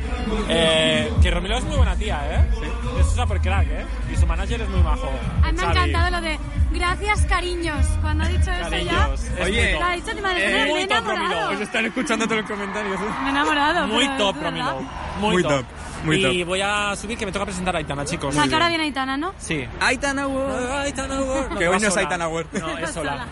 Eh, 0.49 1.11
que 1.21 1.31
Romilo 1.31 1.57
es 1.57 1.63
muy 1.65 1.77
buena 1.77 1.95
tía, 1.95 2.19
¿eh? 2.31 2.49
Sí. 2.59 2.99
Es 2.99 3.07
super 3.11 3.39
crack, 3.41 3.67
¿eh? 3.69 3.85
Y 4.11 4.15
su 4.15 4.25
manager 4.25 4.61
es 4.61 4.69
muy 4.69 4.81
majo. 4.81 5.09
A 5.43 5.51
mí 5.51 5.57
me 5.57 5.63
ha 5.65 5.71
encantado 5.71 6.11
lo 6.11 6.21
de 6.21 6.39
gracias 6.71 7.25
cariños. 7.25 7.85
Cuando 8.01 8.23
ha 8.23 8.27
dicho 8.27 8.51
eso 8.51 8.69
ya... 8.77 9.09
Es 9.13 9.31
Oye. 9.45 9.73
Lo 9.73 9.83
ha 9.85 9.91
dicho 9.93 10.13
ni 10.13 10.21
madre, 10.21 10.45
Eh, 10.45 10.53
me 10.53 10.61
he 10.63 10.69
muy 10.73 10.87
top, 10.87 10.97
Romilo. 11.05 11.13
enamorado. 11.25 11.51
Os 11.53 11.61
están 11.61 11.85
escuchando 11.85 12.25
todos 12.25 12.41
los 12.41 12.49
comentarios. 12.51 12.99
¿eh? 12.99 13.03
Me 13.21 13.27
he 13.27 13.31
enamorado. 13.31 13.87
Muy 13.87 14.07
top. 14.17 14.35
Romilo. 14.41 14.81
Muy, 15.19 15.33
Muy 15.33 15.43
top. 15.43 15.51
top, 15.51 15.65
muy 16.03 16.25
y 16.25 16.39
top. 16.39 16.47
voy 16.47 16.61
a 16.61 16.95
subir 16.95 17.17
que 17.17 17.25
me 17.25 17.31
toca 17.31 17.45
presentar 17.45 17.75
a 17.75 17.79
Aitana, 17.79 18.05
chicos. 18.05 18.33
Que 18.35 18.53
ahora 18.53 18.67
viene 18.69 18.85
Aitana, 18.85 19.17
¿no? 19.17 19.33
Sí. 19.39 19.65
Aitana 19.79 20.27
World. 20.27 20.71
Aitana 20.71 21.21
World. 21.21 21.57
Que 21.57 21.67
hoy 21.67 21.79
no 21.79 21.87
es. 21.87 21.97
Aitana 21.97 22.27
World. 22.27 22.47
No, 22.59 22.77
es 22.77 22.91
sola. 22.91 23.27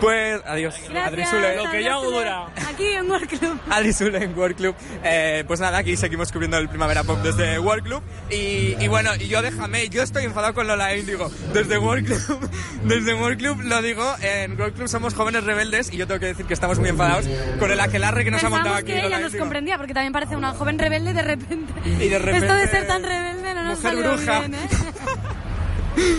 Pues 0.00 0.40
adiós. 0.46 0.74
Gracias. 0.88 1.06
Adri 1.06 1.26
Sule. 1.26 1.56
Lo 1.56 1.70
que 1.70 1.84
yo 1.84 1.92
hago 1.92 2.10
dura. 2.10 2.46
Aquí 2.68 2.86
en 2.86 3.10
World 3.10 3.28
Club. 3.28 3.60
Adri 3.70 3.92
Sule 3.92 4.22
en 4.24 4.36
World 4.36 4.56
Club. 4.56 4.74
Eh, 5.04 5.44
pues 5.46 5.60
nada, 5.60 5.78
aquí 5.78 5.96
seguimos 5.96 6.32
cubriendo 6.32 6.58
el 6.58 6.68
Primavera 6.68 7.04
Pop 7.04 7.18
desde 7.22 7.58
World 7.58 7.84
Club. 7.84 8.02
Y, 8.30 8.76
y 8.82 8.88
bueno, 8.88 9.10
y 9.18 9.28
yo 9.28 9.42
déjame, 9.42 9.88
yo 9.88 10.02
estoy 10.02 10.24
enfadado 10.24 10.54
con 10.54 10.66
Lola 10.66 10.94
Índigo. 10.96 11.30
Desde 11.52 11.78
World 11.78 12.06
Club, 12.06 12.50
desde 12.84 13.14
World 13.14 13.38
Club 13.38 13.60
lo 13.62 13.82
digo, 13.82 14.04
en 14.20 14.58
World 14.58 14.74
Club 14.74 14.88
somos 14.88 15.14
jóvenes 15.14 15.44
rebeldes 15.44 15.92
y 15.92 15.96
yo 15.96 16.06
tengo 16.06 16.20
que 16.20 16.26
decir 16.26 16.46
que 16.46 16.54
estamos 16.54 16.78
muy 16.78 16.88
enfadados 16.88 17.26
con 17.58 17.70
el 17.70 17.80
aquelarre 17.80 18.24
que 18.24 18.30
nos 18.30 18.42
ha 18.44 18.48
montado 18.50 18.74
aquí 18.74 18.86
que 18.86 18.94
ella 18.94 19.04
Lola 19.04 19.18
nos 19.20 19.34
comprendía, 19.34 19.76
porque 19.78 19.94
también 19.94 20.12
parece 20.12 20.36
una 20.36 20.52
joven 20.52 20.78
rebelde 20.78 21.12
de 21.12 21.22
repente. 21.22 21.72
Y 22.00 22.08
de 22.08 22.18
repente- 22.18 22.46
Esto 22.46 22.54
de 22.58 22.68
ser 22.68 22.86
tan 22.86 23.02
rebelde 23.02 23.54
no 23.54 23.62
nos 23.64 23.78
Mujer 23.82 23.96
bruja. 23.96 24.40
bien, 24.40 24.54
¿eh? 24.54 24.68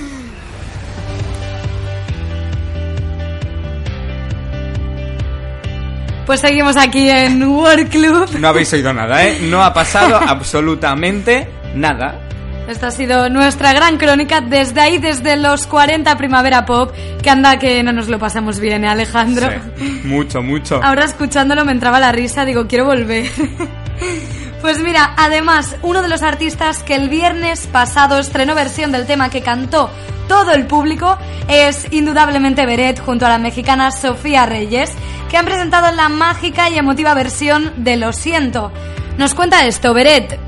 Pues 6.25 6.41
seguimos 6.41 6.75
aquí 6.75 7.09
en 7.09 7.41
World 7.43 7.89
Club. 7.89 8.29
No 8.39 8.49
habéis 8.49 8.71
oído 8.73 8.93
nada, 8.93 9.25
¿eh? 9.25 9.37
No 9.43 9.63
ha 9.63 9.73
pasado 9.73 10.17
absolutamente 10.27 11.47
nada. 11.73 12.19
Esta 12.67 12.87
ha 12.87 12.91
sido 12.91 13.29
nuestra 13.29 13.71
gran 13.71 13.95
crónica 13.97 14.41
desde 14.41 14.81
ahí, 14.81 14.97
desde 14.97 15.37
los 15.37 15.65
40 15.67 16.17
Primavera 16.17 16.65
Pop, 16.65 16.91
que 17.23 17.29
anda 17.29 17.57
que 17.57 17.81
no 17.81 17.93
nos 17.93 18.09
lo 18.09 18.19
pasamos 18.19 18.59
bien, 18.59 18.83
¿eh, 18.83 18.89
Alejandro? 18.89 19.49
Sí, 19.77 20.01
mucho, 20.03 20.43
mucho. 20.43 20.83
Ahora 20.83 21.05
escuchándolo 21.05 21.63
me 21.63 21.71
entraba 21.71 22.01
la 22.01 22.11
risa, 22.11 22.43
digo, 22.43 22.67
quiero 22.67 22.83
volver. 22.83 23.25
Pues 24.61 24.79
mira, 24.79 25.13
además, 25.17 25.75
uno 25.83 26.01
de 26.01 26.07
los 26.09 26.23
artistas 26.23 26.83
que 26.83 26.95
el 26.95 27.09
viernes 27.09 27.67
pasado 27.67 28.17
estrenó 28.17 28.55
versión 28.55 28.91
del 28.91 29.05
tema 29.05 29.29
que 29.29 29.41
cantó 29.41 29.89
todo 30.27 30.51
el 30.51 30.65
público 30.65 31.17
es 31.47 31.87
indudablemente 31.91 32.65
Beret 32.65 32.99
junto 32.99 33.25
a 33.25 33.29
la 33.29 33.37
mexicana 33.37 33.91
Sofía 33.91 34.45
Reyes, 34.45 34.91
que 35.29 35.37
han 35.37 35.45
presentado 35.45 35.91
la 35.95 36.09
mágica 36.09 36.69
y 36.69 36.77
emotiva 36.77 37.13
versión 37.13 37.71
de 37.77 37.97
Lo 37.97 38.11
siento. 38.11 38.71
Nos 39.17 39.33
cuenta 39.33 39.65
esto, 39.65 39.93
Beret. 39.93 40.46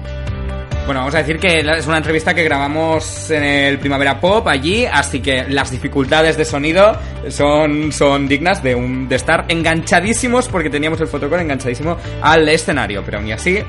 Bueno, 0.90 1.02
vamos 1.02 1.14
a 1.14 1.20
decir 1.20 1.38
que 1.38 1.60
es 1.60 1.86
una 1.86 1.98
entrevista 1.98 2.34
que 2.34 2.44
grabamos 2.44 3.30
en 3.30 3.44
el 3.44 3.78
Primavera 3.78 4.20
Pop 4.20 4.48
allí, 4.48 4.88
así 4.88 5.20
que 5.20 5.44
las 5.48 5.70
dificultades 5.70 6.36
de 6.36 6.46
sonido 6.46 6.98
son, 7.30 7.92
son 7.92 8.28
dignas 8.28 8.64
de, 8.64 8.74
un, 8.74 9.08
de 9.08 9.18
estar 9.18 9.46
enganchadísimos 9.50 10.48
porque 10.48 10.72
teníamos 10.72 11.00
el 11.00 11.08
fotocall 11.08 11.42
enganchadísimo 11.42 11.96
al 12.24 12.50
escenario, 12.50 13.04
pero 13.06 13.20
aún 13.20 13.32
así, 13.32 13.60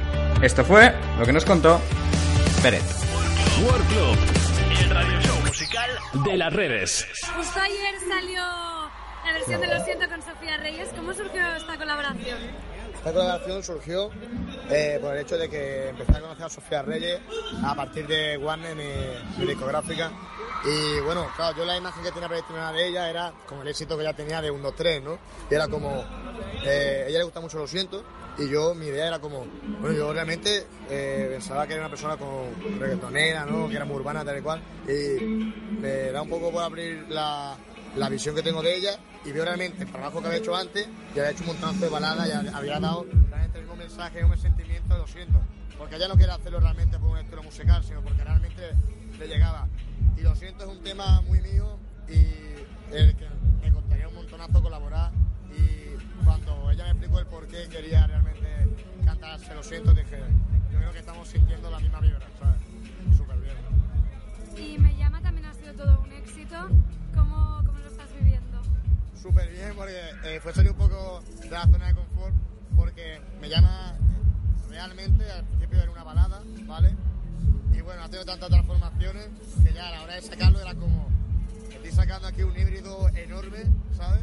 esto 0.41 0.65
fue 0.65 0.95
lo 1.19 1.27
que 1.27 1.33
nos 1.35 1.45
contó 1.45 1.79
Pérez. 2.63 3.05
World 3.67 3.87
Club, 3.89 4.17
el 4.83 4.89
radio 4.89 5.21
show 5.21 5.41
musical 5.45 5.91
de 6.25 6.37
las 6.39 6.53
redes. 6.55 7.07
Justo 7.37 7.61
ayer 7.61 7.97
salió 8.09 8.43
la 9.27 9.33
versión 9.35 9.61
de 9.61 9.67
Lo 9.67 9.85
siento 9.85 10.09
con 10.09 10.23
Sofía 10.23 10.57
Reyes. 10.57 10.89
¿Cómo 10.97 11.13
surgió 11.13 11.43
esta 11.55 11.77
colaboración? 11.77 12.39
Esta 13.01 13.15
colaboración 13.15 13.63
surgió 13.63 14.11
eh, 14.69 14.99
por 15.01 15.15
el 15.15 15.23
hecho 15.23 15.39
de 15.39 15.49
que 15.49 15.89
empecé 15.89 16.19
a 16.19 16.21
conocer 16.21 16.45
a 16.45 16.49
Sofía 16.51 16.83
Reyes 16.83 17.19
a 17.65 17.75
partir 17.75 18.07
de 18.07 18.37
Warner, 18.37 18.77
mi, 18.77 18.85
mi 19.39 19.47
discográfica. 19.47 20.13
Y 20.67 21.01
bueno, 21.01 21.27
claro, 21.35 21.57
yo 21.57 21.65
la 21.65 21.79
imagen 21.79 22.03
que 22.03 22.13
tenía 22.13 22.29
predestinada 22.29 22.73
de 22.73 22.89
ella 22.89 23.09
era 23.09 23.33
como 23.49 23.63
el 23.63 23.69
éxito 23.69 23.97
que 23.97 24.03
ella 24.03 24.13
tenía 24.13 24.43
de 24.43 24.51
1, 24.51 24.63
2, 24.63 24.75
3, 24.77 25.03
¿no? 25.03 25.19
Y 25.51 25.55
era 25.55 25.67
como, 25.69 26.05
eh, 26.63 27.05
a 27.07 27.09
ella 27.09 27.19
le 27.21 27.25
gusta 27.25 27.41
mucho 27.41 27.57
Lo 27.57 27.67
siento, 27.67 28.05
y 28.37 28.51
yo, 28.51 28.75
mi 28.75 28.89
idea 28.89 29.07
era 29.07 29.19
como, 29.19 29.47
bueno, 29.81 29.97
yo 29.97 30.13
realmente 30.13 30.67
eh, 30.91 31.29
pensaba 31.31 31.67
que 31.67 31.73
era 31.73 31.83
una 31.85 31.91
persona 31.91 32.19
con 32.19 32.79
reggaetonera, 32.79 33.47
¿no? 33.47 33.67
Que 33.67 33.77
era 33.77 33.87
muy 33.87 33.97
urbana, 33.97 34.27
tal 34.27 34.37
y 34.37 34.43
cual, 34.43 34.63
y 34.87 35.25
me 35.81 36.13
da 36.13 36.21
un 36.21 36.29
poco 36.29 36.51
por 36.51 36.63
abrir 36.63 37.07
la, 37.09 37.57
la 37.97 38.09
visión 38.09 38.35
que 38.35 38.43
tengo 38.43 38.63
de 38.63 38.77
ella 38.77 38.99
y 39.25 39.33
veo 39.33 39.45
realmente 39.45 39.83
el 39.83 39.91
trabajo 39.91 40.21
que 40.21 40.27
había 40.27 40.39
hecho 40.39 40.57
antes 40.57 40.89
y 41.15 41.19
había 41.19 41.31
hecho 41.33 41.43
un 41.43 41.49
montonazo 41.49 41.81
de 41.81 41.89
baladas 41.89 42.29
y 42.29 42.49
había 42.49 42.81
dado 42.81 43.07
realmente 43.29 43.59
el 43.59 43.65
mismo 43.65 43.77
mensaje, 43.77 44.21
mismo 44.23 44.37
sentimiento, 44.37 44.97
lo 44.97 45.07
siento, 45.07 45.41
porque 45.79 45.97
ella 45.97 46.09
no 46.09 46.15
quiere 46.15 46.33
hacerlo 46.33 46.61
realmente 46.61 46.99
por 46.99 47.11
un 47.11 47.19
estilo 47.19 47.43
musical, 47.43 47.83
sino 47.85 48.01
porque 48.03 48.23
realmente 48.23 48.63
le 49.19 49.27
llegaba. 49.27 49.69
Y 50.17 50.23
lo 50.23 50.35
siento, 50.37 50.65
es 50.65 50.71
un 50.71 50.83
tema 50.83 51.21
muy 51.23 51.41
mío 51.41 51.79
y 52.09 52.27
me 53.63 53.73
costaría 53.73 54.09
un 54.09 54.15
montonazo 54.15 54.63
colaborar 54.63 55.13
y 55.51 56.25
cuando 56.25 56.71
ella 56.71 56.85
me 56.85 56.91
explicó 56.91 57.19
el 57.19 57.27
por 57.27 57.47
qué 57.49 57.69
quería 57.69 58.07
realmente 58.07 58.49
cantar 59.05 59.39
Se 59.41 59.55
lo 59.55 59.63
siento, 59.63 59.93
dije, 59.93 60.19
yo 60.73 60.79
creo 60.79 60.93
que 60.93 60.99
estamos 61.01 61.29
sintiendo 61.29 61.71
la 61.71 61.81
misma 61.81 62.01
vibra, 62.01 62.27
¿sabes? 62.39 63.17
Súper 63.17 63.39
bien. 63.39 63.60
Y 64.57 64.79
Me 64.79 64.97
llama 64.97 65.21
también 65.21 65.47
ha 65.47 65.55
sido 65.55 65.75
todo 65.75 66.01
un 66.01 66.13
éxito. 66.13 66.57
¿Cómo, 67.15 67.63
cómo 67.65 67.79
lo 67.79 67.87
estás 67.89 68.09
viviendo? 68.19 68.61
súper 69.21 69.51
bien 69.51 69.75
porque 69.77 70.01
eh, 70.25 70.41
fue 70.41 70.53
salir 70.55 70.71
un 70.71 70.79
poco 70.79 71.23
de 71.43 71.51
la 71.51 71.63
zona 71.65 71.89
de 71.89 71.95
confort 71.95 72.35
porque 72.75 73.21
me 73.41 73.49
llama 73.51 73.95
realmente 74.71 75.31
al 75.31 75.45
principio 75.45 75.83
era 75.83 75.91
una 75.91 76.05
balada, 76.05 76.43
¿vale? 76.67 76.97
Y 77.75 77.81
bueno, 77.83 78.03
ha 78.03 78.07
tenido 78.07 78.25
tantas 78.25 78.49
transformaciones 78.49 79.29
que 79.63 79.73
ya 79.75 79.89
a 79.89 79.91
la 79.91 80.03
hora 80.03 80.15
de 80.15 80.23
sacarlo 80.23 80.61
era 80.61 80.75
como 80.75 81.09
estoy 81.71 81.91
sacando 81.91 82.29
aquí 82.29 82.43
un 82.43 82.57
híbrido 82.59 83.09
enorme, 83.11 83.65
¿sabes? 83.95 84.23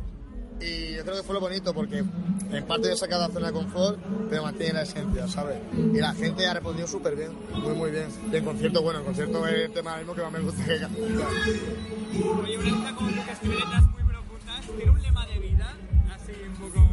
Y 0.59 0.95
yo 0.95 1.03
creo 1.03 1.17
que 1.17 1.23
fue 1.23 1.35
lo 1.35 1.41
bonito 1.41 1.73
porque 1.73 2.03
en 2.51 2.65
parte 2.65 2.87
de 2.87 2.95
sacar 2.95 3.19
la 3.19 3.29
zona 3.29 3.47
de 3.47 3.53
confort, 3.53 3.99
pero 4.29 4.43
mantiene 4.43 4.73
la 4.73 4.81
esencia, 4.83 5.27
¿sabes? 5.27 5.59
Y 5.73 5.97
la 5.97 6.13
gente 6.13 6.47
ha 6.47 6.53
respondido 6.53 6.87
súper 6.87 7.15
bien, 7.15 7.31
muy 7.51 7.75
muy 7.75 7.91
bien. 7.91 8.07
Y 8.31 8.35
en 8.35 8.45
concierto, 8.45 8.81
bueno, 8.81 8.99
en 8.99 9.05
concierto 9.05 9.47
es 9.47 9.65
el 9.65 9.71
tema 9.71 9.97
mismo 9.97 10.15
que 10.15 10.21
más 10.21 10.31
me 10.31 10.39
gusta 10.39 10.63
que 10.65 10.79
cantar. 10.79 11.03
Oye, 11.03 12.57
tú 12.57 13.25
que 13.25 13.31
escribe 13.31 13.55
letras 13.55 13.83
muy 13.91 14.03
profundas, 14.03 14.65
¿tiene 14.75 14.91
un 14.91 15.01
lema 15.01 15.25
de 15.27 15.39
vida? 15.39 15.77
Así 16.15 16.31
un 16.47 16.55
poco 16.55 16.89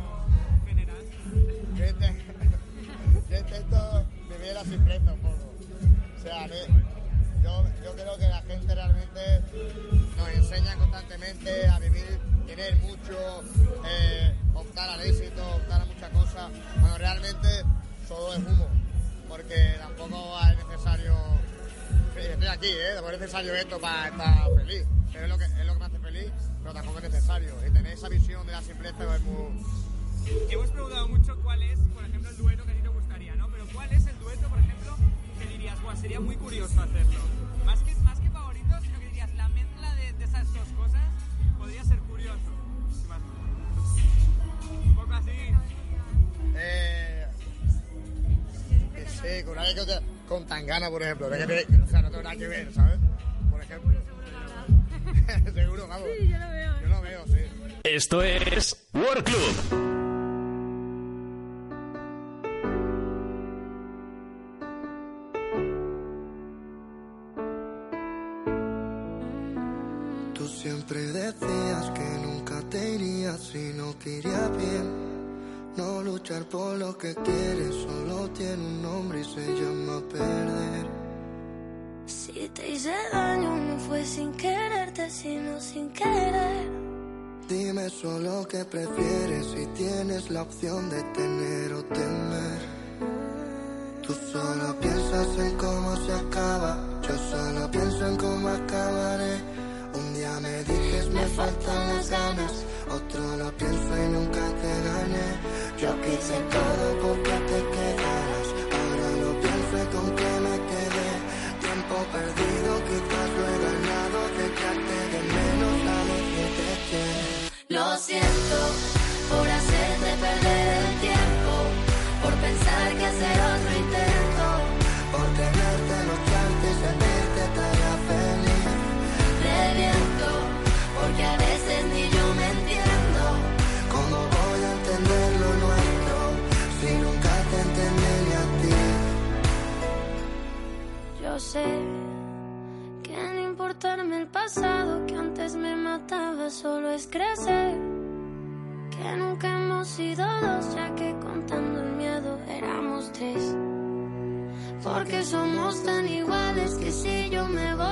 general. 0.67 1.05
Yo 1.77 1.87
intento, 3.39 4.07
yo 4.29 4.39
vivir 4.39 4.55
la 4.55 4.65
simpleza 4.65 5.13
un 5.13 5.21
poco. 5.21 5.55
O 6.19 6.23
sea, 6.23 6.47
mí, 6.47 6.55
yo, 7.45 7.63
yo 7.85 7.93
creo 7.93 8.17
que 8.17 8.29
la 8.29 8.43
gente 8.43 8.75
realmente 8.75 9.43
nos 10.17 10.29
enseña 10.31 10.77
constantemente 10.77 11.69
a 11.69 11.79
vivir, 11.79 12.19
tener 12.47 12.77
mucho, 12.77 13.43
eh, 13.87 14.35
optar 14.55 14.89
al 14.89 15.01
éxito, 15.03 15.47
optar 15.57 15.83
a 15.83 15.85
muchas 15.85 16.11
cosas, 16.11 16.51
cuando 16.81 16.99
realmente 16.99 17.49
solo 18.09 18.35
es 18.35 18.41
humo. 18.41 18.69
Porque 19.29 19.75
tampoco 19.79 20.39
es 20.41 20.67
necesario. 20.69 21.15
sí, 22.15 22.21
Estoy 22.21 22.47
aquí, 22.47 22.69
¿eh? 22.69 22.93
Tampoco 22.95 23.13
es 23.13 23.21
necesario 23.21 23.55
esto 23.55 23.81
para 23.81 24.09
estar 24.09 24.55
feliz. 24.57 24.87
Pero 25.13 25.25
es 25.25 25.31
lo 25.31 25.39
que, 25.39 25.45
es 25.45 25.67
lo 25.67 25.73
que 25.73 25.79
me 25.79 25.85
hace 25.87 25.99
feliz, 25.99 26.33
pero 26.61 26.75
tampoco 26.75 26.99
es 26.99 27.05
necesario. 27.05 27.55
Y 27.67 27.71
tener 27.71 27.93
esa 27.93 28.09
visión 28.09 28.47
de 28.47 28.53
la 28.53 28.63
simpleza 28.63 29.17
es 29.17 29.23
muy. 29.23 29.65
Hemos 30.51 30.71
preguntado 30.71 31.09
mucho 31.09 31.37
cuál 31.43 31.63
es, 31.63 31.79
por 31.95 32.05
ejemplo, 32.05 32.31
el 32.31 32.37
dueto 32.37 32.65
que 32.65 32.74
Buah, 35.85 35.97
sería 35.97 36.21
muy 36.21 36.37
curioso 36.37 36.81
hacerlo? 36.81 37.19
Más 37.65 37.81
que, 37.83 37.95
más 37.97 38.19
que 38.19 38.31
favorito, 38.31 38.69
sino 38.83 38.99
que 39.01 39.07
dirías, 39.07 39.35
la 39.35 39.49
mezcla 39.51 39.95
de, 39.97 40.13
de 40.15 40.25
esas 40.25 40.53
dos 40.53 40.69
cosas 40.77 41.03
podría 41.59 41.85
ser 41.85 41.99
curioso. 42.01 42.39
Un 44.85 44.95
poco 44.95 45.13
así. 45.15 45.31
Eh, 46.57 47.27
sí, 49.07 49.45
con 49.45 49.57
que 49.57 49.85
te- 49.87 50.01
con 50.29 50.47
Tangana, 50.47 50.89
por 50.91 51.03
ejemplo. 51.03 51.29
de 51.29 51.39
que 51.39 51.47
te- 51.47 51.77
o 51.83 51.87
sea, 51.87 52.03
no 52.03 52.11
tengo 52.11 52.23
nada 52.23 52.37
que 52.37 52.49
ver, 52.49 52.73
¿sabes? 52.73 52.99
Por 53.51 53.61
ejemplo. 53.63 53.93
Seguro, 55.55 55.89
vamos. 55.89 56.09
Sí, 56.19 56.29
yo 56.29 56.39
lo 56.39 56.51
veo. 56.51 56.81
Yo 56.81 56.89
lo 56.89 57.01
veo, 57.03 57.25
sí. 57.27 57.39
Esto 57.85 58.23
es 58.23 58.77
World 58.95 59.25
Club. 59.25 60.04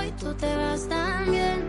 Voy, 0.03 0.13
tú 0.19 0.35
te 0.35 0.57
vas 0.57 0.89
también. 0.89 1.63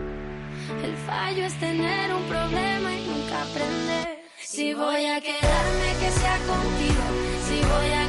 El 0.82 0.96
fallo 1.06 1.44
es 1.44 1.54
tener 1.60 2.14
un 2.14 2.22
problema 2.24 2.94
y 2.94 3.06
nunca 3.06 3.42
aprender. 3.42 4.24
Si 4.42 4.74
voy 4.74 5.06
a 5.06 5.20
quedarme, 5.20 5.88
que 6.00 6.10
sea 6.10 6.38
contigo. 6.46 7.04
Si 7.46 7.60
voy 7.60 7.90
a 7.92 8.03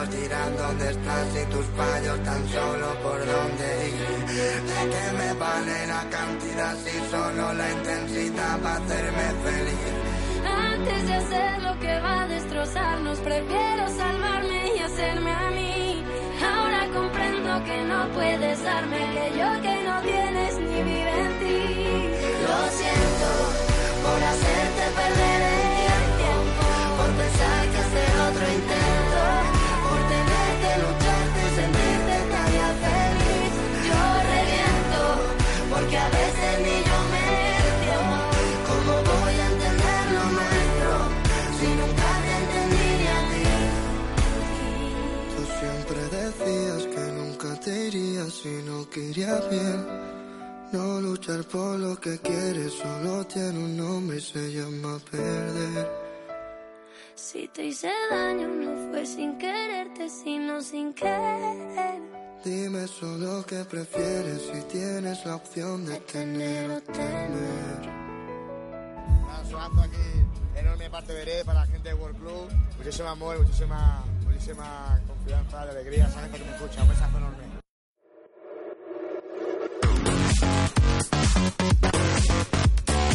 aciertos 0.00 0.20
dirán 0.20 0.56
dónde 0.56 0.90
estás 0.90 1.28
y 1.36 1.44
tus 1.50 1.66
fallos 1.76 2.22
tan 2.22 2.48
solo 2.48 2.86
por 3.02 3.18
dónde 3.18 3.88
ir. 3.88 4.26
¿De 4.26 4.90
qué 4.90 5.12
me 5.18 5.32
vale 5.34 5.86
la 5.86 6.08
cantidad 6.10 6.74
si 6.84 7.10
solo 7.10 7.52
la 7.52 7.70
intensidad 7.70 8.58
va 8.64 8.72
a 8.72 8.76
hacerme 8.76 9.26
feliz? 9.44 9.92
Antes 10.44 11.06
de 11.06 11.14
hacer 11.14 11.62
lo 11.62 11.78
que 11.80 12.00
va 12.00 12.22
a 12.22 12.28
destrozarnos, 12.28 13.18
prefiero 13.18 13.88
salvarme 13.88 14.74
y 14.76 14.78
hacerme 14.78 15.32
a 15.32 15.50
mí. 15.50 16.04
Ahora 16.42 16.86
comprendo 16.94 17.64
que 17.64 17.84
no 17.84 18.08
puedes 18.14 18.62
darme 18.62 18.98
que 19.14 19.38
yo 19.38 19.48
que 19.62 19.84
no 19.84 20.00
tienes 20.02 20.58
ni 20.58 20.82
vive 20.82 21.14
en 21.26 21.32
ti. 21.40 21.60
Lo 22.46 22.58
siento 22.78 23.30
por 24.04 24.18
hacerte 24.30 24.84
perder 24.98 25.40
el 25.42 26.06
tiempo, 26.20 26.66
por 26.96 27.10
pensar 27.20 27.59
porque 35.90 35.98
a 35.98 36.08
veces 36.08 36.58
ni 36.60 36.76
yo 36.88 36.98
me 37.10 37.20
entiendo. 37.30 38.06
¿Cómo 38.68 38.92
voy 39.10 39.34
a 39.34 39.46
entender 39.52 40.02
lo 40.14 40.24
nuestro 40.36 40.92
si 41.58 41.66
nunca 41.80 42.08
te 42.24 42.32
entendí 42.42 42.86
ni 43.00 43.06
a 43.08 43.20
ti? 43.30 43.44
Tú 45.34 45.42
siempre 45.58 46.00
decías 46.18 46.82
que 46.94 47.04
nunca 47.12 47.60
te 47.60 47.72
irías 47.88 48.32
si 48.32 48.54
no 48.68 48.88
querías 48.88 49.50
bien. 49.50 49.80
No 50.72 51.00
luchar 51.00 51.42
por 51.44 51.76
lo 51.80 51.96
que 51.96 52.18
quieres 52.20 52.72
solo 52.74 53.26
tiene 53.26 53.58
un 53.58 53.76
nombre 53.76 54.18
y 54.18 54.20
se 54.20 54.52
llama 54.52 55.00
perder. 55.10 55.88
Si 57.16 57.48
te 57.48 57.64
hice 57.64 57.90
daño 58.10 58.46
no 58.46 58.92
fue 58.92 59.04
sin 59.04 59.36
quererte, 59.38 60.08
sino 60.08 60.60
sin 60.62 60.94
querer. 60.94 62.19
Dime 62.42 62.88
solo 62.88 63.44
qué 63.46 63.66
prefieres 63.66 64.40
si 64.50 64.62
tienes 64.62 65.26
la 65.26 65.36
opción 65.36 65.84
de 65.84 65.98
tener 66.00 66.70
o 66.70 66.80
temer. 66.80 67.80
Un 69.06 69.30
abrazo 69.30 69.82
aquí 69.82 70.58
enorme 70.58 70.88
parte 70.88 71.12
de 71.12 71.18
Beret 71.18 71.44
para 71.44 71.60
la 71.60 71.66
gente 71.66 71.90
de 71.90 71.94
World 71.94 72.18
Club. 72.18 72.50
Muchísimo 72.78 73.08
amor, 73.10 73.38
muchísima, 73.40 74.02
muchísima 74.24 74.98
confianza, 75.06 75.66
de 75.66 75.70
alegría. 75.70 76.08
Sabes 76.08 76.30
que 76.30 76.38
me 76.42 76.50
escucha. 76.50 76.82
Un 76.82 76.88
besazo 76.88 77.18
enorme. 77.18 77.44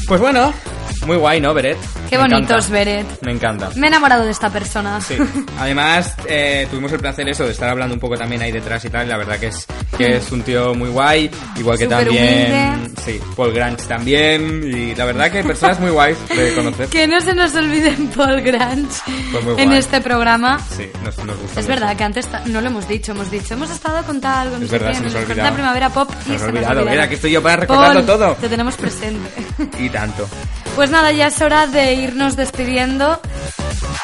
Pues 0.07 0.21
bueno, 0.21 0.53
muy 1.05 1.17
guay, 1.17 1.39
¿no, 1.41 1.53
Beret? 1.53 1.77
Qué 2.09 2.17
Me 2.17 2.23
bonitos, 2.23 2.67
encanta. 2.69 2.73
Beret. 2.73 3.21
Me 3.21 3.31
encanta. 3.31 3.69
Me 3.75 3.87
he 3.87 3.89
enamorado 3.89 4.23
de 4.25 4.31
esta 4.31 4.49
persona. 4.49 4.99
Sí. 5.01 5.17
Además, 5.59 6.15
eh, 6.27 6.67
tuvimos 6.69 6.91
el 6.91 6.99
placer 6.99 7.27
eso 7.29 7.43
de 7.45 7.51
estar 7.51 7.69
hablando 7.69 7.93
un 7.93 7.99
poco 7.99 8.17
también 8.17 8.41
ahí 8.41 8.51
detrás 8.51 8.83
y 8.85 8.89
tal. 8.89 9.05
y 9.05 9.09
La 9.09 9.17
verdad 9.17 9.37
que 9.39 9.47
es 9.47 9.65
que 9.97 10.17
es 10.17 10.31
un 10.31 10.41
tío 10.41 10.73
muy 10.75 10.89
guay, 10.89 11.29
igual 11.57 11.77
que 11.77 11.85
Súper 11.85 12.05
también, 12.05 12.73
humilde. 12.73 13.01
sí, 13.05 13.19
Paul 13.35 13.53
Grange 13.53 13.85
también 13.87 14.61
y 14.65 14.93
la 14.95 15.05
verdad 15.05 15.31
que 15.31 15.43
personas 15.43 15.79
muy 15.79 15.89
guays 15.91 16.17
de 16.29 16.53
conocer. 16.53 16.87
Que 16.89 17.07
no 17.07 17.19
se 17.21 17.33
nos 17.33 17.53
olvide 17.55 17.91
Paul 18.15 18.41
Grange 18.41 19.01
muy 19.43 19.61
en 19.61 19.71
este 19.73 20.01
programa. 20.01 20.59
Sí, 20.75 20.89
nos, 21.03 21.17
nos 21.19 21.37
gusta. 21.39 21.59
Es 21.61 21.67
mucho. 21.67 21.79
verdad 21.79 21.95
que 21.95 22.03
antes 22.03 22.27
no 22.45 22.61
lo 22.61 22.67
hemos 22.67 22.87
dicho, 22.87 23.11
hemos 23.13 23.31
dicho, 23.31 23.53
hemos 23.53 23.69
estado 23.69 24.03
con 24.03 24.19
tal, 24.21 24.49
con 24.49 24.63
Es 24.63 24.69
verdad, 24.69 24.93
se 24.93 25.01
nos 25.01 25.15
el 25.15 25.23
olvidado. 25.23 25.49
la 25.49 25.53
primavera 25.55 25.89
pop 25.89 26.09
Se 26.23 26.29
y 26.29 26.31
nos 26.33 26.41
se 26.41 26.47
nos 26.47 26.55
olvidado. 26.55 26.85
Mira, 26.85 27.03
aquí 27.05 27.13
estoy 27.15 27.31
yo 27.31 27.41
para 27.41 27.55
recordarlo 27.57 28.05
Paul, 28.05 28.19
todo. 28.19 28.33
Te 28.35 28.49
tenemos 28.49 28.75
presente. 28.75 29.29
Y 29.79 29.89
tanto. 29.89 30.27
Pues 30.75 30.89
nada, 30.89 31.13
ya 31.13 31.27
es 31.27 31.41
hora 31.41 31.67
de 31.67 31.93
irnos 31.93 32.35
despidiendo. 32.35 33.19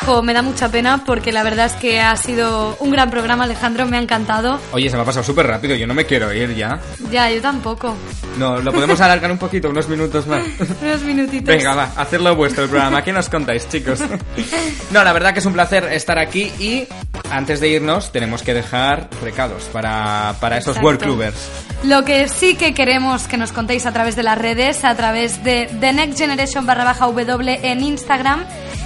Jo, 0.05 0.21
me 0.23 0.33
da 0.33 0.41
mucha 0.41 0.69
pena 0.69 1.03
porque 1.05 1.31
la 1.31 1.43
verdad 1.43 1.67
es 1.67 1.73
que 1.73 1.99
ha 1.99 2.15
sido 2.15 2.75
un 2.79 2.91
gran 2.91 3.09
programa, 3.09 3.43
Alejandro, 3.43 3.85
me 3.85 3.97
ha 3.97 4.01
encantado. 4.01 4.59
Oye, 4.71 4.89
se 4.89 4.95
me 4.95 5.03
ha 5.03 5.05
pasado 5.05 5.23
súper 5.23 5.47
rápido, 5.47 5.75
yo 5.75 5.87
no 5.87 5.93
me 5.93 6.05
quiero 6.05 6.33
ir 6.33 6.55
ya. 6.55 6.79
Ya, 7.11 7.29
yo 7.29 7.41
tampoco. 7.41 7.95
No, 8.37 8.59
lo 8.59 8.71
podemos 8.71 8.99
alargar 9.01 9.31
un 9.31 9.37
poquito, 9.37 9.69
unos 9.69 9.87
minutos 9.87 10.27
más. 10.27 10.43
Unos 10.81 11.01
minutitos. 11.01 11.45
Venga, 11.45 11.75
va, 11.75 11.91
hacerlo 11.95 12.35
vuestro 12.35 12.63
el 12.63 12.69
programa. 12.69 13.03
¿Qué 13.03 13.11
nos 13.11 13.29
contáis, 13.29 13.67
chicos? 13.69 13.99
No, 14.91 15.03
la 15.03 15.13
verdad 15.13 15.33
que 15.33 15.39
es 15.39 15.45
un 15.45 15.53
placer 15.53 15.83
estar 15.91 16.17
aquí 16.17 16.51
y 16.59 16.87
antes 17.29 17.59
de 17.59 17.69
irnos 17.69 18.11
tenemos 18.11 18.41
que 18.41 18.53
dejar 18.53 19.09
recados 19.21 19.63
para, 19.65 20.35
para 20.39 20.57
esos. 20.57 20.77
World. 20.81 21.33
Lo 21.83 22.03
que 22.03 22.27
sí 22.27 22.55
que 22.55 22.73
queremos 22.73 23.27
que 23.27 23.37
nos 23.37 23.51
contéis 23.51 23.85
a 23.85 23.91
través 23.91 24.15
de 24.15 24.23
las 24.23 24.37
redes, 24.37 24.83
a 24.83 24.95
través 24.95 25.43
de 25.43 25.69
The 25.79 25.93
Next 25.93 26.17
Generation 26.17 26.65
barra 26.65 26.83
baja 26.83 27.05
W 27.05 27.59
en 27.63 27.83
Instagram, 27.83 28.45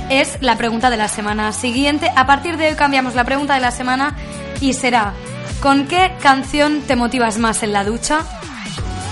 es 0.10 0.38
la 0.42 0.58
pregunta 0.58 0.90
de 0.90 0.98
la 0.98 1.08
semana 1.08 1.52
siguiente. 1.52 2.12
A 2.16 2.26
partir 2.26 2.58
de 2.58 2.70
hoy 2.70 2.76
cambiamos 2.76 3.16
la 3.16 3.24
pregunta 3.24 3.56
de 3.56 3.62
la 3.62 3.72
semana 3.72 4.16
y 4.62 4.74
será 4.74 5.14
¿con 5.62 5.88
qué 5.88 6.14
canción 6.22 6.82
te 6.82 6.96
motivas 6.96 7.38
más 7.38 7.64
en 7.64 7.74
la 7.74 7.84
ducha? 7.84 8.20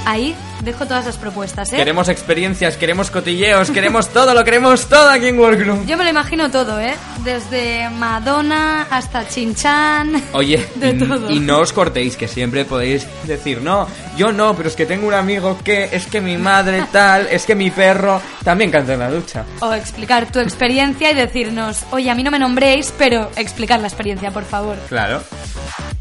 Ahí 0.05 0.35
dejo 0.63 0.85
todas 0.85 1.05
las 1.05 1.17
propuestas, 1.17 1.71
¿eh? 1.73 1.77
Queremos 1.77 2.09
experiencias, 2.09 2.77
queremos 2.77 3.11
cotilleos, 3.11 3.71
queremos 3.71 4.09
todo, 4.09 4.33
lo 4.33 4.43
queremos 4.43 4.87
todo 4.87 5.09
aquí 5.09 5.27
en 5.27 5.39
World 5.39 5.61
Club. 5.63 5.85
Yo 5.85 5.97
me 5.97 6.03
lo 6.03 6.09
imagino 6.09 6.49
todo, 6.51 6.79
¿eh? 6.79 6.95
Desde 7.23 7.89
Madonna 7.89 8.87
hasta 8.89 9.27
Chinchan. 9.27 10.21
Oye, 10.33 10.65
De 10.75 10.89
y, 10.89 10.97
todo. 10.99 11.29
y 11.31 11.39
no 11.39 11.59
os 11.59 11.73
cortéis, 11.73 12.15
que 12.17 12.27
siempre 12.27 12.65
podéis 12.65 13.05
decir, 13.25 13.61
no, 13.61 13.87
yo 14.17 14.31
no, 14.31 14.55
pero 14.55 14.69
es 14.69 14.75
que 14.75 14.85
tengo 14.85 15.07
un 15.07 15.13
amigo 15.13 15.57
que, 15.63 15.89
es 15.91 16.05
que 16.07 16.21
mi 16.21 16.37
madre 16.37 16.85
tal, 16.91 17.27
es 17.29 17.45
que 17.45 17.55
mi 17.55 17.69
perro 17.71 18.21
también 18.43 18.71
canta 18.71 18.93
en 18.93 18.99
la 18.99 19.09
ducha. 19.09 19.45
O 19.59 19.73
explicar 19.73 20.31
tu 20.31 20.39
experiencia 20.39 21.11
y 21.11 21.15
decirnos, 21.15 21.83
oye, 21.91 22.09
a 22.09 22.15
mí 22.15 22.23
no 22.23 22.31
me 22.31 22.39
nombréis, 22.39 22.93
pero 22.97 23.29
explicar 23.35 23.79
la 23.79 23.87
experiencia, 23.87 24.31
por 24.31 24.43
favor. 24.45 24.77
Claro. 24.89 25.21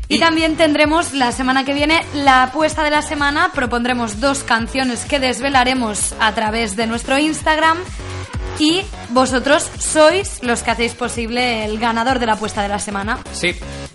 Y 0.08 0.18
también 0.18 0.56
tendremos 0.56 1.12
la 1.14 1.32
semana 1.32 1.64
que 1.64 1.72
viene 1.72 2.04
la 2.14 2.44
apuesta 2.44 2.84
de 2.84 2.90
la 2.90 3.02
semana. 3.02 3.50
Propondremos 3.54 4.20
dos 4.20 4.44
canciones 4.44 5.04
que 5.04 5.20
desvelaremos 5.20 6.14
a 6.20 6.34
través 6.34 6.76
de 6.76 6.86
nuestro 6.86 7.18
Instagram. 7.18 7.78
Y 8.58 8.82
vosotros 9.10 9.70
sois 9.78 10.42
los 10.42 10.62
que 10.62 10.70
hacéis 10.70 10.94
posible 10.94 11.64
el 11.64 11.78
ganador 11.78 12.18
de 12.18 12.26
la 12.26 12.34
apuesta 12.34 12.62
de 12.62 12.68
la 12.68 12.78
semana. 12.78 13.18
Sí. 13.32 13.54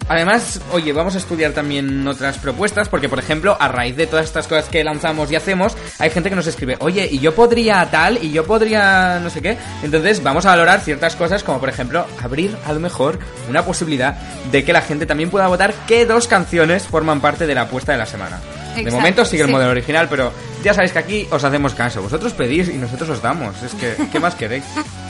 Además, 0.09 0.61
oye, 0.71 0.93
vamos 0.93 1.15
a 1.15 1.17
estudiar 1.17 1.51
también 1.51 2.07
otras 2.07 2.37
propuestas, 2.37 2.87
porque 2.87 3.09
por 3.09 3.19
ejemplo, 3.19 3.57
a 3.59 3.67
raíz 3.67 3.95
de 3.97 4.07
todas 4.07 4.25
estas 4.25 4.47
cosas 4.47 4.69
que 4.69 4.83
lanzamos 4.83 5.31
y 5.31 5.35
hacemos, 5.35 5.75
hay 5.99 6.09
gente 6.09 6.29
que 6.29 6.35
nos 6.35 6.47
escribe, 6.47 6.77
oye, 6.79 7.07
y 7.11 7.19
yo 7.19 7.35
podría 7.35 7.85
tal, 7.91 8.23
y 8.23 8.31
yo 8.31 8.45
podría 8.45 9.19
no 9.19 9.29
sé 9.29 9.41
qué. 9.41 9.57
Entonces, 9.83 10.23
vamos 10.23 10.45
a 10.45 10.49
valorar 10.49 10.79
ciertas 10.79 11.15
cosas, 11.15 11.43
como 11.43 11.59
por 11.59 11.69
ejemplo, 11.69 12.05
abrir 12.23 12.55
a 12.65 12.73
lo 12.73 12.79
mejor 12.79 13.19
una 13.49 13.65
posibilidad 13.65 14.15
de 14.51 14.63
que 14.63 14.73
la 14.73 14.81
gente 14.81 15.05
también 15.05 15.29
pueda 15.29 15.47
votar 15.47 15.73
qué 15.87 16.05
dos 16.05 16.27
canciones 16.27 16.83
forman 16.83 17.19
parte 17.19 17.45
de 17.45 17.55
la 17.55 17.61
apuesta 17.63 17.91
de 17.91 17.97
la 17.97 18.05
semana. 18.05 18.39
De 18.75 18.91
momento 18.91 19.25
sigue 19.25 19.43
el 19.43 19.49
modelo 19.49 19.71
original, 19.71 20.07
pero 20.09 20.31
ya 20.63 20.73
sabéis 20.73 20.91
que 20.91 20.99
aquí 20.99 21.27
os 21.31 21.43
hacemos 21.43 21.73
caso. 21.73 22.01
Vosotros 22.01 22.33
pedís 22.33 22.69
y 22.69 22.73
nosotros 22.73 23.09
os 23.09 23.21
damos. 23.21 23.61
Es 23.63 23.73
que, 23.73 23.95
¿qué 24.11 24.19
más 24.19 24.35
queréis? 24.35 24.63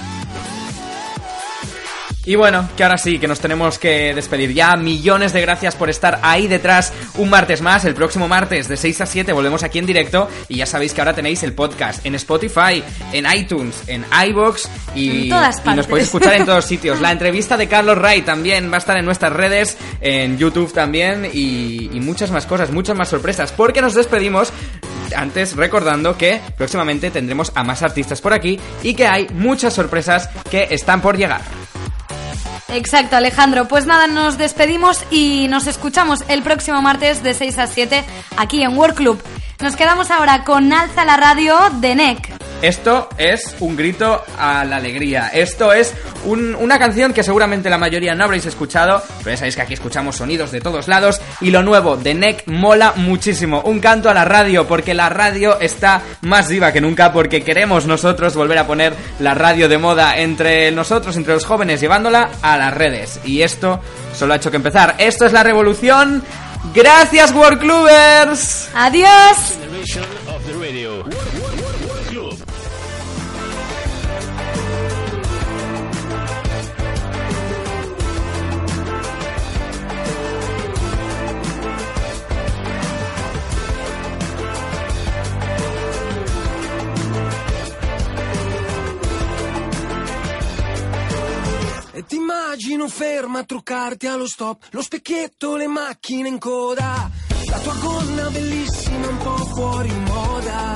Y 2.27 2.35
bueno, 2.35 2.67
que 2.75 2.83
ahora 2.83 2.97
sí, 2.97 3.19
que 3.19 3.27
nos 3.27 3.39
tenemos 3.39 3.79
que 3.79 4.13
despedir 4.13 4.53
ya. 4.53 4.75
Millones 4.75 5.31
de 5.31 5.39
gracias 5.39 5.77
por 5.77 5.89
estar 5.89 6.19
ahí 6.23 6.49
detrás 6.49 6.91
un 7.15 7.29
martes 7.29 7.61
más. 7.61 7.85
El 7.85 7.93
próximo 7.93 8.27
martes 8.27 8.67
de 8.67 8.75
6 8.75 8.99
a 8.99 9.05
7 9.05 9.31
volvemos 9.31 9.63
aquí 9.63 9.79
en 9.79 9.85
directo. 9.85 10.27
Y 10.49 10.57
ya 10.57 10.65
sabéis 10.65 10.93
que 10.93 10.99
ahora 10.99 11.13
tenéis 11.13 11.43
el 11.43 11.53
podcast 11.53 12.05
en 12.05 12.15
Spotify, 12.15 12.83
en 13.13 13.25
iTunes, 13.33 13.81
en 13.87 14.05
iBox 14.27 14.69
y, 14.93 15.29
todas 15.29 15.61
y 15.65 15.69
nos 15.69 15.87
podéis 15.87 16.07
escuchar 16.07 16.33
en 16.33 16.45
todos 16.45 16.65
sitios. 16.65 16.99
La 16.99 17.13
entrevista 17.13 17.55
de 17.55 17.69
Carlos 17.69 17.97
Ray 17.97 18.23
también 18.23 18.69
va 18.69 18.75
a 18.75 18.79
estar 18.79 18.97
en 18.97 19.05
nuestras 19.05 19.31
redes, 19.31 19.77
en 20.01 20.37
YouTube 20.37 20.73
también 20.73 21.29
y, 21.31 21.89
y 21.93 21.99
muchas 22.01 22.29
más 22.31 22.45
cosas, 22.45 22.71
muchas 22.71 22.97
más 22.97 23.07
sorpresas. 23.07 23.53
Porque 23.53 23.81
nos 23.81 23.93
despedimos 23.93 24.51
antes 25.15 25.55
recordando 25.55 26.17
que 26.17 26.41
próximamente 26.57 27.09
tendremos 27.09 27.53
a 27.55 27.63
más 27.63 27.83
artistas 27.83 28.19
por 28.19 28.33
aquí 28.33 28.59
y 28.83 28.95
que 28.95 29.07
hay 29.07 29.27
muchas 29.29 29.73
sorpresas 29.73 30.29
que 30.51 30.67
están 30.71 31.01
por 31.01 31.15
llegar. 31.15 31.39
Exacto, 32.69 33.15
Alejandro. 33.15 33.67
Pues 33.67 33.85
nada, 33.85 34.07
nos 34.07 34.37
despedimos 34.37 35.03
y 35.09 35.47
nos 35.49 35.67
escuchamos 35.67 36.23
el 36.27 36.43
próximo 36.43 36.81
martes 36.81 37.23
de 37.23 37.33
6 37.33 37.57
a 37.59 37.67
7 37.67 38.03
aquí 38.37 38.61
en 38.61 38.77
World 38.77 38.95
Club. 38.95 39.21
Nos 39.59 39.75
quedamos 39.75 40.11
ahora 40.11 40.43
con 40.43 40.71
Alza 40.71 41.05
la 41.05 41.17
Radio 41.17 41.57
de 41.79 41.95
NEC. 41.95 42.46
Esto 42.61 43.07
es 43.19 43.55
un 43.59 43.75
grito 43.75 44.23
a 44.39 44.65
la 44.65 44.77
alegría. 44.77 45.29
Esto 45.31 45.71
es 45.73 45.93
un- 46.25 46.55
una 46.55 46.79
canción 46.79 47.13
que 47.13 47.21
seguramente 47.23 47.69
la 47.69 47.77
mayoría 47.77 48.15
no 48.15 48.23
habréis 48.23 48.47
escuchado, 48.47 49.01
pero 49.19 49.31
ya 49.31 49.37
sabéis 49.37 49.55
que 49.55 49.61
aquí 49.61 49.73
escuchamos 49.75 50.15
sonidos 50.15 50.51
de 50.51 50.59
todos 50.59 50.87
lados 50.87 51.21
y 51.39 51.51
lo 51.51 51.61
nuevo 51.61 51.97
de 51.97 52.15
NEC 52.15 52.43
mola 52.47 52.93
muchísimo. 52.95 53.61
Un 53.61 53.79
canto 53.79 54.09
a 54.09 54.13
la 54.15 54.25
radio, 54.25 54.67
porque 54.67 54.95
la 54.95 55.07
radio 55.09 55.59
está 55.59 56.01
más 56.21 56.49
viva 56.49 56.71
que 56.73 56.81
nunca, 56.81 57.13
porque 57.13 57.43
queremos 57.43 57.85
nosotros 57.85 58.33
volver 58.35 58.57
a 58.57 58.65
poner 58.67 58.93
la 59.19 59.35
radio 59.35 59.69
de 59.69 59.77
moda 59.77 60.17
entre 60.17 60.71
nosotros, 60.71 61.15
entre 61.15 61.35
los 61.35 61.45
jóvenes, 61.45 61.79
llevándola 61.79 62.29
a 62.41 62.57
las 62.57 62.73
redes. 62.73 63.19
Y 63.23 63.43
esto 63.43 63.79
solo 64.17 64.33
ha 64.33 64.37
hecho 64.37 64.49
que 64.49 64.57
empezar. 64.57 64.95
Esto 64.97 65.25
es 65.27 65.31
la 65.31 65.43
revolución. 65.43 66.23
Gracias, 66.73 67.31
World 67.33 67.59
Clubbers. 67.59 68.69
Adiós. 68.73 69.37
Immagino 92.77 92.87
ferma 92.87 93.39
a 93.39 93.43
truccarti 93.43 94.05
allo 94.05 94.27
stop, 94.27 94.67
lo 94.69 94.83
specchietto, 94.83 95.55
le 95.55 95.65
macchine 95.67 96.27
in 96.27 96.37
coda, 96.37 97.09
la 97.49 97.57
tua 97.57 97.73
gonna 97.73 98.29
bellissima 98.29 99.07
un 99.07 99.17
po' 99.17 99.45
fuori 99.45 99.91
moda. 99.91 100.73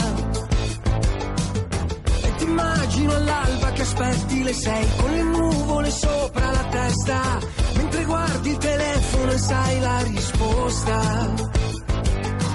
E 2.23 2.35
ti 2.37 2.43
immagino 2.43 3.13
all'alba 3.13 3.71
che 3.71 3.81
aspetti 3.83 4.43
le 4.43 4.53
sei 4.53 4.87
con 4.97 5.11
le 5.11 5.21
nuvole 5.21 5.91
sopra 5.91 6.51
la 6.51 6.63
testa, 6.71 7.39
mentre 7.75 8.03
guardi 8.05 8.49
il 8.49 8.57
telefono 8.57 9.31
e 9.31 9.37
sai 9.37 9.79
la 9.79 10.01
risposta. 10.01 11.33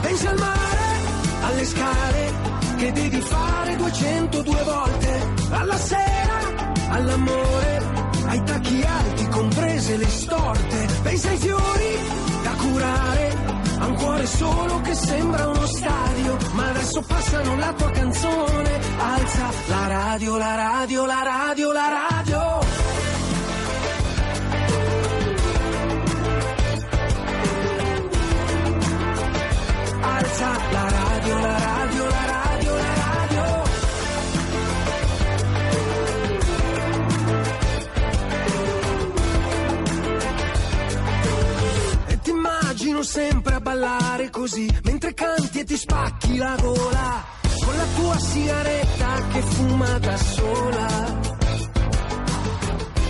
Pensi 0.01 0.27
al 0.27 0.39
mare, 0.39 0.87
alle 1.43 1.65
scale 1.65 2.35
che 2.79 2.93
devi 2.93 3.21
fare 3.21 3.77
202 3.77 4.63
volte, 4.65 5.35
alla 5.51 5.79
sera, 5.79 6.39
all'amore, 6.89 8.06
ai 8.37 8.43
tacchi 8.45 8.83
alti, 8.83 9.29
comprese 9.29 9.97
le 9.97 10.09
storte. 10.09 10.87
Pensi 11.03 11.29
ai 11.29 11.37
fiori 11.39 11.99
da 12.43 12.51
curare, 12.51 13.37
a 13.79 13.87
un 13.87 13.95
cuore 13.95 14.27
solo 14.27 14.81
che 14.83 14.95
sembra 14.95 15.49
uno 15.49 15.67
stadio, 15.67 16.37
ma 16.53 16.69
adesso 16.69 17.01
passano 17.03 17.57
la 17.57 17.73
tua 17.73 17.91
canzone. 17.91 18.81
Alza 18.99 19.51
la 19.69 19.87
radio, 19.87 20.37
la 20.37 20.55
radio, 20.55 21.07
la 21.07 21.23
radio, 21.23 21.73
la 21.73 22.09
radio. 22.09 22.65
Alza 30.01 30.51
la 30.71 30.86
immagino 42.97 43.03
sempre 43.03 43.55
a 43.55 43.61
ballare 43.61 44.31
così, 44.31 44.71
mentre 44.85 45.13
canti 45.13 45.61
e 45.61 45.65
ti 45.65 45.77
spacchi 45.77 46.37
la 46.37 46.57
gola, 46.61 47.25
con 47.65 47.77
la 47.77 47.85
tua 47.97 48.19
sigaretta 48.19 49.27
che 49.33 49.43
fuma 49.43 49.99
da 49.99 50.17
sola. 50.17 51.21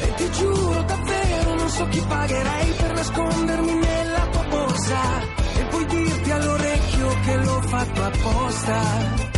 E 0.01 0.15
ti 0.17 0.31
giuro 0.33 0.83
davvero 0.83 1.55
non 1.55 1.69
so 1.69 1.87
chi 1.89 2.01
pagherei 2.01 2.71
per 2.73 2.93
nascondermi 2.93 3.75
nella 3.75 4.27
tua 4.31 4.45
borsa 4.45 5.21
e 5.57 5.65
poi 5.65 5.87
dirti 5.87 6.31
all'orecchio 6.31 7.21
che 7.25 7.37
l'ho 7.37 7.61
fatto 7.63 8.03
apposta. 8.03 9.36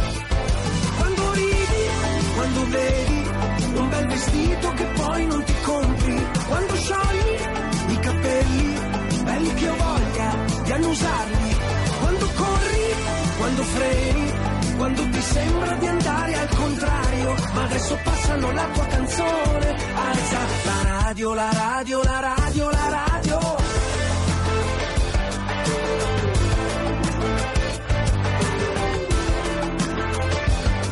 Quando 13.59 13.65
freni, 13.65 14.33
quando 14.77 15.09
ti 15.09 15.21
sembra 15.21 15.73
di 15.75 15.87
andare 15.87 16.35
al 16.35 16.49
contrario, 16.49 17.35
ma 17.55 17.65
adesso 17.65 17.99
passano 18.05 18.53
la 18.53 18.65
tua 18.73 18.87
canzone, 18.87 19.77
alza 19.95 20.39
la 20.65 20.83
radio, 20.83 21.35
la 21.35 21.51
radio, 21.53 22.03
la 22.03 22.21
radio, 22.21 22.71
la 22.71 22.89
radio. 22.89 23.57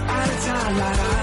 Alza 0.07 0.71
la 0.71 0.91
radio, 0.91 1.16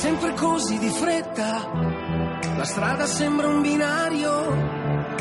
sempre 0.00 0.32
così 0.32 0.78
di 0.78 0.88
fretta, 0.88 1.60
la 2.56 2.64
strada 2.64 3.04
sembra 3.04 3.48
un 3.48 3.60
binario. 3.60 4.32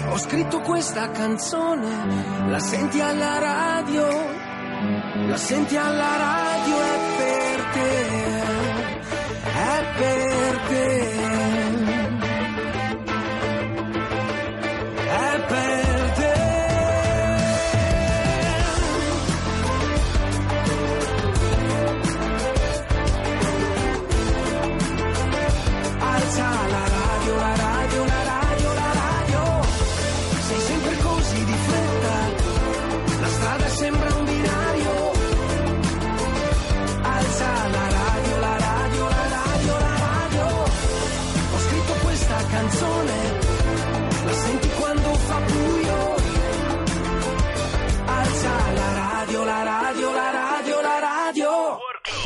Ho 0.09 0.17
scritto 0.17 0.61
questa 0.61 1.11
canzone, 1.11 2.47
la 2.47 2.59
senti 2.59 3.01
alla 3.01 3.39
radio, 3.39 4.07
la 5.27 5.35
senti 5.35 5.75
alla 5.75 6.15
radio, 6.15 6.75
è 6.77 6.97
per 7.17 7.63
te, 7.73 8.28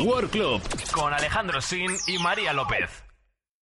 World 0.04 0.30
Club 0.30 0.60
con 0.92 1.14
Alejandro 1.14 1.62
Sin 1.62 1.90
y 2.06 2.18
María 2.18 2.52
López. 2.52 3.13